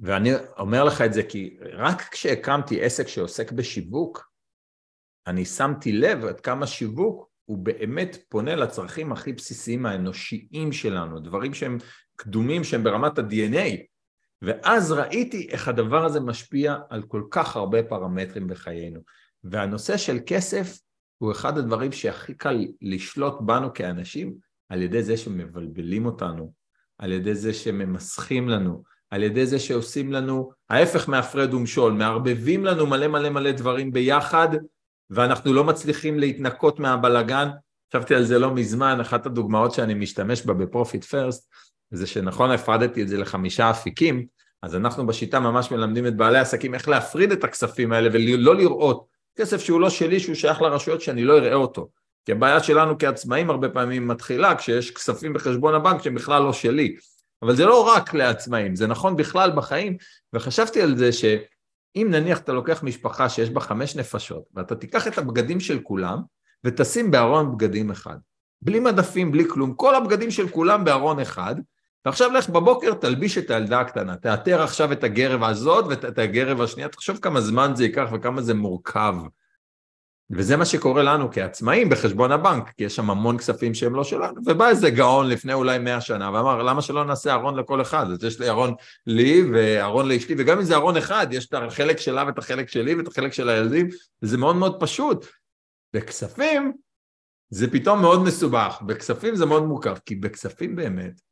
ואני 0.00 0.30
אומר 0.58 0.84
לך 0.84 1.00
את 1.00 1.12
זה 1.12 1.22
כי 1.22 1.58
רק 1.72 2.02
כשהקמתי 2.02 2.84
עסק 2.84 3.08
שעוסק 3.08 3.52
בשיווק, 3.52 4.30
אני 5.26 5.44
שמתי 5.44 5.92
לב 5.92 6.24
עד 6.24 6.40
כמה 6.40 6.66
שיווק 6.66 7.30
הוא 7.44 7.58
באמת 7.58 8.16
פונה 8.28 8.56
לצרכים 8.56 9.12
הכי 9.12 9.32
בסיסיים 9.32 9.86
האנושיים 9.86 10.72
שלנו, 10.72 11.20
דברים 11.20 11.54
שהם 11.54 11.78
קדומים, 12.16 12.64
שהם 12.64 12.84
ברמת 12.84 13.18
ה-DNA, 13.18 13.82
ואז 14.42 14.92
ראיתי 14.92 15.48
איך 15.50 15.68
הדבר 15.68 16.04
הזה 16.04 16.20
משפיע 16.20 16.76
על 16.90 17.02
כל 17.02 17.22
כך 17.30 17.56
הרבה 17.56 17.82
פרמטרים 17.82 18.46
בחיינו. 18.46 19.00
והנושא 19.44 19.96
של 19.96 20.18
כסף 20.26 20.78
הוא 21.18 21.32
אחד 21.32 21.58
הדברים 21.58 21.92
שהכי 21.92 22.34
קל 22.34 22.66
לשלוט 22.82 23.34
בנו 23.40 23.74
כאנשים 23.74 24.34
על 24.68 24.82
ידי 24.82 25.02
זה 25.02 25.16
שמבלבלים 25.16 26.06
אותנו, 26.06 26.52
על 26.98 27.12
ידי 27.12 27.34
זה 27.34 27.54
שממסכים 27.54 28.48
לנו, 28.48 28.82
על 29.10 29.22
ידי 29.22 29.46
זה 29.46 29.58
שעושים 29.58 30.12
לנו 30.12 30.50
ההפך 30.70 31.08
מהפרד 31.08 31.54
ומשול, 31.54 31.92
מערבבים 31.92 32.64
לנו 32.64 32.86
מלא 32.86 33.08
מלא 33.08 33.30
מלא 33.30 33.52
דברים 33.52 33.92
ביחד 33.92 34.48
ואנחנו 35.10 35.52
לא 35.52 35.64
מצליחים 35.64 36.18
להתנקות 36.18 36.80
מהבלגן. 36.80 37.48
חשבתי 37.92 38.14
על 38.14 38.24
זה 38.24 38.38
לא 38.38 38.54
מזמן, 38.54 39.00
אחת 39.00 39.26
הדוגמאות 39.26 39.72
שאני 39.72 39.94
משתמש 39.94 40.46
בה 40.46 40.54
ב 40.54 40.61
Profit 40.61 41.04
First 41.04 41.50
זה 41.90 42.06
שנכון 42.06 42.50
הפרדתי 42.50 43.02
את 43.02 43.08
זה 43.08 43.18
לחמישה 43.18 43.70
אפיקים, 43.70 44.26
אז 44.62 44.74
אנחנו 44.74 45.06
בשיטה 45.06 45.40
ממש 45.40 45.70
מלמדים 45.70 46.06
את 46.06 46.16
בעלי 46.16 46.38
העסקים 46.38 46.74
איך 46.74 46.88
להפריד 46.88 47.32
את 47.32 47.44
הכספים 47.44 47.92
האלה 47.92 48.08
ולא 48.12 48.56
לראות 48.56 49.06
כסף 49.38 49.60
שהוא 49.60 49.80
לא 49.80 49.90
שלי, 49.90 50.20
שהוא 50.20 50.34
שייך 50.34 50.62
לרשויות 50.62 51.00
שאני 51.00 51.24
לא 51.24 51.38
אראה 51.38 51.54
אותו. 51.54 51.88
כי 52.24 52.32
הבעיה 52.32 52.62
שלנו 52.62 52.98
כעצמאים 52.98 53.50
הרבה 53.50 53.68
פעמים 53.68 54.08
מתחילה 54.08 54.54
כשיש 54.54 54.90
כספים 54.90 55.32
בחשבון 55.32 55.74
הבנק 55.74 56.02
שהם 56.02 56.14
בכלל 56.14 56.42
לא 56.42 56.52
שלי. 56.52 56.96
אבל 57.42 57.56
זה 57.56 57.64
לא 57.64 57.88
רק 57.88 58.14
לעצמאים, 58.14 58.76
זה 58.76 58.86
נכון 58.86 59.16
בכלל 59.16 59.50
בחיים, 59.56 59.96
וחשבתי 60.32 60.82
על 60.82 60.96
זה 60.96 61.12
שאם 61.12 62.08
נניח 62.10 62.38
אתה 62.38 62.52
לוקח 62.52 62.82
משפחה 62.82 63.28
שיש 63.28 63.50
בה 63.50 63.60
חמש 63.60 63.96
נפשות, 63.96 64.42
ואתה 64.54 64.74
תיקח 64.74 65.06
את 65.06 65.18
הבגדים 65.18 65.60
של 65.60 65.80
כולם 65.82 66.18
ותשים 66.64 67.10
בארון 67.10 67.52
בגדים 67.52 67.90
אחד. 67.90 68.16
בלי 68.62 68.80
מדפים, 68.80 69.32
בלי 69.32 69.44
כלום, 69.48 69.74
כל 69.74 69.94
הבגדים 69.94 70.30
של 70.30 70.48
כולם 70.48 70.84
בארון 70.84 71.20
אחד, 71.20 71.54
ועכשיו 72.06 72.32
לך 72.32 72.48
בבוקר 72.48 72.94
תלביש 72.94 73.38
את 73.38 73.50
הילדה 73.50 73.80
הקטנה, 73.80 74.16
תאתר 74.16 74.62
עכשיו 74.62 74.92
את 74.92 75.04
הגרב 75.04 75.42
הזאת 75.42 75.84
ואת 75.88 76.18
הגרב 76.18 76.60
השנייה, 76.60 76.88
תחשוב 76.88 77.18
כמה 77.18 77.40
זמן 77.40 77.72
זה 77.74 77.84
ייקח 77.84 78.08
וכמה 78.12 78.42
זה 78.42 78.54
מורכב. 78.54 79.14
וזה 80.30 80.56
מה 80.56 80.64
שקורה 80.64 81.02
לנו 81.02 81.32
כעצמאים 81.32 81.88
בחשבון 81.88 82.32
הבנק, 82.32 82.70
כי 82.76 82.84
יש 82.84 82.96
שם 82.96 83.10
המון 83.10 83.38
כספים 83.38 83.74
שהם 83.74 83.94
לא 83.94 84.04
שלנו, 84.04 84.40
ובא 84.46 84.68
איזה 84.68 84.90
גאון 84.90 85.28
לפני 85.28 85.52
אולי 85.52 85.78
מאה 85.78 86.00
שנה 86.00 86.30
ואמר 86.32 86.62
למה 86.62 86.82
שלא 86.82 87.04
נעשה 87.04 87.32
ארון 87.32 87.58
לכל 87.58 87.82
אחד, 87.82 88.06
אז 88.10 88.24
יש 88.24 88.40
לי 88.40 88.48
ארון 88.48 88.74
לי 89.06 89.42
וארון 89.52 90.08
לאשתי, 90.08 90.34
וגם 90.38 90.58
אם 90.58 90.64
זה 90.64 90.74
ארון 90.74 90.96
אחד, 90.96 91.26
יש 91.30 91.46
את 91.46 91.54
החלק 91.54 91.98
שלה 91.98 92.24
ואת 92.26 92.38
החלק 92.38 92.68
שלי 92.68 92.94
ואת 92.94 93.08
החלק 93.08 93.32
של 93.32 93.48
הילדים, 93.48 93.88
וזה 94.22 94.38
מאוד 94.38 94.56
מאוד 94.56 94.80
פשוט. 94.80 95.26
בכספים 95.94 96.72
זה 97.50 97.70
פתאום 97.70 98.00
מאוד 98.00 98.22
מסובך, 98.22 98.78
בכספים 98.86 99.36
זה 99.36 99.46
מאוד 99.46 99.62
מורכב, 99.62 99.96
כי 100.04 100.14
בכספים 100.14 100.76
באמת 100.76 101.26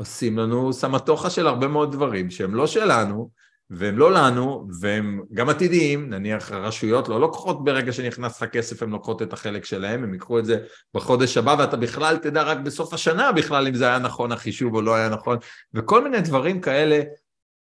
עושים 0.00 0.38
לנו 0.38 0.72
סמטוחה 0.72 1.30
של 1.30 1.46
הרבה 1.46 1.68
מאוד 1.68 1.92
דברים 1.92 2.30
שהם 2.30 2.54
לא 2.54 2.66
שלנו, 2.66 3.30
והם 3.70 3.98
לא 3.98 4.12
לנו, 4.12 4.68
והם 4.80 5.22
גם 5.32 5.48
עתידיים, 5.48 6.10
נניח 6.10 6.52
הרשויות 6.52 7.08
לא 7.08 7.20
לוקחות 7.20 7.64
ברגע 7.64 7.92
שנכנס 7.92 8.42
לך 8.42 8.50
כסף, 8.50 8.82
הן 8.82 8.90
לוקחות 8.90 9.22
את 9.22 9.32
החלק 9.32 9.64
שלהם, 9.64 10.04
הם 10.04 10.12
ייקחו 10.12 10.38
את 10.38 10.44
זה 10.44 10.64
בחודש 10.94 11.36
הבא, 11.36 11.56
ואתה 11.58 11.76
בכלל 11.76 12.16
תדע 12.16 12.42
רק 12.42 12.58
בסוף 12.58 12.94
השנה 12.94 13.32
בכלל 13.32 13.66
אם 13.68 13.74
זה 13.74 13.86
היה 13.86 13.98
נכון 13.98 14.32
החישוב 14.32 14.74
או 14.74 14.82
לא 14.82 14.94
היה 14.94 15.08
נכון, 15.08 15.38
וכל 15.74 16.04
מיני 16.04 16.20
דברים 16.20 16.60
כאלה 16.60 17.02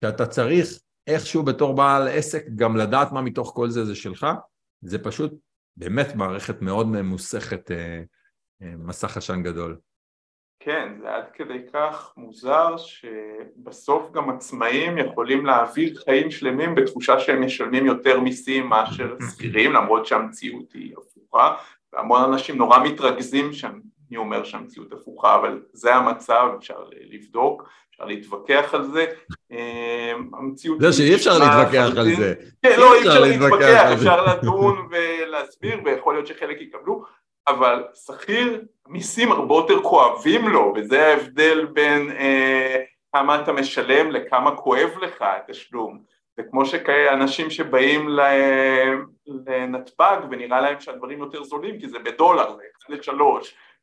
שאתה 0.04 0.26
צריך 0.26 0.68
איכשהו 1.06 1.42
בתור 1.42 1.74
בעל 1.76 2.08
עסק 2.08 2.44
גם 2.56 2.76
לדעת 2.76 3.12
מה 3.12 3.22
מתוך 3.22 3.52
כל 3.54 3.70
זה 3.70 3.84
זה 3.84 3.94
שלך, 3.94 4.26
זה 4.82 4.98
פשוט 4.98 5.32
באמת 5.76 6.14
מערכת 6.14 6.62
מאוד 6.62 6.86
ממוסכת, 6.86 7.70
אה, 7.70 8.02
אה, 8.62 8.74
מסך 8.78 9.16
עשן 9.16 9.42
גדול. 9.42 9.76
כן, 10.64 10.92
זה 11.00 11.14
עד 11.14 11.24
כדי 11.34 11.58
כך 11.72 12.12
מוזר 12.16 12.76
שבסוף 12.76 14.12
גם 14.12 14.30
עצמאים 14.30 14.98
יכולים 14.98 15.46
להעביר 15.46 15.94
חיים 16.04 16.30
שלמים 16.30 16.74
בתחושה 16.74 17.20
שהם 17.20 17.44
משלמים 17.44 17.86
יותר 17.86 18.20
מיסים 18.20 18.68
מאשר 18.68 19.16
שכירים 19.30 19.72
למרות 19.72 20.06
שהמציאות 20.06 20.72
היא 20.72 20.94
הפוכה. 20.98 21.54
והמון 21.92 22.32
אנשים 22.32 22.56
נורא 22.56 22.78
מתרכזים 22.78 23.52
שם, 23.52 23.80
אני 24.08 24.16
אומר 24.16 24.44
שהמציאות 24.44 24.92
הפוכה 24.92 25.34
אבל 25.34 25.62
זה 25.72 25.94
המצב, 25.94 26.48
אפשר 26.58 26.84
לבדוק, 27.10 27.68
אפשר 27.90 28.04
להתווכח 28.04 28.74
על 28.74 28.84
זה. 28.84 29.06
אמ, 29.50 30.30
המציאות... 30.34 30.80
זה 30.80 30.92
שאי 30.92 31.14
אפשר 31.14 31.38
להתווכח 31.38 31.98
על 31.98 32.14
זה. 32.14 32.34
כן, 32.62 32.74
לא, 32.78 32.94
אי 32.94 32.98
אפשר 32.98 33.20
להתווכח, 33.20 33.92
אפשר 33.92 34.24
לדון 34.26 34.76
ולהסביר 34.90 35.80
ויכול 35.84 36.14
להיות 36.14 36.26
שחלק 36.26 36.60
יקבלו 36.60 37.04
אבל 37.48 37.84
שכיר 38.06 38.64
מיסים 38.88 39.32
הרבה 39.32 39.54
יותר 39.54 39.82
כואבים 39.82 40.48
לו 40.48 40.72
וזה 40.76 41.06
ההבדל 41.06 41.66
בין 41.66 42.10
אה, 42.10 42.82
כמה 43.12 43.42
אתה 43.42 43.52
משלם 43.52 44.10
לכמה 44.10 44.56
כואב 44.56 44.90
לך 45.02 45.22
התשלום. 45.22 46.02
זה 46.36 46.42
כמו 46.50 46.66
שאנשים 46.66 47.50
שבאים 47.50 48.08
לנתב"ג 49.26 50.16
ונראה 50.30 50.60
להם 50.60 50.80
שהדברים 50.80 51.18
יותר 51.18 51.42
זולים 51.42 51.80
כי 51.80 51.88
זה 51.88 51.98
בדולר, 51.98 52.56
זה 52.56 52.62
1 52.84 53.08
ל-3 53.08 53.22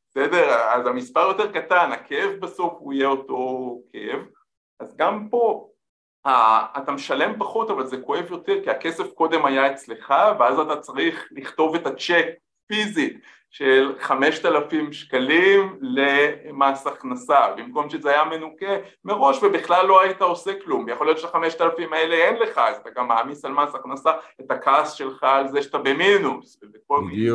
בסדר? 0.09 0.53
אז 0.53 0.87
המספר 0.87 1.27
יותר 1.27 1.51
קטן, 1.51 1.91
הכאב 1.91 2.29
בסוף 2.39 2.73
הוא 2.77 2.93
יהיה 2.93 3.07
אותו 3.07 3.77
כאב. 3.91 4.19
אז 4.79 4.97
גם 4.97 5.27
פה 5.29 5.67
אתה 6.25 6.91
משלם 6.91 7.39
פחות 7.39 7.69
אבל 7.69 7.85
זה 7.85 7.97
כואב 7.97 8.31
יותר 8.31 8.63
כי 8.63 8.69
הכסף 8.69 9.13
קודם 9.13 9.45
היה 9.45 9.71
אצלך 9.71 10.13
ואז 10.39 10.59
אתה 10.59 10.79
צריך 10.79 11.27
לכתוב 11.31 11.75
את 11.75 11.85
הצ'ק 11.85 12.25
פיזית 12.67 13.21
של 13.51 13.95
חמשת 13.99 14.45
אלפים 14.45 14.93
שקלים 14.93 15.77
למס 15.81 16.87
הכנסה 16.87 17.39
במקום 17.57 17.89
שזה 17.89 18.09
היה 18.09 18.25
מנוקה 18.25 18.75
מראש 19.05 19.43
ובכלל 19.43 19.85
לא 19.85 20.01
היית 20.01 20.21
עושה 20.21 20.51
כלום. 20.63 20.89
יכול 20.89 21.07
להיות 21.07 21.19
שהחמשת 21.19 21.61
אלפים 21.61 21.93
האלה 21.93 22.15
אין 22.15 22.35
לך 22.35 22.57
אז 22.57 22.75
אתה 22.77 22.89
גם 22.95 23.07
מעמיס 23.07 23.45
על 23.45 23.51
מס 23.51 23.75
הכנסה 23.75 24.11
את 24.41 24.51
הכעס 24.51 24.93
שלך 24.93 25.23
על 25.23 25.47
זה 25.47 25.61
שאתה 25.61 25.77
במינוס 25.77 26.59
וכל 26.73 27.01
מיני 27.01 27.29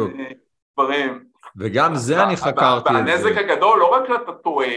דברים. 0.75 1.25
וגם 1.57 1.95
זה 1.95 2.23
אני 2.23 2.37
חקרתי 2.37 2.95
והנזק 2.95 3.37
הגדול 3.37 3.79
לא 3.79 3.87
רק 3.87 4.09
שאתה 4.09 4.33
טועה 4.33 4.75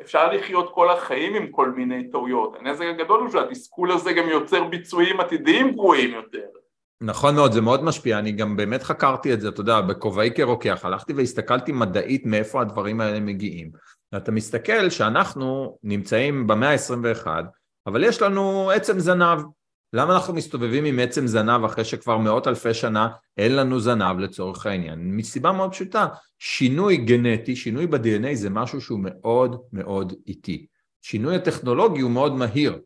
אפשר 0.00 0.32
לחיות 0.32 0.74
כל 0.74 0.90
החיים 0.90 1.34
עם 1.34 1.46
כל 1.46 1.70
מיני 1.70 2.10
טעויות. 2.10 2.56
הנזק 2.60 2.84
הגדול 2.84 3.20
הוא 3.20 3.30
שהתסכול 3.30 3.92
הזה 3.92 4.12
גם 4.12 4.28
יוצר 4.28 4.64
ביצועים 4.64 5.20
עתידיים 5.20 5.72
גרועים 5.72 6.10
יותר 6.10 6.46
נכון 7.04 7.34
מאוד, 7.34 7.52
זה 7.52 7.60
מאוד 7.60 7.84
משפיע, 7.84 8.18
אני 8.18 8.32
גם 8.32 8.56
באמת 8.56 8.82
חקרתי 8.82 9.32
את 9.32 9.40
זה, 9.40 9.48
אתה 9.48 9.60
יודע, 9.60 9.80
בכובעי 9.80 10.30
כרוקח, 10.34 10.84
הלכתי 10.84 11.12
והסתכלתי 11.12 11.72
מדעית 11.72 12.26
מאיפה 12.26 12.60
הדברים 12.60 13.00
האלה 13.00 13.20
מגיעים. 13.20 13.70
ואתה 14.12 14.32
מסתכל 14.32 14.90
שאנחנו 14.90 15.78
נמצאים 15.82 16.46
במאה 16.46 16.70
ה-21, 16.70 17.26
אבל 17.86 18.04
יש 18.04 18.22
לנו 18.22 18.70
עצם 18.70 18.98
זנב. 18.98 19.38
למה 19.92 20.14
אנחנו 20.14 20.34
מסתובבים 20.34 20.84
עם 20.84 20.98
עצם 20.98 21.26
זנב 21.26 21.64
אחרי 21.64 21.84
שכבר 21.84 22.18
מאות 22.18 22.48
אלפי 22.48 22.74
שנה 22.74 23.08
אין 23.36 23.56
לנו 23.56 23.80
זנב 23.80 24.18
לצורך 24.18 24.66
העניין? 24.66 25.16
מסיבה 25.16 25.52
מאוד 25.52 25.70
פשוטה, 25.72 26.06
שינוי 26.38 26.96
גנטי, 26.96 27.56
שינוי 27.56 27.86
ב-DNA 27.86 28.34
זה 28.34 28.50
משהו 28.50 28.80
שהוא 28.80 29.00
מאוד 29.02 29.60
מאוד 29.72 30.12
איטי. 30.26 30.66
שינוי 31.02 31.36
הטכנולוגי 31.36 32.00
הוא 32.00 32.10
מאוד 32.10 32.32
מהיר. 32.32 32.78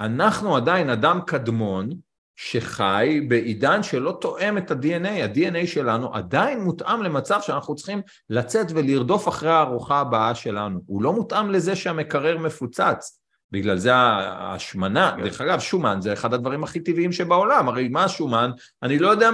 אנחנו 0.00 0.56
עדיין 0.56 0.90
אדם 0.90 1.20
קדמון 1.26 1.90
שחי 2.36 3.20
בעידן 3.28 3.82
שלא 3.82 4.18
תואם 4.20 4.58
את 4.58 4.70
ה-DNA, 4.70 5.08
ה-DNA 5.08 5.66
שלנו 5.66 6.14
עדיין 6.14 6.60
מותאם 6.60 7.02
למצב 7.02 7.40
שאנחנו 7.42 7.74
צריכים 7.74 8.02
לצאת 8.30 8.66
ולרדוף 8.74 9.28
אחרי 9.28 9.50
הארוחה 9.50 10.00
הבאה 10.00 10.34
שלנו, 10.34 10.80
הוא 10.86 11.02
לא 11.02 11.12
מותאם 11.12 11.50
לזה 11.50 11.76
שהמקרר 11.76 12.38
מפוצץ, 12.38 13.20
בגלל 13.52 13.78
זה 13.78 13.94
ההשמנה, 13.94 15.16
דרך 15.22 15.40
אגב 15.40 15.60
שומן 15.60 15.98
זה 16.00 16.12
אחד 16.12 16.34
הדברים 16.34 16.64
הכי 16.64 16.80
טבעיים 16.80 17.12
שבעולם, 17.12 17.68
הרי 17.68 17.88
מה 17.88 18.08
שומן? 18.08 18.50
אני 18.82 18.98
לא 18.98 19.08
יודע 19.08 19.30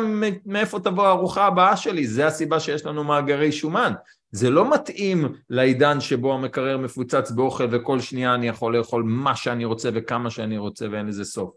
מאיפה 0.46 0.80
תבוא 0.80 1.06
הארוחה 1.06 1.46
הבאה 1.46 1.76
שלי, 1.76 2.06
זה 2.06 2.26
הסיבה 2.26 2.60
שיש 2.60 2.86
לנו 2.86 3.04
מאגרי 3.04 3.52
שומן, 3.52 3.92
זה 4.32 4.50
לא 4.50 4.74
מתאים 4.74 5.28
לעידן 5.50 6.00
שבו 6.00 6.34
המקרר 6.34 6.78
מפוצץ 6.78 7.30
באוכל 7.30 7.66
וכל 7.70 8.00
שנייה 8.00 8.34
אני 8.34 8.48
יכול 8.48 8.76
לאכול 8.76 9.02
מה 9.02 9.36
שאני 9.36 9.64
רוצה 9.64 9.90
וכמה 9.94 10.30
שאני 10.30 10.58
רוצה 10.58 10.86
ואין 10.90 11.06
לזה 11.06 11.24
סוף 11.24 11.50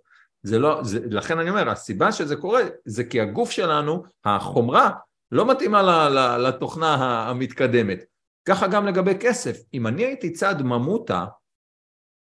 זה 0.44 0.60
לא, 0.60 0.84
זה, 0.84 1.00
לכן 1.10 1.40
אני 1.40 1.50
אומר, 1.50 1.70
הסיבה 1.70 2.12
שזה 2.12 2.36
קורה 2.36 2.62
זה 2.86 3.04
כי 3.04 3.22
הגוף 3.22 3.52
שלנו, 3.52 4.04
החומרה, 4.26 4.90
לא 5.32 5.52
מתאימה 5.52 6.10
לתוכנה 6.38 6.96
המתקדמת. 7.30 8.06
ככה 8.46 8.68
גם 8.68 8.86
לגבי 8.88 9.16
כסף. 9.20 9.58
אם 9.74 9.88
אני 9.88 10.06
הייתי 10.06 10.34
צד 10.34 10.62
ממוטה, 10.62 11.26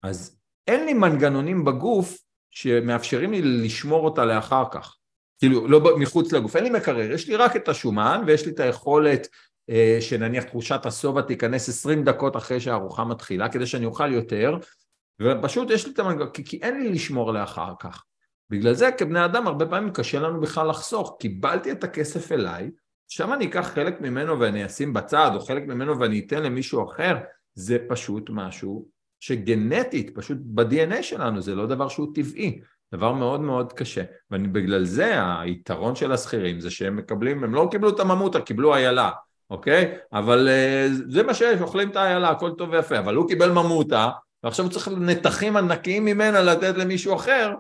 אז 0.03 0.39
אין 0.67 0.87
לי 0.87 0.95
מנגנונים 0.95 1.65
בגוף 1.65 2.19
שמאפשרים 2.51 3.33
לי 3.33 3.43
לשמור 3.43 4.05
אותה 4.05 4.25
לאחר 4.25 4.65
כך. 4.71 4.97
כאילו, 5.39 5.69
לא 5.69 5.99
מחוץ 5.99 6.33
לגוף, 6.33 6.57
אין 6.57 6.65
לי 6.65 6.71
מקרר, 6.71 7.11
יש 7.11 7.29
לי 7.29 7.37
רק 7.37 7.57
את 7.57 7.69
השומן 7.69 8.23
ויש 8.27 8.47
לי 8.47 8.53
את 8.53 8.61
היכולת 8.61 9.29
אה, 9.71 9.99
שנניח 10.01 10.45
תחושת 10.45 10.87
השובע 10.87 11.23
תיכנס 11.23 11.69
20 11.69 12.05
דקות 12.05 12.37
אחרי 12.37 12.61
שהארוחה 12.61 13.05
מתחילה, 13.05 13.49
כדי 13.49 13.67
שאני 13.67 13.87
אוכל 13.87 14.13
יותר, 14.13 14.57
ופשוט 15.23 15.71
יש 15.71 15.87
לי 15.87 15.93
את 15.93 15.99
המנגנון, 15.99 16.31
כי, 16.31 16.45
כי 16.45 16.59
אין 16.63 16.81
לי 16.81 16.89
לשמור 16.89 17.33
לאחר 17.33 17.73
כך. 17.81 18.05
בגלל 18.51 18.73
זה 18.73 18.91
כבני 18.99 19.25
אדם 19.25 19.47
הרבה 19.47 19.67
פעמים 19.67 19.93
קשה 19.93 20.21
לנו 20.21 20.41
בכלל 20.41 20.69
לחסוך, 20.69 21.17
קיבלתי 21.21 21.73
את 21.73 21.85
הכסף 21.85 22.33
אליי, 22.33 22.71
שם 23.09 23.33
אני 23.33 23.47
אקח 23.47 23.71
חלק 23.75 24.01
ממנו 24.01 24.41
ואני 24.41 24.67
אשים 24.67 24.93
בצד, 24.93 25.31
או 25.35 25.41
חלק 25.41 25.67
ממנו 25.67 26.01
ואני 26.01 26.23
אתן 26.27 26.43
למישהו 26.43 26.91
אחר, 26.91 27.17
זה 27.55 27.79
פשוט 27.89 28.31
משהו 28.31 28.89
שגנטית, 29.21 30.11
פשוט 30.15 30.39
ב-DNA 30.41 31.03
שלנו, 31.03 31.41
זה 31.41 31.55
לא 31.55 31.67
דבר 31.67 31.89
שהוא 31.89 32.09
טבעי, 32.15 32.61
דבר 32.95 33.13
מאוד 33.13 33.41
מאוד 33.41 33.73
קשה. 33.73 34.03
ובגלל 34.31 34.85
זה 34.85 35.15
היתרון 35.39 35.95
של 35.95 36.13
השכירים 36.13 36.61
זה 36.61 36.71
שהם 36.71 36.97
מקבלים, 36.97 37.45
הם 37.45 37.55
לא 37.55 37.69
קיבלו 37.71 37.89
את 37.89 38.01
הממותה, 38.01 38.41
קיבלו 38.41 38.75
איילה, 38.75 39.11
אוקיי? 39.51 39.95
אבל 40.13 40.49
uh, 40.49 41.13
זה 41.13 41.23
מה 41.23 41.35
שיש, 41.35 41.61
אוכלים 41.61 41.91
את 41.91 41.97
האיילה, 41.97 42.31
הכל 42.31 42.51
טוב 42.59 42.71
ויפה, 42.71 42.99
אבל 42.99 43.15
הוא 43.15 43.29
קיבל 43.29 43.51
ממותה, 43.51 44.09
ועכשיו 44.45 44.65
הוא 44.65 44.73
צריך 44.73 44.89
נתחים 44.89 45.57
ענקיים 45.57 46.05
ממנה 46.05 46.41
לתת 46.41 46.75
למישהו 46.77 47.15
אחר, 47.15 47.55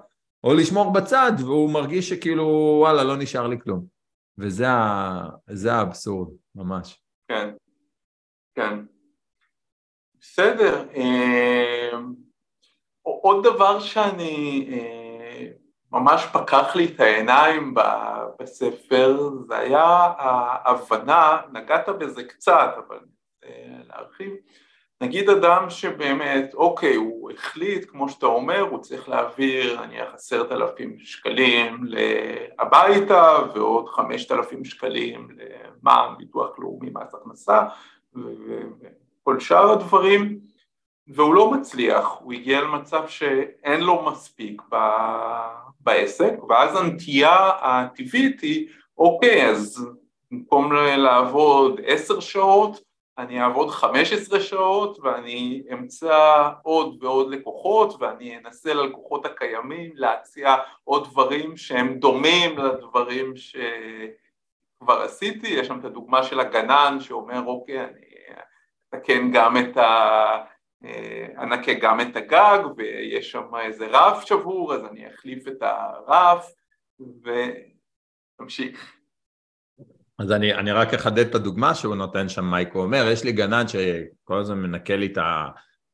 או 0.44 0.54
לשמור 0.54 0.92
בצד, 0.92 1.32
והוא 1.38 1.70
מרגיש 1.70 2.08
שכאילו, 2.08 2.76
וואלה, 2.80 3.04
לא 3.04 3.16
נשאר 3.16 3.46
לי 3.46 3.60
כלום. 3.60 3.86
וזה 4.38 5.72
האבסורד, 5.72 6.28
ממש. 6.54 7.02
כן, 7.28 7.50
כן. 8.54 8.78
בסדר. 10.20 10.88
אה, 10.96 11.90
עוד 13.02 13.44
דבר 13.44 13.80
שאני 13.80 14.66
אה, 14.72 15.46
ממש 15.92 16.26
פקח 16.32 16.76
לי 16.76 16.86
את 16.94 17.00
העיניים 17.00 17.74
בספר, 18.38 19.30
זה 19.48 19.58
היה 19.58 19.84
ההבנה, 20.18 21.40
נגעת 21.52 21.88
בזה 21.88 22.24
קצת, 22.24 22.74
אבל 22.76 22.98
להרחיב, 23.88 24.32
נגיד 25.02 25.30
אדם 25.30 25.70
שבאמת, 25.70 26.54
אוקיי, 26.54 26.94
הוא 26.94 27.30
החליט, 27.30 27.90
כמו 27.90 28.08
שאתה 28.08 28.26
אומר, 28.26 28.60
הוא 28.60 28.78
צריך 28.78 29.08
להעביר 29.08 29.80
נניח 29.80 30.14
עשרת 30.14 30.52
אלפים 30.52 30.98
שקלים 30.98 31.86
הביתה 32.58 33.38
ועוד 33.54 33.88
חמשת 33.88 34.32
אלפים 34.32 34.64
שקלים 34.64 35.28
למע"מ, 35.30 36.14
ביטוח 36.18 36.58
לאומי, 36.58 36.90
מס 36.94 37.14
הכנסה 37.14 37.62
וכל 38.14 39.40
שאר 39.40 39.70
הדברים, 39.70 40.38
והוא 41.08 41.34
לא 41.34 41.50
מצליח, 41.50 42.16
הוא 42.20 42.32
הגיע 42.32 42.60
למצב 42.60 43.08
שאין 43.08 43.80
לו 43.80 44.04
מספיק 44.10 44.62
בעסק, 45.80 46.32
ואז 46.48 46.76
הנטייה 46.76 47.50
הטבעית 47.60 48.40
היא, 48.40 48.68
אוקיי, 48.98 49.50
אז 49.50 49.88
במקום 50.30 50.72
לעבוד 50.72 51.80
עשר 51.86 52.20
שעות, 52.20 52.89
אני 53.20 53.42
אעבוד 53.42 53.70
15 53.70 54.40
שעות 54.40 54.98
ואני 55.02 55.62
אמצא 55.72 56.48
עוד 56.62 57.04
ועוד 57.04 57.30
לקוחות 57.30 57.94
ואני 58.00 58.38
אנסה 58.38 58.74
ללקוחות 58.74 59.26
הקיימים 59.26 59.90
להציע 59.94 60.56
עוד 60.84 61.08
דברים 61.10 61.56
שהם 61.56 61.94
דומים 61.98 62.58
לדברים 62.58 63.32
שכבר 63.36 65.02
עשיתי, 65.02 65.48
יש 65.48 65.66
שם 65.66 65.78
את 65.80 65.84
הדוגמה 65.84 66.22
של 66.22 66.40
הגנן 66.40 66.96
שאומר 67.00 67.42
אוקיי 67.46 67.84
אני 67.84 68.06
אתקן 68.88 69.30
גם 69.32 69.56
את 69.56 69.76
ה... 69.76 70.44
אנקה 71.38 71.72
גם 71.74 72.00
את 72.00 72.16
הגג 72.16 72.58
ויש 72.76 73.30
שם 73.30 73.54
איזה 73.60 73.86
רף 73.86 74.24
שבור 74.24 74.74
אז 74.74 74.84
אני 74.84 75.08
אחליף 75.08 75.48
את 75.48 75.62
הרף 75.62 76.52
ותמשיך 78.38 78.99
אז 80.20 80.32
אני, 80.32 80.54
אני 80.54 80.72
רק 80.72 80.94
אחדד 80.94 81.26
את 81.26 81.34
הדוגמה 81.34 81.74
שהוא 81.74 81.94
נותן 81.94 82.28
שם, 82.28 82.44
מייקו 82.44 82.82
אומר, 82.82 83.08
יש 83.12 83.24
לי 83.24 83.32
גנן 83.32 83.68
שכל 83.68 84.38
הזמן 84.38 84.58
מנקה 84.58 84.96
לי 84.96 85.06
את 85.06 85.18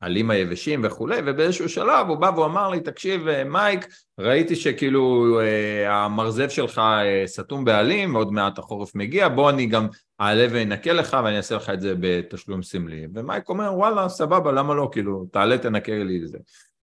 העלים 0.01 0.31
היבשים 0.31 0.81
וכולי, 0.83 1.17
ובאיזשהו 1.25 1.69
שלב 1.69 2.07
הוא 2.07 2.17
בא 2.17 2.31
והוא 2.35 2.45
אמר 2.45 2.69
לי, 2.69 2.79
תקשיב 2.79 3.43
מייק, 3.45 3.87
ראיתי 4.19 4.55
שכאילו 4.55 5.39
אה, 5.39 5.95
המרזב 5.95 6.49
שלך 6.49 6.79
אה, 6.79 7.23
סתום 7.25 7.65
בעלים, 7.65 8.15
עוד 8.15 8.31
מעט 8.31 8.59
החורף 8.59 8.95
מגיע, 8.95 9.27
בוא 9.27 9.49
אני 9.49 9.65
גם 9.65 9.87
אעלה 10.21 10.47
ואנקה 10.51 10.93
לך 10.93 11.17
ואני 11.23 11.37
אעשה 11.37 11.55
לך 11.55 11.69
את 11.69 11.81
זה 11.81 11.93
בתשלום 11.99 12.63
סמלי. 12.63 13.07
ומייק 13.13 13.49
אומר, 13.49 13.73
וואלה, 13.73 14.09
סבבה, 14.09 14.51
למה 14.51 14.73
לא, 14.73 14.89
כאילו, 14.91 15.25
תעלה 15.31 15.57
תנקה 15.57 16.03
לי 16.03 16.21
את 16.23 16.27
זה. 16.27 16.37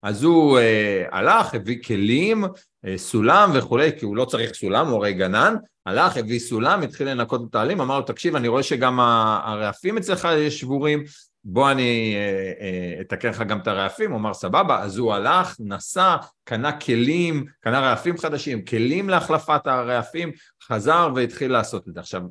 אז 0.02 0.22
הוא 0.22 0.58
אה, 0.58 1.04
הלך, 1.12 1.54
הביא 1.54 1.82
כלים, 1.82 2.44
אה, 2.84 2.98
סולם 2.98 3.50
וכולי, 3.54 3.98
כי 3.98 4.04
הוא 4.04 4.16
לא 4.16 4.24
צריך 4.24 4.54
סולם, 4.54 4.86
הוא 4.86 4.96
הרי 4.96 5.12
גנן, 5.12 5.54
הלך, 5.86 6.16
הביא 6.16 6.38
סולם, 6.38 6.82
התחיל 6.82 7.08
לנקות 7.08 7.42
את 7.50 7.54
העלים, 7.54 7.80
אמר 7.80 7.98
לו, 7.98 8.04
תקשיב, 8.04 8.36
אני 8.36 8.48
רואה 8.48 8.62
שגם 8.62 9.00
הרעפים 9.00 9.98
אצלך 9.98 10.28
שבורים, 10.50 11.04
בוא 11.44 11.70
אני 11.70 12.14
אה, 12.16 12.52
אה, 12.60 13.00
אתקן 13.00 13.28
לך 13.28 13.42
גם 13.42 13.58
את 13.58 13.66
הרעפים, 13.66 14.10
הוא 14.10 14.18
אמר 14.18 14.34
סבבה, 14.34 14.82
אז 14.82 14.98
הוא 14.98 15.14
הלך, 15.14 15.56
נסע, 15.60 16.16
קנה 16.44 16.72
כלים, 16.72 17.46
קנה 17.60 17.80
רעפים 17.80 18.18
חדשים, 18.18 18.64
כלים 18.64 19.08
להחלפת 19.08 19.66
הרעפים, 19.66 20.32
חזר 20.62 21.08
והתחיל 21.14 21.52
לעשות 21.52 21.88
את 21.88 21.94
זה. 21.94 22.00
עכשיו, 22.00 22.22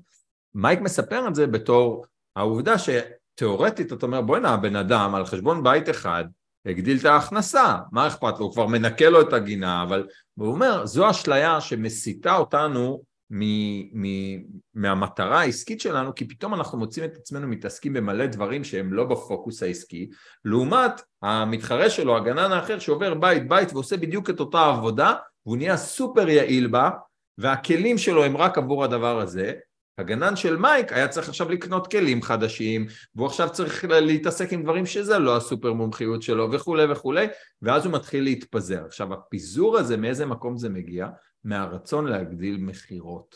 מייק 0.55 0.79
מספר 0.79 1.27
את 1.27 1.35
זה 1.35 1.47
בתור 1.47 2.05
העובדה 2.35 2.75
שתיאורטית, 2.77 3.93
אתה 3.93 4.05
אומר, 4.05 4.21
בוא'נה, 4.21 4.53
הבן 4.53 4.75
אדם 4.75 5.15
על 5.15 5.25
חשבון 5.25 5.63
בית 5.63 5.89
אחד, 5.89 6.25
הגדיל 6.69 6.97
את 6.97 7.05
ההכנסה, 7.05 7.77
מה 7.91 8.07
אכפת 8.07 8.39
לו? 8.39 8.45
הוא 8.45 8.53
כבר 8.53 8.67
מנקה 8.67 9.09
לו 9.09 9.21
את 9.21 9.33
הגינה, 9.33 9.83
אבל 9.83 10.07
הוא 10.35 10.47
אומר, 10.47 10.85
זו 10.85 11.09
אשליה 11.09 11.61
שמסיתה 11.61 12.35
אותנו 12.37 13.01
מ- 13.31 14.01
מ- 14.01 14.43
מהמטרה 14.73 15.39
העסקית 15.39 15.81
שלנו, 15.81 16.15
כי 16.15 16.27
פתאום 16.27 16.53
אנחנו 16.53 16.77
מוצאים 16.77 17.05
את 17.05 17.17
עצמנו 17.17 17.47
מתעסקים 17.47 17.93
במלא 17.93 18.25
דברים 18.25 18.63
שהם 18.63 18.93
לא 18.93 19.03
בפוקוס 19.03 19.63
העסקי, 19.63 20.09
לעומת 20.45 21.01
המתחרה 21.21 21.89
שלו, 21.89 22.17
הגנן 22.17 22.51
האחר, 22.51 22.79
שעובר 22.79 23.13
בית 23.13 23.47
בית 23.47 23.73
ועושה 23.73 23.97
בדיוק 23.97 24.29
את 24.29 24.39
אותה 24.39 24.65
עבודה, 24.65 25.13
והוא 25.45 25.57
נהיה 25.57 25.77
סופר 25.77 26.29
יעיל 26.29 26.67
בה, 26.67 26.89
והכלים 27.37 27.97
שלו 27.97 28.23
הם 28.23 28.37
רק 28.37 28.57
עבור 28.57 28.83
הדבר 28.83 29.19
הזה, 29.19 29.53
הגנן 29.99 30.35
של 30.35 30.57
מייק 30.57 30.93
היה 30.93 31.07
צריך 31.07 31.29
עכשיו 31.29 31.49
לקנות 31.49 31.91
כלים 31.91 32.21
חדשים, 32.21 32.85
והוא 33.15 33.27
עכשיו 33.27 33.49
צריך 33.51 33.85
להתעסק 33.89 34.53
עם 34.53 34.63
דברים 34.63 34.85
שזה 34.85 35.19
לא 35.19 35.37
הסופר 35.37 35.73
מומחיות 35.73 36.21
שלו 36.21 36.51
וכולי 36.51 36.91
וכולי, 36.91 37.27
ואז 37.61 37.85
הוא 37.85 37.93
מתחיל 37.93 38.23
להתפזר. 38.23 38.85
עכשיו 38.85 39.13
הפיזור 39.13 39.77
הזה, 39.77 39.97
מאיזה 39.97 40.25
מקום 40.25 40.57
זה 40.57 40.69
מגיע? 40.69 41.07
מהרצון 41.43 42.07
להגדיל 42.07 42.57
מכירות. 42.57 43.35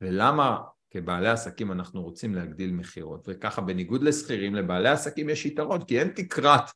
ולמה 0.00 0.58
כבעלי 0.90 1.28
עסקים 1.28 1.72
אנחנו 1.72 2.02
רוצים 2.02 2.34
להגדיל 2.34 2.72
מכירות? 2.72 3.24
וככה 3.28 3.60
בניגוד 3.60 4.02
לשכירים, 4.02 4.54
לבעלי 4.54 4.88
עסקים 4.88 5.28
יש 5.28 5.46
יתרון, 5.46 5.84
כי 5.84 6.00
אין 6.00 6.08
תקרת 6.08 6.70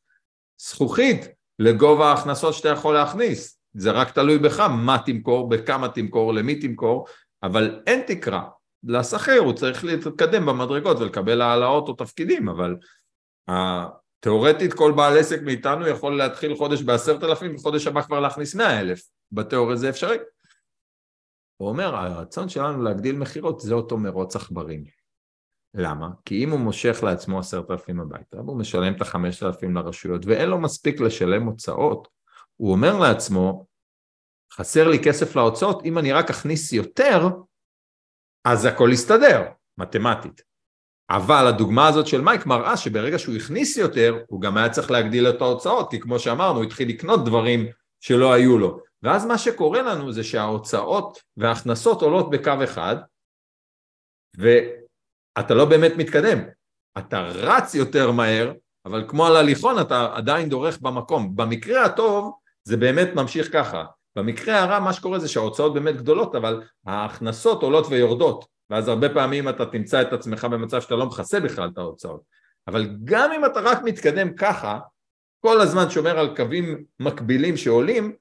זכוכית 0.57 1.27
לגובה 1.59 2.09
ההכנסות 2.09 2.53
שאתה 2.53 2.69
יכול 2.69 2.93
להכניס. 2.93 3.59
זה 3.73 3.91
רק 3.91 4.11
תלוי 4.11 4.39
בך 4.39 4.59
מה 4.59 4.97
תמכור, 5.05 5.49
בכמה 5.49 5.89
תמכור, 5.89 6.33
למי 6.33 6.55
תמכור, 6.55 7.07
אבל 7.43 7.81
אין 7.87 8.01
תקרה. 8.07 8.43
לשכיר 8.83 9.41
הוא 9.41 9.53
צריך 9.53 9.85
להתקדם 9.85 10.45
במדרגות 10.45 10.97
ולקבל 10.99 11.41
העלאות 11.41 11.87
או 11.87 11.93
תפקידים, 11.93 12.49
אבל 12.49 12.75
תאורטית 14.19 14.73
כל 14.73 14.91
בעל 14.91 15.17
עסק 15.17 15.41
מאיתנו 15.41 15.87
יכול 15.87 16.17
להתחיל 16.17 16.55
חודש 16.55 16.81
בעשרת 16.81 17.23
אלפים 17.23 17.55
וחודש 17.55 17.87
הבא 17.87 18.01
כבר 18.01 18.19
להכניס 18.19 18.55
מאה 18.55 18.79
אלף, 18.79 19.01
בתיאוריה 19.31 19.75
זה 19.75 19.89
אפשרי. 19.89 20.17
הוא 21.57 21.69
אומר, 21.69 21.95
הרצון 21.95 22.49
שלנו 22.49 22.83
להגדיל 22.83 23.15
מכירות 23.15 23.59
זה 23.59 23.73
אותו 23.73 23.97
מרוץ 23.97 24.35
עכברים. 24.35 24.83
למה? 25.73 26.09
כי 26.25 26.43
אם 26.43 26.51
הוא 26.51 26.59
מושך 26.59 26.99
לעצמו 27.03 27.39
עשרת 27.39 27.71
אלפים 27.71 27.99
הביתה, 27.99 28.41
והוא 28.41 28.57
משלם 28.57 28.93
את 28.93 29.01
החמשת 29.01 29.43
אלפים 29.43 29.75
לרשויות 29.75 30.25
ואין 30.25 30.49
לו 30.49 30.61
מספיק 30.61 30.99
לשלם 30.99 31.43
הוצאות, 31.43 32.07
הוא 32.55 32.71
אומר 32.71 32.99
לעצמו, 32.99 33.65
חסר 34.53 34.87
לי 34.87 34.99
כסף 35.03 35.35
להוצאות, 35.35 35.85
אם 35.85 35.97
אני 35.97 36.13
רק 36.13 36.29
אכניס 36.29 36.73
יותר, 36.73 37.29
אז 38.45 38.65
הכל 38.65 38.89
יסתדר, 38.93 39.43
מתמטית. 39.77 40.41
אבל 41.09 41.47
הדוגמה 41.47 41.87
הזאת 41.87 42.07
של 42.07 42.21
מייק 42.21 42.45
מראה 42.45 42.77
שברגע 42.77 43.19
שהוא 43.19 43.35
הכניס 43.35 43.77
יותר, 43.77 44.23
הוא 44.27 44.41
גם 44.41 44.57
היה 44.57 44.69
צריך 44.69 44.91
להגדיל 44.91 45.29
את 45.29 45.41
ההוצאות, 45.41 45.91
כי 45.91 45.99
כמו 45.99 46.19
שאמרנו, 46.19 46.57
הוא 46.57 46.63
התחיל 46.63 46.89
לקנות 46.89 47.25
דברים 47.25 47.67
שלא 47.99 48.33
היו 48.33 48.57
לו. 48.57 48.79
ואז 49.03 49.25
מה 49.25 49.37
שקורה 49.37 49.81
לנו 49.81 50.11
זה 50.11 50.23
שההוצאות 50.23 51.21
וההכנסות 51.37 52.01
עולות 52.01 52.29
בקו 52.29 52.53
אחד, 52.63 52.95
ואתה 54.37 55.53
לא 55.53 55.65
באמת 55.65 55.91
מתקדם. 55.97 56.39
אתה 56.97 57.21
רץ 57.21 57.75
יותר 57.75 58.11
מהר, 58.11 58.53
אבל 58.85 59.05
כמו 59.07 59.25
על 59.25 59.35
הליכון 59.35 59.81
אתה 59.81 60.15
עדיין 60.15 60.49
דורך 60.49 60.81
במקום. 60.81 61.35
במקרה 61.35 61.85
הטוב 61.85 62.33
זה 62.63 62.77
באמת 62.77 63.07
ממשיך 63.15 63.53
ככה. 63.53 63.85
במקרה 64.15 64.59
הרע 64.59 64.79
מה 64.79 64.93
שקורה 64.93 65.19
זה 65.19 65.27
שההוצאות 65.27 65.73
באמת 65.73 65.97
גדולות 65.97 66.35
אבל 66.35 66.63
ההכנסות 66.85 67.63
עולות 67.63 67.85
ויורדות. 67.89 68.45
ואז 68.69 68.87
הרבה 68.87 69.09
פעמים 69.09 69.49
אתה 69.49 69.65
תמצא 69.65 70.01
את 70.01 70.13
עצמך 70.13 70.45
במצב 70.45 70.81
שאתה 70.81 70.95
לא 70.95 71.05
מכסה 71.05 71.39
בכלל 71.39 71.69
את 71.73 71.77
ההוצאות. 71.77 72.21
אבל 72.67 72.95
גם 73.03 73.31
אם 73.31 73.45
אתה 73.45 73.59
רק 73.59 73.83
מתקדם 73.83 74.35
ככה 74.35 74.79
כל 75.39 75.61
הזמן 75.61 75.89
שומר 75.89 76.19
על 76.19 76.35
קווים 76.35 76.83
מקבילים 76.99 77.57
שעולים 77.57 78.15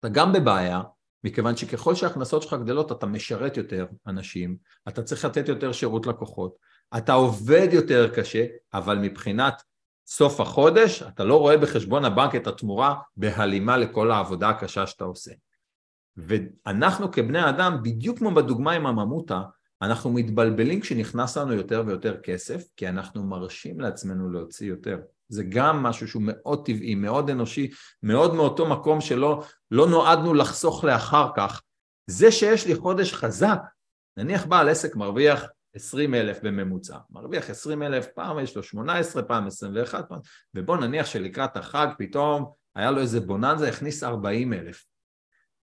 אתה 0.00 0.08
גם 0.08 0.32
בבעיה 0.32 0.80
מכיוון 1.24 1.56
שככל 1.56 1.94
שההכנסות 1.94 2.42
שלך 2.42 2.54
גדלות 2.54 2.92
אתה 2.92 3.06
משרת 3.06 3.56
יותר 3.56 3.86
אנשים, 4.06 4.56
אתה 4.88 5.02
צריך 5.02 5.24
לתת 5.24 5.48
יותר 5.48 5.72
שירות 5.72 6.06
לקוחות, 6.06 6.56
אתה 6.96 7.12
עובד 7.12 7.68
יותר 7.72 8.14
קשה, 8.14 8.46
אבל 8.74 8.98
מבחינת 8.98 9.62
סוף 10.10 10.40
החודש, 10.40 11.02
אתה 11.02 11.24
לא 11.24 11.36
רואה 11.36 11.56
בחשבון 11.56 12.04
הבנק 12.04 12.34
את 12.34 12.46
התמורה 12.46 12.94
בהלימה 13.16 13.76
לכל 13.76 14.10
העבודה 14.10 14.48
הקשה 14.48 14.86
שאתה 14.86 15.04
עושה. 15.04 15.30
ואנחנו 16.16 17.12
כבני 17.12 17.48
אדם, 17.48 17.78
בדיוק 17.82 18.18
כמו 18.18 18.34
בדוגמה 18.34 18.72
עם 18.72 18.86
הממותה, 18.86 19.42
אנחנו 19.82 20.12
מתבלבלים 20.12 20.80
כשנכנס 20.80 21.36
לנו 21.36 21.52
יותר 21.52 21.82
ויותר 21.86 22.20
כסף, 22.22 22.64
כי 22.76 22.88
אנחנו 22.88 23.24
מרשים 23.24 23.80
לעצמנו 23.80 24.30
להוציא 24.30 24.68
יותר. 24.68 24.98
זה 25.28 25.44
גם 25.48 25.82
משהו 25.82 26.08
שהוא 26.08 26.22
מאוד 26.26 26.66
טבעי, 26.66 26.94
מאוד 26.94 27.30
אנושי, 27.30 27.70
מאוד 28.02 28.34
מאותו 28.34 28.66
מקום 28.66 29.00
שלא 29.00 29.42
לא 29.70 29.88
נועדנו 29.88 30.34
לחסוך 30.34 30.84
לאחר 30.84 31.28
כך. 31.36 31.62
זה 32.06 32.32
שיש 32.32 32.66
לי 32.66 32.74
חודש 32.74 33.12
חזק, 33.12 33.60
נניח 34.16 34.46
בעל 34.46 34.68
עסק 34.68 34.96
מרוויח 34.96 35.44
20 35.78 36.14
אלף 36.14 36.38
בממוצע, 36.42 36.96
מרוויח 37.10 37.50
20 37.50 37.82
אלף, 37.82 38.06
פעם 38.06 38.38
יש 38.38 38.56
לו 38.56 38.62
18, 38.62 39.22
פעם 39.22 39.46
21, 39.46 40.04
פעם, 40.08 40.18
ובוא 40.54 40.76
נניח 40.76 41.06
שלקראת 41.06 41.56
החג 41.56 41.88
פתאום 41.98 42.52
היה 42.74 42.90
לו 42.90 43.00
איזה 43.00 43.20
בוננזה, 43.20 43.68
הכניס 43.68 44.02
40 44.02 44.52
אלף. 44.52 44.84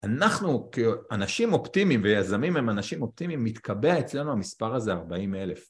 אנחנו 0.04 0.70
כאנשים 0.70 1.52
אופטימיים 1.52 2.02
ויזמים 2.02 2.56
הם 2.56 2.70
אנשים 2.70 3.02
אופטימיים, 3.02 3.44
מתקבע 3.44 4.00
אצלנו 4.00 4.32
המספר 4.32 4.74
הזה 4.74 4.92
40 4.92 5.34
אלף. 5.34 5.66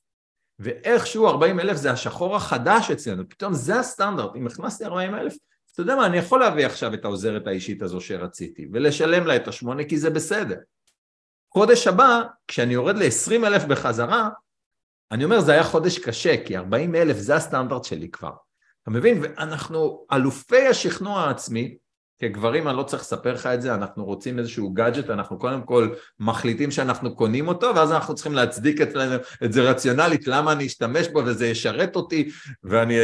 ואיכשהו 0.58 1.28
40 1.28 1.60
אלף 1.60 1.76
זה 1.76 1.90
השחור 1.90 2.36
החדש 2.36 2.90
אצלנו, 2.90 3.28
פתאום 3.28 3.54
זה 3.54 3.80
הסטנדרט, 3.80 4.36
אם 4.36 4.46
הכנסתי 4.46 4.84
40 4.84 5.14
אלף 5.14 5.36
אתה 5.72 5.82
יודע 5.82 5.96
מה, 5.96 6.06
אני 6.06 6.16
יכול 6.16 6.40
להביא 6.40 6.66
עכשיו 6.66 6.94
את 6.94 7.04
העוזרת 7.04 7.46
האישית 7.46 7.82
הזו 7.82 8.00
שרציתי, 8.00 8.68
ולשלם 8.72 9.26
לה 9.26 9.36
את 9.36 9.48
השמונה 9.48 9.84
כי 9.84 9.98
זה 9.98 10.10
בסדר. 10.10 10.56
חודש 11.52 11.86
הבא, 11.86 12.22
כשאני 12.48 12.74
יורד 12.74 12.96
ל-20 12.96 13.46
אלף 13.46 13.64
בחזרה, 13.64 14.28
אני 15.12 15.24
אומר, 15.24 15.40
זה 15.40 15.52
היה 15.52 15.64
חודש 15.64 15.98
קשה, 15.98 16.44
כי 16.44 16.56
40 16.56 16.94
אלף 16.94 17.16
זה 17.16 17.34
הסטנדרט 17.34 17.84
שלי 17.84 18.10
כבר. 18.10 18.32
אתה 18.82 18.90
מבין? 18.90 19.18
ואנחנו 19.22 20.06
אלופי 20.12 20.66
השכנוע 20.66 21.20
העצמי, 21.20 21.76
כגברים 22.20 22.68
אני 22.68 22.76
לא 22.76 22.82
צריך 22.82 23.02
לספר 23.02 23.34
לך 23.34 23.46
את 23.46 23.62
זה, 23.62 23.74
אנחנו 23.74 24.04
רוצים 24.04 24.38
איזשהו 24.38 24.70
גאדג'ט, 24.70 25.10
אנחנו 25.10 25.38
קודם 25.38 25.62
כל 25.62 25.88
מחליטים 26.20 26.70
שאנחנו 26.70 27.16
קונים 27.16 27.48
אותו, 27.48 27.72
ואז 27.76 27.92
אנחנו 27.92 28.14
צריכים 28.14 28.34
להצדיק 28.34 28.80
אצלנו 28.80 29.14
את 29.44 29.52
זה 29.52 29.62
רציונלית, 29.62 30.26
למה 30.26 30.52
אני 30.52 30.66
אשתמש 30.66 31.08
בו 31.08 31.22
וזה 31.26 31.46
ישרת 31.46 31.96
אותי, 31.96 32.30
ואני, 32.64 32.94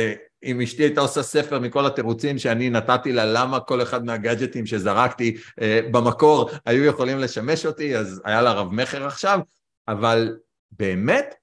אם 0.44 0.60
אשתי 0.60 0.82
הייתה 0.82 1.00
עושה 1.00 1.22
ספר 1.22 1.58
מכל 1.58 1.86
התירוצים 1.86 2.38
שאני 2.38 2.70
נתתי 2.70 3.12
לה, 3.12 3.24
למה 3.24 3.60
כל 3.60 3.82
אחד 3.82 4.04
מהגאדג'טים 4.04 4.66
שזרקתי 4.66 5.36
אה, 5.60 5.80
במקור 5.90 6.50
היו 6.66 6.84
יכולים 6.84 7.18
לשמש 7.18 7.66
אותי, 7.66 7.96
אז 7.96 8.22
היה 8.24 8.42
לה 8.42 8.52
רב 8.52 8.72
מכר 8.72 9.06
עכשיו, 9.06 9.40
אבל 9.88 10.36
באמת, 10.70 11.34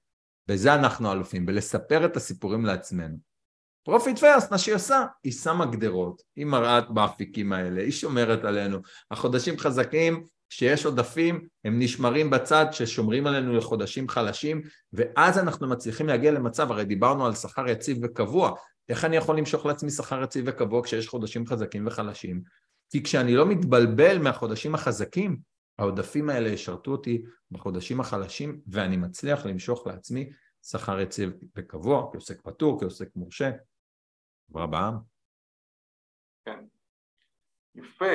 בזה 0.48 0.74
אנחנו 0.74 1.12
אלופים, 1.12 1.46
בלספר 1.46 2.04
את 2.04 2.16
הסיפורים 2.16 2.64
לעצמנו. 2.64 3.33
Profit 3.84 4.18
First, 4.18 4.50
מה 4.50 4.58
שהיא 4.58 4.74
עושה, 4.74 5.06
היא 5.24 5.32
שמה 5.32 5.66
גדרות, 5.66 6.22
היא 6.36 6.46
מראה 6.46 6.80
באפיקים 6.80 7.52
האלה, 7.52 7.82
היא 7.82 7.92
שומרת 7.92 8.44
עלינו. 8.44 8.78
החודשים 9.10 9.58
חזקים, 9.58 10.24
כשיש 10.50 10.86
עודפים, 10.86 11.46
הם 11.64 11.78
נשמרים 11.78 12.30
בצד 12.30 12.66
ששומרים 12.72 13.26
עלינו 13.26 13.56
לחודשים 13.56 14.08
חלשים, 14.08 14.62
ואז 14.92 15.38
אנחנו 15.38 15.68
מצליחים 15.68 16.06
להגיע 16.06 16.32
למצב, 16.32 16.70
הרי 16.70 16.84
דיברנו 16.84 17.26
על 17.26 17.34
שכר 17.34 17.68
יציב 17.68 17.98
וקבוע, 18.02 18.52
איך 18.88 19.04
אני 19.04 19.16
יכול 19.16 19.38
למשוך 19.38 19.66
לעצמי 19.66 19.90
שכר 19.90 20.22
יציב 20.22 20.44
וקבוע 20.48 20.82
כשיש 20.82 21.08
חודשים 21.08 21.46
חזקים 21.46 21.86
וחלשים? 21.86 22.42
כי 22.90 23.02
כשאני 23.02 23.34
לא 23.34 23.46
מתבלבל 23.46 24.18
מהחודשים 24.18 24.74
החזקים, 24.74 25.36
העודפים 25.78 26.30
האלה 26.30 26.48
ישרתו 26.48 26.90
אותי 26.90 27.22
בחודשים 27.50 28.00
החלשים, 28.00 28.60
ואני 28.66 28.96
מצליח 28.96 29.46
למשוך 29.46 29.86
לעצמי 29.86 30.30
שכר 30.62 31.00
יציב 31.00 31.30
וקבוע, 31.56 32.08
כעוסק 32.12 32.40
פטור, 32.42 32.80
כעוסק 32.80 33.08
מורשה, 33.16 33.50
חברה 34.54 34.66
בעם. 34.66 34.94
כן. 36.44 36.58
יפה. 37.74 38.14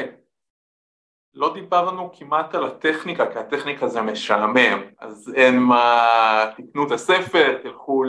לא 1.34 1.54
דיברנו 1.54 2.12
כמעט 2.14 2.56
על 2.56 2.66
הטכניקה, 2.66 3.32
כי 3.34 3.40
הטכניקה 3.40 3.88
זה 3.88 4.02
משעמם, 4.02 4.82
אז 5.00 5.34
אין 5.36 5.60
מה, 5.60 6.52
תקנו 6.58 6.88
את 6.88 6.92
הספר, 6.92 7.58
תלכו 7.64 8.04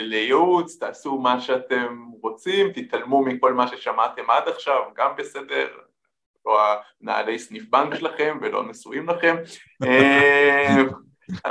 לייעוץ, 0.00 0.78
תעשו 0.78 1.18
מה 1.18 1.40
שאתם 1.40 2.10
רוצים, 2.22 2.72
תתעלמו 2.72 3.24
מכל 3.24 3.54
מה 3.54 3.68
ששמעתם 3.68 4.30
עד 4.30 4.48
עכשיו, 4.48 4.80
גם 4.96 5.10
בסדר, 5.18 5.68
לא 6.46 6.60
הנעלי 7.00 7.38
סניף 7.38 7.64
בנק 7.70 7.94
שלכם 7.94 8.38
ולא 8.42 8.68
נשואים 8.68 9.08
לכם, 9.08 9.36
אה, 9.84 10.76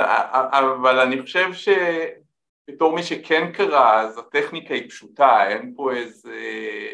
אבל 0.52 1.00
אני 1.00 1.22
חושב 1.22 1.52
ש... 1.52 1.68
בתור 2.68 2.94
מי 2.94 3.02
שכן 3.02 3.52
קרא, 3.52 4.00
אז 4.00 4.18
הטכניקה 4.18 4.74
היא 4.74 4.88
פשוטה, 4.88 5.48
אין 5.48 5.74
פה 5.76 5.92
איזה 5.92 6.36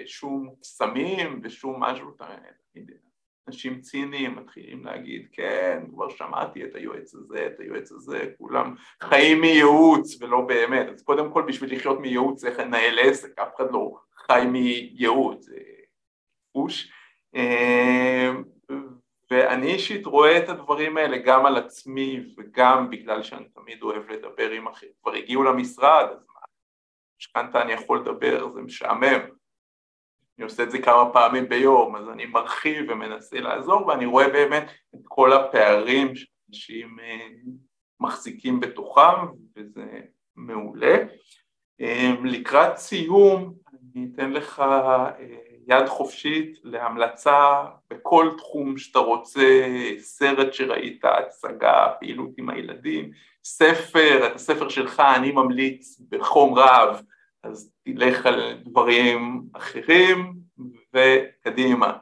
שום 0.06 0.54
קסמים 0.60 1.40
ושום 1.42 1.82
משהו, 1.82 2.10
אנשים 3.48 3.80
ציניים 3.80 4.36
מתחילים 4.36 4.84
להגיד, 4.84 5.28
כן, 5.32 5.82
כבר 5.92 6.08
שמעתי 6.08 6.64
את 6.64 6.74
היועץ 6.74 7.14
הזה, 7.14 7.46
את 7.46 7.60
היועץ 7.60 7.92
הזה, 7.92 8.30
כולם 8.38 8.74
חיים 9.02 9.40
מייעוץ 9.40 10.22
ולא 10.22 10.40
באמת, 10.40 10.88
אז 10.88 11.02
קודם 11.02 11.32
כל 11.32 11.42
בשביל 11.48 11.76
לחיות 11.76 12.00
מייעוץ 12.00 12.40
צריך 12.40 12.58
לנהל 12.58 12.98
עסק, 12.98 13.38
אף 13.38 13.48
אחד 13.56 13.72
לא 13.72 13.96
חי 14.16 14.42
מייעוץ, 14.52 15.44
זה 15.44 15.56
פוש. 16.52 16.92
ואני 19.30 19.72
אישית 19.72 20.06
רואה 20.06 20.38
את 20.38 20.48
הדברים 20.48 20.96
האלה 20.96 21.18
גם 21.18 21.46
על 21.46 21.56
עצמי 21.56 22.34
וגם 22.36 22.90
בגלל 22.90 23.22
שאני 23.22 23.48
תמיד 23.48 23.82
אוהב 23.82 24.10
לדבר 24.10 24.50
עם 24.50 24.68
אחרים, 24.68 24.92
כבר 25.02 25.12
הגיעו 25.12 25.42
למשרד, 25.42 26.06
אז 26.10 26.18
מה, 26.28 26.40
משכנתה 27.20 27.62
אני 27.62 27.72
יכול 27.72 28.00
לדבר, 28.00 28.52
זה 28.54 28.60
משעמם, 28.60 29.20
אני 30.38 30.44
עושה 30.44 30.62
את 30.62 30.70
זה 30.70 30.78
כמה 30.78 31.12
פעמים 31.12 31.48
ביום, 31.48 31.96
אז 31.96 32.08
אני 32.08 32.26
מרחיב 32.26 32.90
ומנסה 32.90 33.40
לעזור 33.40 33.86
ואני 33.86 34.06
רואה 34.06 34.28
באמת 34.28 34.70
את 34.94 35.00
כל 35.04 35.32
הפערים 35.32 36.12
שאנשים 36.16 37.00
אה, 37.00 37.28
מחזיקים 38.00 38.60
בתוכם 38.60 39.26
וזה 39.56 40.00
מעולה. 40.36 40.96
אה, 41.80 42.14
לקראת 42.24 42.76
סיום 42.76 43.54
אני 43.94 44.08
אתן 44.14 44.32
לך 44.32 44.60
אה, 44.60 45.10
יד 45.68 45.88
חופשית 45.88 46.58
להמלצה 46.64 47.64
בכל 47.92 48.30
תחום 48.38 48.78
שאתה 48.78 48.98
רוצה, 48.98 49.66
סרט 49.98 50.52
שראית, 50.52 51.04
הצגה, 51.04 51.86
פעילות 52.00 52.30
עם 52.38 52.50
הילדים, 52.50 53.10
ספר, 53.44 54.26
את 54.26 54.34
הספר 54.34 54.68
שלך 54.68 55.02
אני 55.16 55.32
ממליץ 55.32 56.00
בחום 56.10 56.58
רב, 56.58 57.02
אז 57.42 57.72
תלך 57.84 58.26
על 58.26 58.58
דברים 58.64 59.42
אחרים 59.52 60.32
וקדימה. 60.94 61.92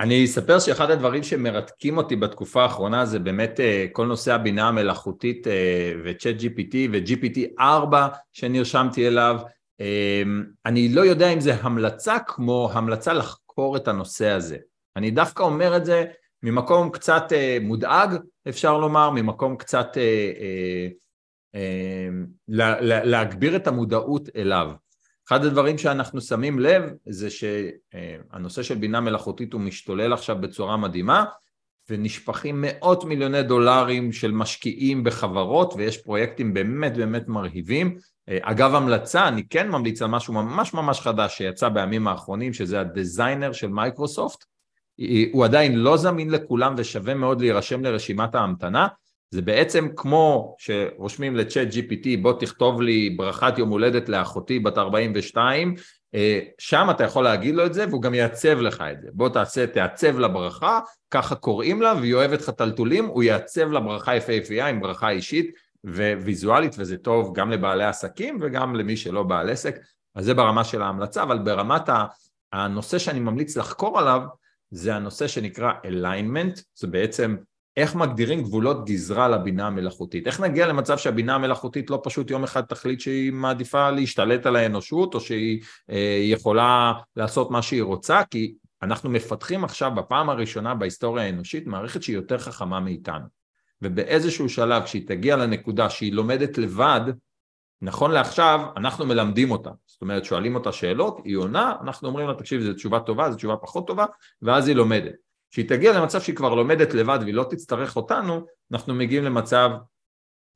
אני 0.00 0.24
אספר 0.24 0.58
שאחד 0.58 0.90
הדברים 0.90 1.22
שמרתקים 1.22 1.96
אותי 1.96 2.16
בתקופה 2.16 2.62
האחרונה 2.62 3.06
זה 3.06 3.18
באמת 3.18 3.60
אה, 3.60 3.86
כל 3.92 4.06
נושא 4.06 4.32
הבינה 4.32 4.68
המלאכותית 4.68 5.46
אה, 5.46 5.92
וצ'אט 6.04 6.34
GPT 6.40 6.74
ו-GPT 6.92 7.60
4 7.60 8.08
שנרשמתי 8.32 9.08
אליו 9.08 9.36
אני 10.66 10.88
לא 10.94 11.00
יודע 11.00 11.28
אם 11.28 11.40
זה 11.40 11.54
המלצה 11.54 12.18
כמו 12.18 12.70
המלצה 12.72 13.12
לחקור 13.12 13.76
את 13.76 13.88
הנושא 13.88 14.28
הזה. 14.28 14.56
אני 14.96 15.10
דווקא 15.10 15.42
אומר 15.42 15.76
את 15.76 15.84
זה 15.84 16.04
ממקום 16.42 16.90
קצת 16.90 17.32
אה, 17.32 17.58
מודאג, 17.60 18.16
אפשר 18.48 18.78
לומר, 18.78 19.10
ממקום 19.10 19.56
קצת 19.56 19.88
אה, 19.96 20.88
אה, 21.54 22.08
להגביר 23.04 23.56
את 23.56 23.66
המודעות 23.66 24.28
אליו. 24.36 24.70
אחד 25.28 25.44
הדברים 25.44 25.78
שאנחנו 25.78 26.20
שמים 26.20 26.58
לב 26.58 26.82
זה 27.06 27.28
שהנושא 27.30 28.62
של 28.62 28.74
בינה 28.74 29.00
מלאכותית 29.00 29.52
הוא 29.52 29.60
משתולל 29.60 30.12
עכשיו 30.12 30.36
בצורה 30.40 30.76
מדהימה 30.76 31.24
ונשפכים 31.90 32.60
מאות 32.60 33.04
מיליוני 33.04 33.42
דולרים 33.42 34.12
של 34.12 34.32
משקיעים 34.32 35.04
בחברות 35.04 35.74
ויש 35.76 36.02
פרויקטים 36.02 36.54
באמת 36.54 36.96
באמת 36.96 37.28
מרהיבים 37.28 37.98
אגב 38.42 38.74
המלצה, 38.74 39.28
אני 39.28 39.48
כן 39.48 39.68
ממליץ 39.68 40.02
על 40.02 40.08
משהו 40.08 40.34
ממש 40.34 40.74
ממש 40.74 41.00
חדש 41.00 41.36
שיצא 41.36 41.68
בימים 41.68 42.08
האחרונים, 42.08 42.52
שזה 42.52 42.80
ה 42.80 42.88
Designer 42.88 43.52
של 43.52 43.68
מייקרוסופט. 43.68 44.44
הוא 45.32 45.44
עדיין 45.44 45.78
לא 45.78 45.96
זמין 45.96 46.30
לכולם 46.30 46.74
ושווה 46.76 47.14
מאוד 47.14 47.40
להירשם 47.40 47.84
לרשימת 47.84 48.34
ההמתנה. 48.34 48.86
זה 49.30 49.42
בעצם 49.42 49.88
כמו 49.96 50.56
שרושמים 50.58 51.36
לצ'אט 51.36 51.68
GPT, 51.68 52.06
בוא 52.22 52.32
תכתוב 52.40 52.82
לי 52.82 53.10
ברכת 53.10 53.58
יום 53.58 53.68
הולדת 53.68 54.08
לאחותי 54.08 54.58
בת 54.58 54.78
42, 54.78 55.74
אה, 56.14 56.40
שם 56.58 56.86
אתה 56.90 57.04
יכול 57.04 57.24
להגיד 57.24 57.54
לו 57.54 57.66
את 57.66 57.74
זה 57.74 57.84
והוא 57.88 58.02
גם 58.02 58.14
יעצב 58.14 58.60
לך 58.60 58.84
את 58.92 59.02
זה. 59.02 59.08
בוא 59.12 59.28
תעשה, 59.28 59.66
תעצב 59.66 60.18
לברכה, 60.18 60.80
ככה 61.10 61.34
קוראים 61.34 61.82
לה 61.82 61.94
והיא 62.00 62.14
אוהבת 62.14 62.42
חתלתולים, 62.42 63.06
הוא 63.06 63.22
יעצב 63.22 63.72
לברכה 63.72 64.16
יפהפייה 64.16 64.66
עם 64.66 64.80
ברכה 64.80 65.10
אישית. 65.10 65.50
וויזואלית 65.84 66.74
וזה 66.78 66.96
טוב 66.96 67.34
גם 67.34 67.50
לבעלי 67.50 67.84
עסקים 67.84 68.38
וגם 68.42 68.74
למי 68.74 68.96
שלא 68.96 69.22
בעל 69.22 69.50
עסק, 69.50 69.76
אז 70.14 70.24
זה 70.24 70.34
ברמה 70.34 70.64
של 70.64 70.82
ההמלצה, 70.82 71.22
אבל 71.22 71.38
ברמת 71.38 71.88
הנושא 72.52 72.98
שאני 72.98 73.20
ממליץ 73.20 73.56
לחקור 73.56 73.98
עליו 73.98 74.22
זה 74.70 74.94
הנושא 74.94 75.26
שנקרא 75.26 75.72
alignment, 75.84 76.60
זה 76.74 76.86
בעצם 76.86 77.36
איך 77.76 77.94
מגדירים 77.94 78.42
גבולות 78.42 78.84
גזרה 78.84 79.28
לבינה 79.28 79.66
המלאכותית, 79.66 80.26
איך 80.26 80.40
נגיע 80.40 80.66
למצב 80.66 80.98
שהבינה 80.98 81.34
המלאכותית 81.34 81.90
לא 81.90 82.00
פשוט 82.04 82.30
יום 82.30 82.44
אחד 82.44 82.60
תחליט 82.60 83.00
שהיא 83.00 83.32
מעדיפה 83.32 83.90
להשתלט 83.90 84.46
על 84.46 84.56
האנושות 84.56 85.14
או 85.14 85.20
שהיא 85.20 85.62
אה, 85.90 86.18
יכולה 86.22 86.92
לעשות 87.16 87.50
מה 87.50 87.62
שהיא 87.62 87.82
רוצה, 87.82 88.22
כי 88.30 88.54
אנחנו 88.82 89.10
מפתחים 89.10 89.64
עכשיו 89.64 89.94
בפעם 89.94 90.30
הראשונה 90.30 90.74
בהיסטוריה 90.74 91.24
האנושית 91.24 91.66
מערכת 91.66 92.02
שהיא 92.02 92.16
יותר 92.16 92.38
חכמה 92.38 92.80
מאיתנו. 92.80 93.43
ובאיזשהו 93.84 94.48
שלב 94.48 94.82
כשהיא 94.84 95.08
תגיע 95.08 95.36
לנקודה 95.36 95.90
שהיא 95.90 96.12
לומדת 96.12 96.58
לבד, 96.58 97.00
נכון 97.82 98.10
לעכשיו 98.10 98.60
אנחנו 98.76 99.06
מלמדים 99.06 99.50
אותה, 99.50 99.70
זאת 99.86 100.02
אומרת 100.02 100.24
שואלים 100.24 100.54
אותה 100.54 100.72
שאלות, 100.72 101.20
היא 101.24 101.36
עונה, 101.36 101.74
אנחנו 101.82 102.08
אומרים 102.08 102.28
לה 102.28 102.34
תקשיב 102.34 102.60
זו 102.60 102.74
תשובה 102.74 103.00
טובה, 103.00 103.30
זו 103.30 103.36
תשובה 103.36 103.56
פחות 103.56 103.86
טובה, 103.86 104.04
ואז 104.42 104.68
היא 104.68 104.76
לומדת. 104.76 105.14
כשהיא 105.50 105.68
תגיע 105.68 105.92
למצב 105.92 106.20
שהיא 106.20 106.36
כבר 106.36 106.54
לומדת 106.54 106.94
לבד 106.94 107.18
והיא 107.22 107.34
לא 107.34 107.46
תצטרך 107.50 107.96
אותנו, 107.96 108.46
אנחנו 108.72 108.94
מגיעים 108.94 109.24
למצב 109.24 109.70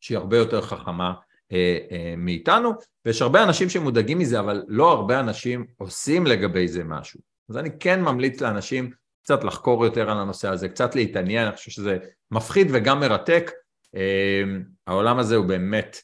שהיא 0.01 0.18
הרבה 0.18 0.37
יותר 0.37 0.61
חכמה 0.61 1.14
אה, 1.53 1.79
אה, 1.91 2.14
מאיתנו, 2.16 2.72
ויש 3.05 3.22
הרבה 3.22 3.43
אנשים 3.43 3.68
שמודאגים 3.68 4.18
מזה, 4.18 4.41
אבל 4.41 4.64
לא 4.68 4.93
הרבה 4.93 5.20
אנשים 5.20 5.66
עושים 5.76 6.26
לגבי 6.26 6.68
זה 6.68 6.85
משהו. 6.85 7.20
אז 7.51 7.57
אני 7.57 7.70
כן 7.81 8.03
ממליץ 8.03 8.41
לאנשים 8.41 8.91
קצת 9.22 9.45
לחקור 9.45 9.85
יותר 9.85 10.11
על 10.11 10.18
הנושא 10.18 10.49
הזה, 10.49 10.68
קצת 10.68 10.95
להתעניין, 10.95 11.47
אני 11.47 11.57
חושב 11.57 11.70
שזה 11.70 11.99
מפחיד 12.31 12.66
וגם 12.72 13.01
מרתק. 13.01 13.51
אמ, 13.95 14.62
העולם 14.87 15.18
הזה 15.18 15.37
הוא 15.37 15.47
באמת 15.47 15.97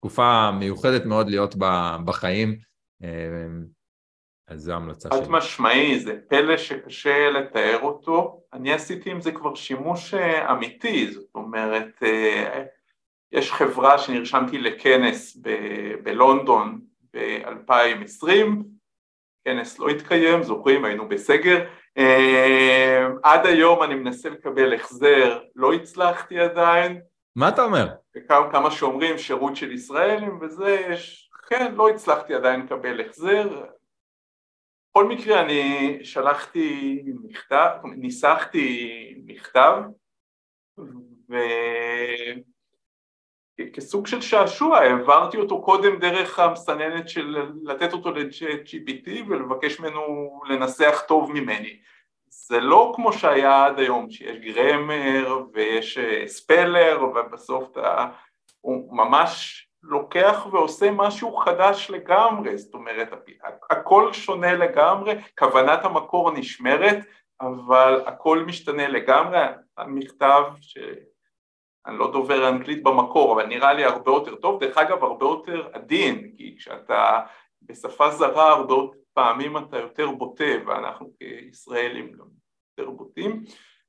תקופה 0.00 0.50
מיוחדת 0.50 1.04
מאוד 1.04 1.28
להיות 1.28 1.54
בחיים. 2.04 2.58
אמ, 3.02 3.64
אז 4.48 4.60
זו 4.60 4.72
המלצה 4.72 5.08
שלי. 5.12 5.24
חד 5.24 5.30
משמעי, 5.30 6.00
זה 6.00 6.18
פלא 6.28 6.56
שקשה 6.56 7.30
לתאר 7.30 7.78
אותו. 7.82 8.42
אני 8.52 8.72
עשיתי 8.72 9.10
עם 9.10 9.20
זה 9.20 9.32
כבר 9.32 9.54
שימוש 9.54 10.14
אה, 10.14 10.52
אמיתי, 10.52 11.12
זאת 11.12 11.34
אומרת, 11.34 12.02
אה, 12.02 12.64
יש 13.32 13.52
חברה 13.52 13.98
שנרשמתי 13.98 14.58
לכנס 14.58 15.36
ב- 15.42 15.94
בלונדון 16.02 16.80
ב-2020, 17.14 18.26
כנס 19.44 19.78
לא 19.78 19.88
התקיים, 19.88 20.42
זוכרים, 20.42 20.84
היינו 20.84 21.08
בסגר. 21.08 21.64
אה, 21.98 23.06
עד 23.22 23.46
היום 23.46 23.82
אני 23.82 23.94
מנסה 23.94 24.28
לקבל 24.28 24.74
החזר, 24.74 25.40
לא 25.56 25.72
הצלחתי 25.72 26.40
עדיין. 26.40 27.00
מה 27.36 27.48
אתה 27.48 27.64
אומר? 27.64 27.88
כמה 28.52 28.70
שאומרים 28.70 29.18
שירות 29.18 29.56
של 29.56 29.72
ישראלים 29.72 30.38
וזה, 30.40 30.86
יש, 30.90 31.30
כן, 31.48 31.74
לא 31.74 31.88
הצלחתי 31.88 32.34
עדיין 32.34 32.60
לקבל 32.60 33.00
החזר. 33.00 33.64
בכל 34.90 35.08
מקרה 35.08 35.40
אני 35.40 35.98
שלחתי 36.02 37.02
מכתב, 37.22 37.70
ניסחתי 37.84 38.88
מכתב 39.26 39.82
וכסוג 43.66 44.06
של 44.06 44.20
שעשוע 44.20 44.78
העברתי 44.78 45.36
אותו 45.36 45.62
קודם 45.62 45.98
דרך 45.98 46.38
המסננת 46.38 47.08
של 47.08 47.36
לתת 47.64 47.92
אותו 47.92 48.10
ל-GPT 48.10 49.10
ולבקש 49.28 49.80
ממנו 49.80 50.02
לנסח 50.48 51.02
טוב 51.08 51.32
ממני. 51.32 51.78
זה 52.28 52.60
לא 52.60 52.92
כמו 52.96 53.12
שהיה 53.12 53.64
עד 53.64 53.78
היום, 53.78 54.10
שיש 54.10 54.38
גרמר 54.38 55.42
ויש 55.52 55.98
אה, 55.98 56.28
ספלר 56.28 56.98
ובסוף 57.02 57.70
אתה, 57.70 58.06
הוא 58.60 58.96
ממש 58.96 59.66
לוקח 59.82 60.46
ועושה 60.52 60.90
משהו 60.90 61.36
חדש 61.36 61.90
לגמרי, 61.90 62.58
זאת 62.58 62.74
אומרת 62.74 63.08
הכל 63.70 64.12
שונה 64.12 64.54
לגמרי, 64.54 65.14
כוונת 65.38 65.84
המקור 65.84 66.30
נשמרת 66.30 66.98
אבל 67.42 68.02
הכל 68.06 68.44
משתנה 68.46 68.88
לגמרי, 68.88 69.38
המכתב 69.78 70.42
שאני 71.86 71.98
לא 71.98 72.12
דובר 72.12 72.48
אנגלית 72.48 72.82
במקור 72.82 73.32
אבל 73.32 73.46
נראה 73.46 73.72
לי 73.72 73.84
הרבה 73.84 74.10
יותר 74.10 74.34
טוב, 74.34 74.60
דרך 74.60 74.78
אגב 74.78 75.04
הרבה 75.04 75.26
יותר 75.26 75.68
עדין 75.72 76.32
כי 76.36 76.54
כשאתה 76.58 77.20
בשפה 77.62 78.10
זרה 78.10 78.52
הרבה 78.52 78.74
פעמים 79.14 79.56
אתה 79.56 79.78
יותר 79.78 80.10
בוטה 80.10 80.44
ואנחנו 80.66 81.10
כישראלים 81.18 82.12
גם 82.12 82.26
יותר 82.78 82.90
בוטים 82.90 83.44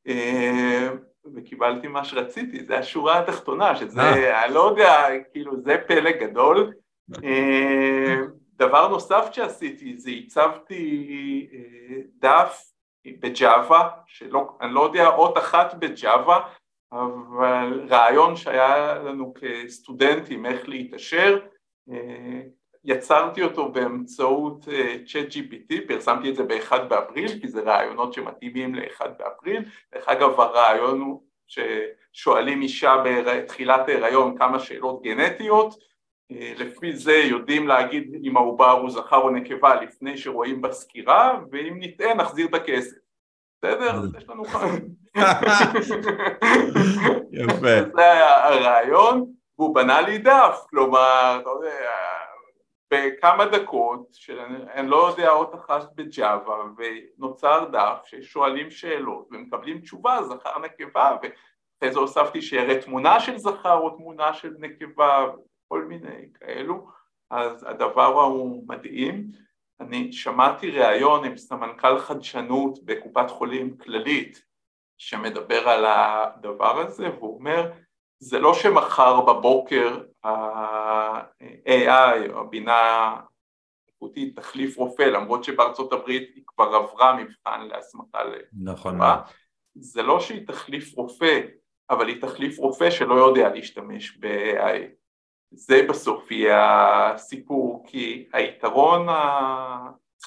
אה, 0.07 0.89
וקיבלתי 1.35 1.87
מה 1.87 2.05
שרציתי, 2.05 2.63
זה 2.63 2.77
השורה 2.77 3.19
התחתונה, 3.19 3.75
שזה, 3.75 4.01
אה. 4.01 4.45
אני 4.45 4.53
לא 4.53 4.69
יודע, 4.69 5.07
כאילו 5.31 5.61
זה 5.61 5.77
פלא 5.87 6.11
גדול. 6.11 6.73
אה, 7.23 8.15
דבר 8.55 8.87
נוסף 8.87 9.29
שעשיתי 9.31 9.97
זה 9.97 10.11
הצבתי 10.11 11.47
דף 12.19 12.63
בג'אווה, 13.07 13.89
שאני 14.07 14.73
לא 14.73 14.81
יודע 14.81 15.07
אות 15.07 15.37
אחת 15.37 15.73
בג'אווה, 15.73 16.41
אבל 16.93 17.87
רעיון 17.89 18.35
שהיה 18.35 18.95
לנו 19.03 19.33
כסטודנטים 19.33 20.45
איך 20.45 20.69
להתעשר, 20.69 21.39
יצרתי 22.85 23.43
אותו 23.43 23.71
באמצעות 23.71 24.67
צ'אט 25.05 25.25
uh, 25.25 25.33
GPT, 25.33 25.87
פרסמתי 25.87 26.29
את 26.29 26.35
זה 26.35 26.43
באחד 26.43 26.89
באפריל 26.89 27.39
כי 27.41 27.47
זה 27.47 27.61
רעיונות 27.61 28.13
שמתאימים 28.13 28.75
לאחד 28.75 29.09
באפריל, 29.19 29.63
דרך 29.93 30.09
אגב 30.09 30.39
הרעיון 30.39 31.01
הוא 31.01 31.23
ששואלים 31.47 32.61
אישה 32.61 33.03
בתחילת 33.05 33.89
ההיריון 33.89 34.37
כמה 34.37 34.59
שאלות 34.59 35.01
גנטיות, 35.03 35.73
uh, 35.73 36.35
לפי 36.57 36.93
זה 36.93 37.13
יודעים 37.13 37.67
להגיד 37.67 38.15
אם 38.23 38.37
העובר 38.37 38.71
הוא 38.71 38.89
זכר 38.89 39.17
או 39.17 39.29
נקבה 39.29 39.81
לפני 39.81 40.17
שרואים 40.17 40.61
בסקירה 40.61 41.39
ואם 41.51 41.77
נטעה 41.79 42.13
נחזיר 42.13 42.47
את 42.47 42.53
הכסף, 42.53 43.02
בסדר? 43.63 44.01
יש 44.17 44.29
לנו 44.29 44.45
חיים. 44.45 44.89
יפה. 47.31 47.81
זה 47.95 48.11
היה 48.11 48.47
הרעיון 48.47 49.25
והוא 49.59 49.75
בנה 49.75 50.01
לי 50.01 50.17
דף, 50.17 50.65
כלומר, 50.69 51.39
אתה 51.41 51.49
יודע 51.49 51.89
בכמה 52.93 53.45
דקות, 53.45 54.07
שאני 54.11 54.89
לא 54.89 55.09
יודע 55.09 55.29
עוד 55.29 55.53
אחת 55.53 55.95
בג'אווה, 55.95 56.55
ונוצר 56.77 57.65
דף 57.71 58.01
ששואלים 58.05 58.71
שאלות 58.71 59.27
ומקבלים 59.31 59.79
תשובה, 59.79 60.23
זכר 60.23 60.59
נקבה, 60.59 61.15
ואחרי 61.21 61.93
זה 61.93 61.99
הוספתי 61.99 62.41
שיראה 62.41 62.81
תמונה 62.81 63.19
של 63.19 63.37
זכר 63.37 63.77
או 63.77 63.89
תמונה 63.89 64.33
של 64.33 64.53
נקבה, 64.59 65.25
כל 65.67 65.83
מיני 65.83 66.29
כאלו, 66.39 66.87
אז 67.31 67.63
הדבר 67.63 68.05
הוא 68.05 68.63
מדהים. 68.67 69.27
אני 69.87 70.11
שמעתי 70.11 70.71
ראיון 70.71 71.25
עם 71.25 71.37
סמנכ"ל 71.37 71.99
חדשנות 71.99 72.85
בקופת 72.85 73.29
חולים 73.29 73.77
כללית 73.77 74.43
שמדבר 74.97 75.69
על 75.69 75.85
הדבר 75.87 76.79
הזה 76.79 77.09
והוא 77.09 77.39
אומר 77.39 77.71
זה 78.19 78.39
לא 78.39 78.53
שמחר 78.53 79.21
בבוקר 79.21 80.01
ה-AI, 80.23 82.31
הבינה 82.35 83.15
איכותית, 83.87 84.39
תחליף 84.39 84.77
רופא, 84.77 85.03
למרות 85.03 85.43
שבארצות 85.43 85.93
הברית 85.93 86.31
היא 86.35 86.43
כבר 86.47 86.75
עברה 86.75 87.15
מבחן 87.15 87.67
להסמכה 87.67 88.23
לרופא. 88.23 88.45
נכון. 88.63 88.99
זה 89.75 90.01
לא 90.01 90.19
שהיא 90.19 90.47
תחליף 90.47 90.97
רופא, 90.97 91.39
אבל 91.89 92.07
היא 92.07 92.21
תחליף 92.21 92.59
רופא 92.59 92.89
שלא 92.89 93.15
יודע 93.15 93.49
להשתמש 93.49 94.17
ב-AI. 94.17 95.02
זה 95.53 95.85
בסוף 95.89 96.31
יהיה 96.31 97.09
הסיפור, 97.09 97.83
כי 97.87 98.29
היתרון 98.33 99.07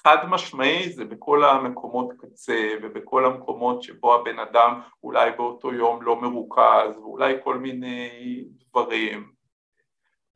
חד 0.05 0.17
משמעי 0.29 0.93
זה 0.93 1.05
בכל 1.05 1.45
המקומות 1.45 2.13
קצה 2.19 2.71
ובכל 2.83 3.25
המקומות 3.25 3.83
שבו 3.83 4.15
הבן 4.15 4.39
אדם 4.39 4.81
אולי 5.03 5.31
באותו 5.31 5.73
יום 5.73 6.03
לא 6.03 6.21
מרוכז 6.21 6.97
ואולי 6.97 7.35
כל 7.45 7.59
מיני 7.59 8.45
דברים. 8.69 9.37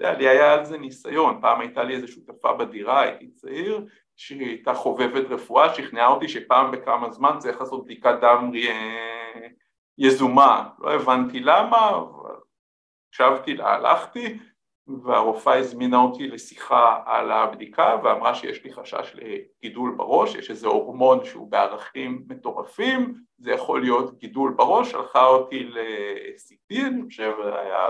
יודע, 0.01 0.19
לי 0.19 0.29
היה 0.29 0.53
על 0.53 0.65
זה 0.65 0.79
ניסיון, 0.79 1.41
פעם 1.41 1.61
הייתה 1.61 1.85
לי 1.85 1.95
איזו 1.95 2.09
שותפה 2.09 2.53
בדירה, 2.53 3.01
הייתי 3.01 3.31
צעיר, 3.31 3.87
שהיא 4.17 4.49
הייתה 4.49 4.75
חובבת 4.75 5.31
רפואה, 5.31 5.75
שכנעה 5.75 6.09
אותי 6.09 6.29
שפעם 6.29 6.71
בכמה 6.71 7.11
זמן 7.11 7.39
צריך 7.39 7.61
לעשות 7.61 7.85
בדיקת 7.85 8.15
דם 8.21 8.51
יזומה, 9.99 10.69
לא 10.79 10.95
הבנתי 10.95 11.41
למה, 11.41 11.91
אבל 11.91 12.35
הקשבתי 13.09 13.55
לה, 13.55 13.75
הלכתי 13.75 14.39
והרופאה 15.05 15.59
הזמינה 15.59 15.99
אותי 15.99 16.29
לשיחה 16.29 17.03
על 17.07 17.33
הבדיקה 17.33 17.97
ואמרה 18.03 18.35
שיש 18.35 18.65
לי 18.65 18.73
חשש 18.73 19.15
לגידול 19.15 19.95
בראש, 19.97 20.35
יש 20.35 20.51
איזה 20.51 20.67
הורמון 20.67 21.25
שהוא 21.25 21.51
בערכים 21.51 22.25
מטורפים, 22.29 23.15
זה 23.39 23.51
יכול 23.51 23.81
להיות 23.81 24.19
גידול 24.19 24.55
בראש, 24.57 24.91
שלחה 24.91 25.27
אותי 25.27 25.65
ל-CT, 25.65 26.87
אני 26.87 27.03
חושב 27.09 27.33
היה 27.41 27.87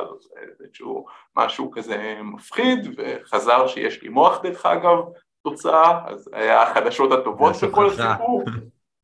איזשהו 0.61 1.07
משהו 1.37 1.71
כזה 1.71 2.21
מפחיד, 2.23 2.79
וחזר 2.97 3.67
שיש 3.67 4.03
לי 4.03 4.09
מוח 4.09 4.41
דרך 4.43 4.67
אגב 4.67 4.99
תוצאה, 5.43 6.01
אז 6.07 6.31
היה 6.33 6.63
החדשות 6.63 7.13
הטובות 7.13 7.55
בכל 7.63 7.87
הסיפור, 7.87 8.43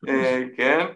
אה, 0.09 0.43
כן, 0.57 0.87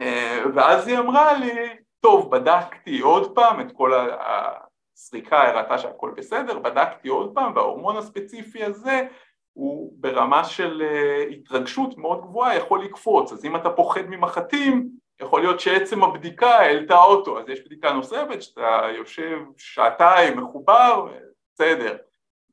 אה, 0.00 0.42
ואז 0.54 0.88
היא 0.88 0.98
אמרה 0.98 1.38
לי, 1.38 1.76
טוב 2.00 2.30
בדקתי 2.30 3.00
עוד 3.00 3.34
פעם 3.34 3.60
את 3.60 3.72
כל 3.72 3.94
ה... 3.94 4.67
סריקה 4.98 5.48
הראתה 5.48 5.78
שהכל 5.78 6.12
בסדר, 6.16 6.58
בדקתי 6.58 7.08
עוד 7.08 7.34
פעם 7.34 7.56
וההורמון 7.56 7.96
הספציפי 7.96 8.64
הזה 8.64 9.06
הוא 9.52 9.92
ברמה 9.96 10.44
של 10.44 10.82
אה, 10.82 11.24
התרגשות 11.30 11.98
מאוד 11.98 12.20
גבוהה 12.20 12.56
יכול 12.56 12.84
לקפוץ, 12.84 13.32
אז 13.32 13.44
אם 13.44 13.56
אתה 13.56 13.70
פוחד 13.70 14.00
ממחטים 14.08 14.88
יכול 15.20 15.40
להיות 15.40 15.60
שעצם 15.60 16.04
הבדיקה 16.04 16.50
העלתה 16.50 17.02
אותו, 17.02 17.38
אז 17.38 17.48
יש 17.48 17.64
בדיקה 17.64 17.92
נוספת 17.92 18.42
שאתה 18.42 18.80
יושב 18.96 19.38
שעתיים 19.56 20.38
מחובר, 20.38 21.06
בסדר, 21.54 21.96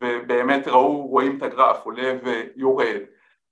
ובאמת 0.04 0.68
ראו, 0.68 1.08
רואים 1.08 1.38
את 1.38 1.44
הגרף 1.44 1.86
עולה 1.86 2.14
ויורד. 2.24 3.02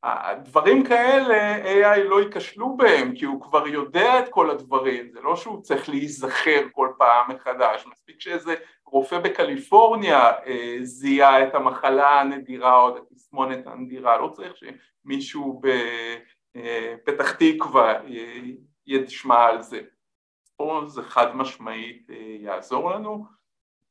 הדברים 0.03 0.83
כאלה 0.83 1.57
AI 1.63 1.99
לא 1.99 2.21
ייכשלו 2.21 2.77
בהם 2.77 3.15
כי 3.15 3.25
הוא 3.25 3.41
כבר 3.41 3.67
יודע 3.67 4.19
את 4.19 4.29
כל 4.29 4.49
הדברים, 4.49 5.11
זה 5.11 5.21
לא 5.21 5.35
שהוא 5.35 5.61
צריך 5.61 5.89
להיזכר 5.89 6.61
כל 6.71 6.89
פעם 6.97 7.31
מחדש, 7.31 7.87
מספיק 7.91 8.21
שאיזה 8.21 8.55
רופא 8.93 9.19
בקליפורניה 9.19 10.31
אה, 10.45 10.77
זיהה 10.81 11.47
את 11.47 11.55
המחלה 11.55 12.21
הנדירה 12.21 12.81
או 12.81 12.97
את 12.97 13.01
התסמונת 13.01 13.67
הנדירה, 13.67 14.17
לא 14.17 14.27
צריך 14.27 14.53
שמישהו 14.57 15.61
בפתח 16.53 17.31
אה, 17.31 17.53
תקווה 17.53 17.93
אה, 17.93 18.39
ישמע 18.87 19.45
על 19.45 19.61
זה. 19.61 19.81
פה 20.57 20.81
זה 20.87 21.01
חד 21.01 21.35
משמעית 21.35 22.07
יעזור 22.39 22.91
לנו. 22.91 23.25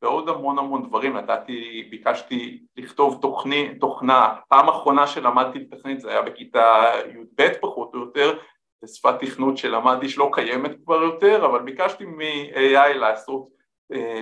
ועוד 0.02 0.28
המון 0.28 0.58
המון 0.58 0.88
דברים, 0.88 1.16
נתתי, 1.16 1.88
ביקשתי 1.90 2.62
לכתוב 2.76 3.18
תוכני, 3.22 3.78
תוכנה, 3.78 4.34
פעם 4.48 4.68
אחרונה 4.68 5.06
שלמדתי 5.06 5.58
בתכנית 5.58 6.00
זה 6.00 6.10
היה 6.10 6.22
בכיתה 6.22 6.92
י"ב 7.14 7.48
פחות 7.60 7.94
או 7.94 8.00
יותר, 8.00 8.38
זו 8.82 8.94
שפת 8.94 9.14
תכנות 9.20 9.56
שלמדתי 9.56 10.08
שלא 10.08 10.30
קיימת 10.32 10.70
כבר 10.84 11.02
יותר, 11.02 11.46
אבל 11.46 11.62
ביקשתי 11.62 12.04
מ-AI 12.04 12.94
לעשות 12.94 13.61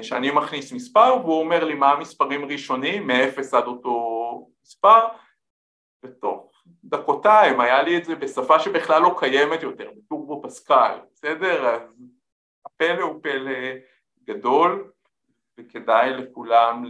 שאני 0.03 0.31
מכניס 0.31 0.73
מספר 0.73 1.17
והוא 1.21 1.41
אומר 1.41 1.65
לי 1.65 1.75
מה 1.75 1.93
המספרים 1.93 2.45
ראשונים 2.45 3.07
מאפס 3.07 3.55
עד 3.55 3.65
אותו 3.67 4.49
מספר 4.63 5.07
ותוך 6.05 6.63
דקותיים, 6.85 7.61
היה 7.61 7.83
לי 7.83 7.99
את 7.99 8.05
זה 8.05 8.15
בשפה 8.15 8.59
שבכלל 8.59 9.03
לא 9.03 9.17
קיימת 9.19 9.63
יותר, 9.63 9.91
ב 9.97 10.05
Turbo 10.05 10.43
Pascal, 10.45 10.99
בסדר? 11.15 11.67
אז 11.67 11.81
הפלא 12.67 13.03
הוא 13.03 13.23
פלא 13.23 13.53
גדול, 14.25 14.91
וכדאי 15.59 16.11
לכולם 16.11 16.85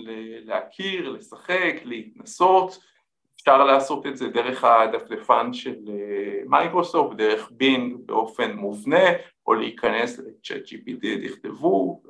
להכיר, 0.44 1.08
לשחק, 1.08 1.74
להתנסות, 1.84 2.78
אפשר 3.36 3.64
לעשות 3.64 4.06
את 4.06 4.16
זה 4.16 4.28
דרך 4.28 4.64
הדפדפן 4.64 5.52
של 5.52 5.76
אה, 5.88 6.42
מייקרוסופט, 6.46 7.16
דרך 7.16 7.50
Bing 7.50 7.96
באופן 8.06 8.52
מובנה, 8.52 9.08
או 9.46 9.54
להיכנס 9.54 10.18
לצ'אט 10.18 10.62
GPT, 10.66 11.28
תכתבו, 11.28 12.02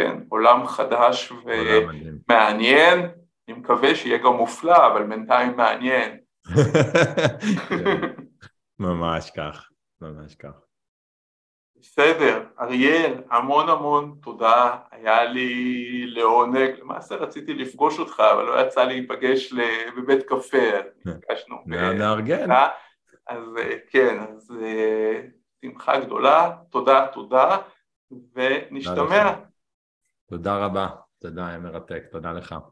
כן, 0.00 0.16
עולם 0.28 0.66
חדש 0.66 1.32
ומעניין, 1.32 3.00
אני 3.48 3.58
מקווה 3.58 3.94
שיהיה 3.94 4.18
גם 4.18 4.32
מופלא, 4.32 4.86
אבל 4.86 5.02
בינתיים 5.02 5.56
מעניין. 5.56 6.16
ממש 8.78 9.30
כך, 9.30 9.70
ממש 10.00 10.34
כך. 10.34 10.64
בסדר, 11.80 12.44
אריאל, 12.60 13.14
המון 13.30 13.68
המון 13.68 14.18
תודה, 14.22 14.76
היה 14.90 15.24
לי 15.24 16.06
לעונג, 16.06 16.70
למעשה 16.80 17.14
רציתי 17.14 17.54
לפגוש 17.54 17.98
אותך, 17.98 18.20
אבל 18.34 18.44
לא 18.44 18.60
יצא 18.60 18.84
לי 18.84 18.94
להיפגש 18.94 19.54
בבית 19.96 20.22
קפה, 20.22 20.68
נפגשנו. 21.04 21.56
נארגן. 21.66 22.50
אז 23.26 23.44
כן, 23.90 24.18
אז 24.20 24.52
אה, 24.62 25.20
שמחה 25.64 26.00
גדולה, 26.00 26.50
תודה, 26.70 27.06
תודה, 27.12 27.56
ונשתמע. 28.34 29.49
תודה 30.30 30.56
רבה, 30.56 30.88
תודה, 31.18 31.46
היה 31.48 31.58
מרתק, 31.58 32.02
תודה 32.12 32.32
לך. 32.32 32.54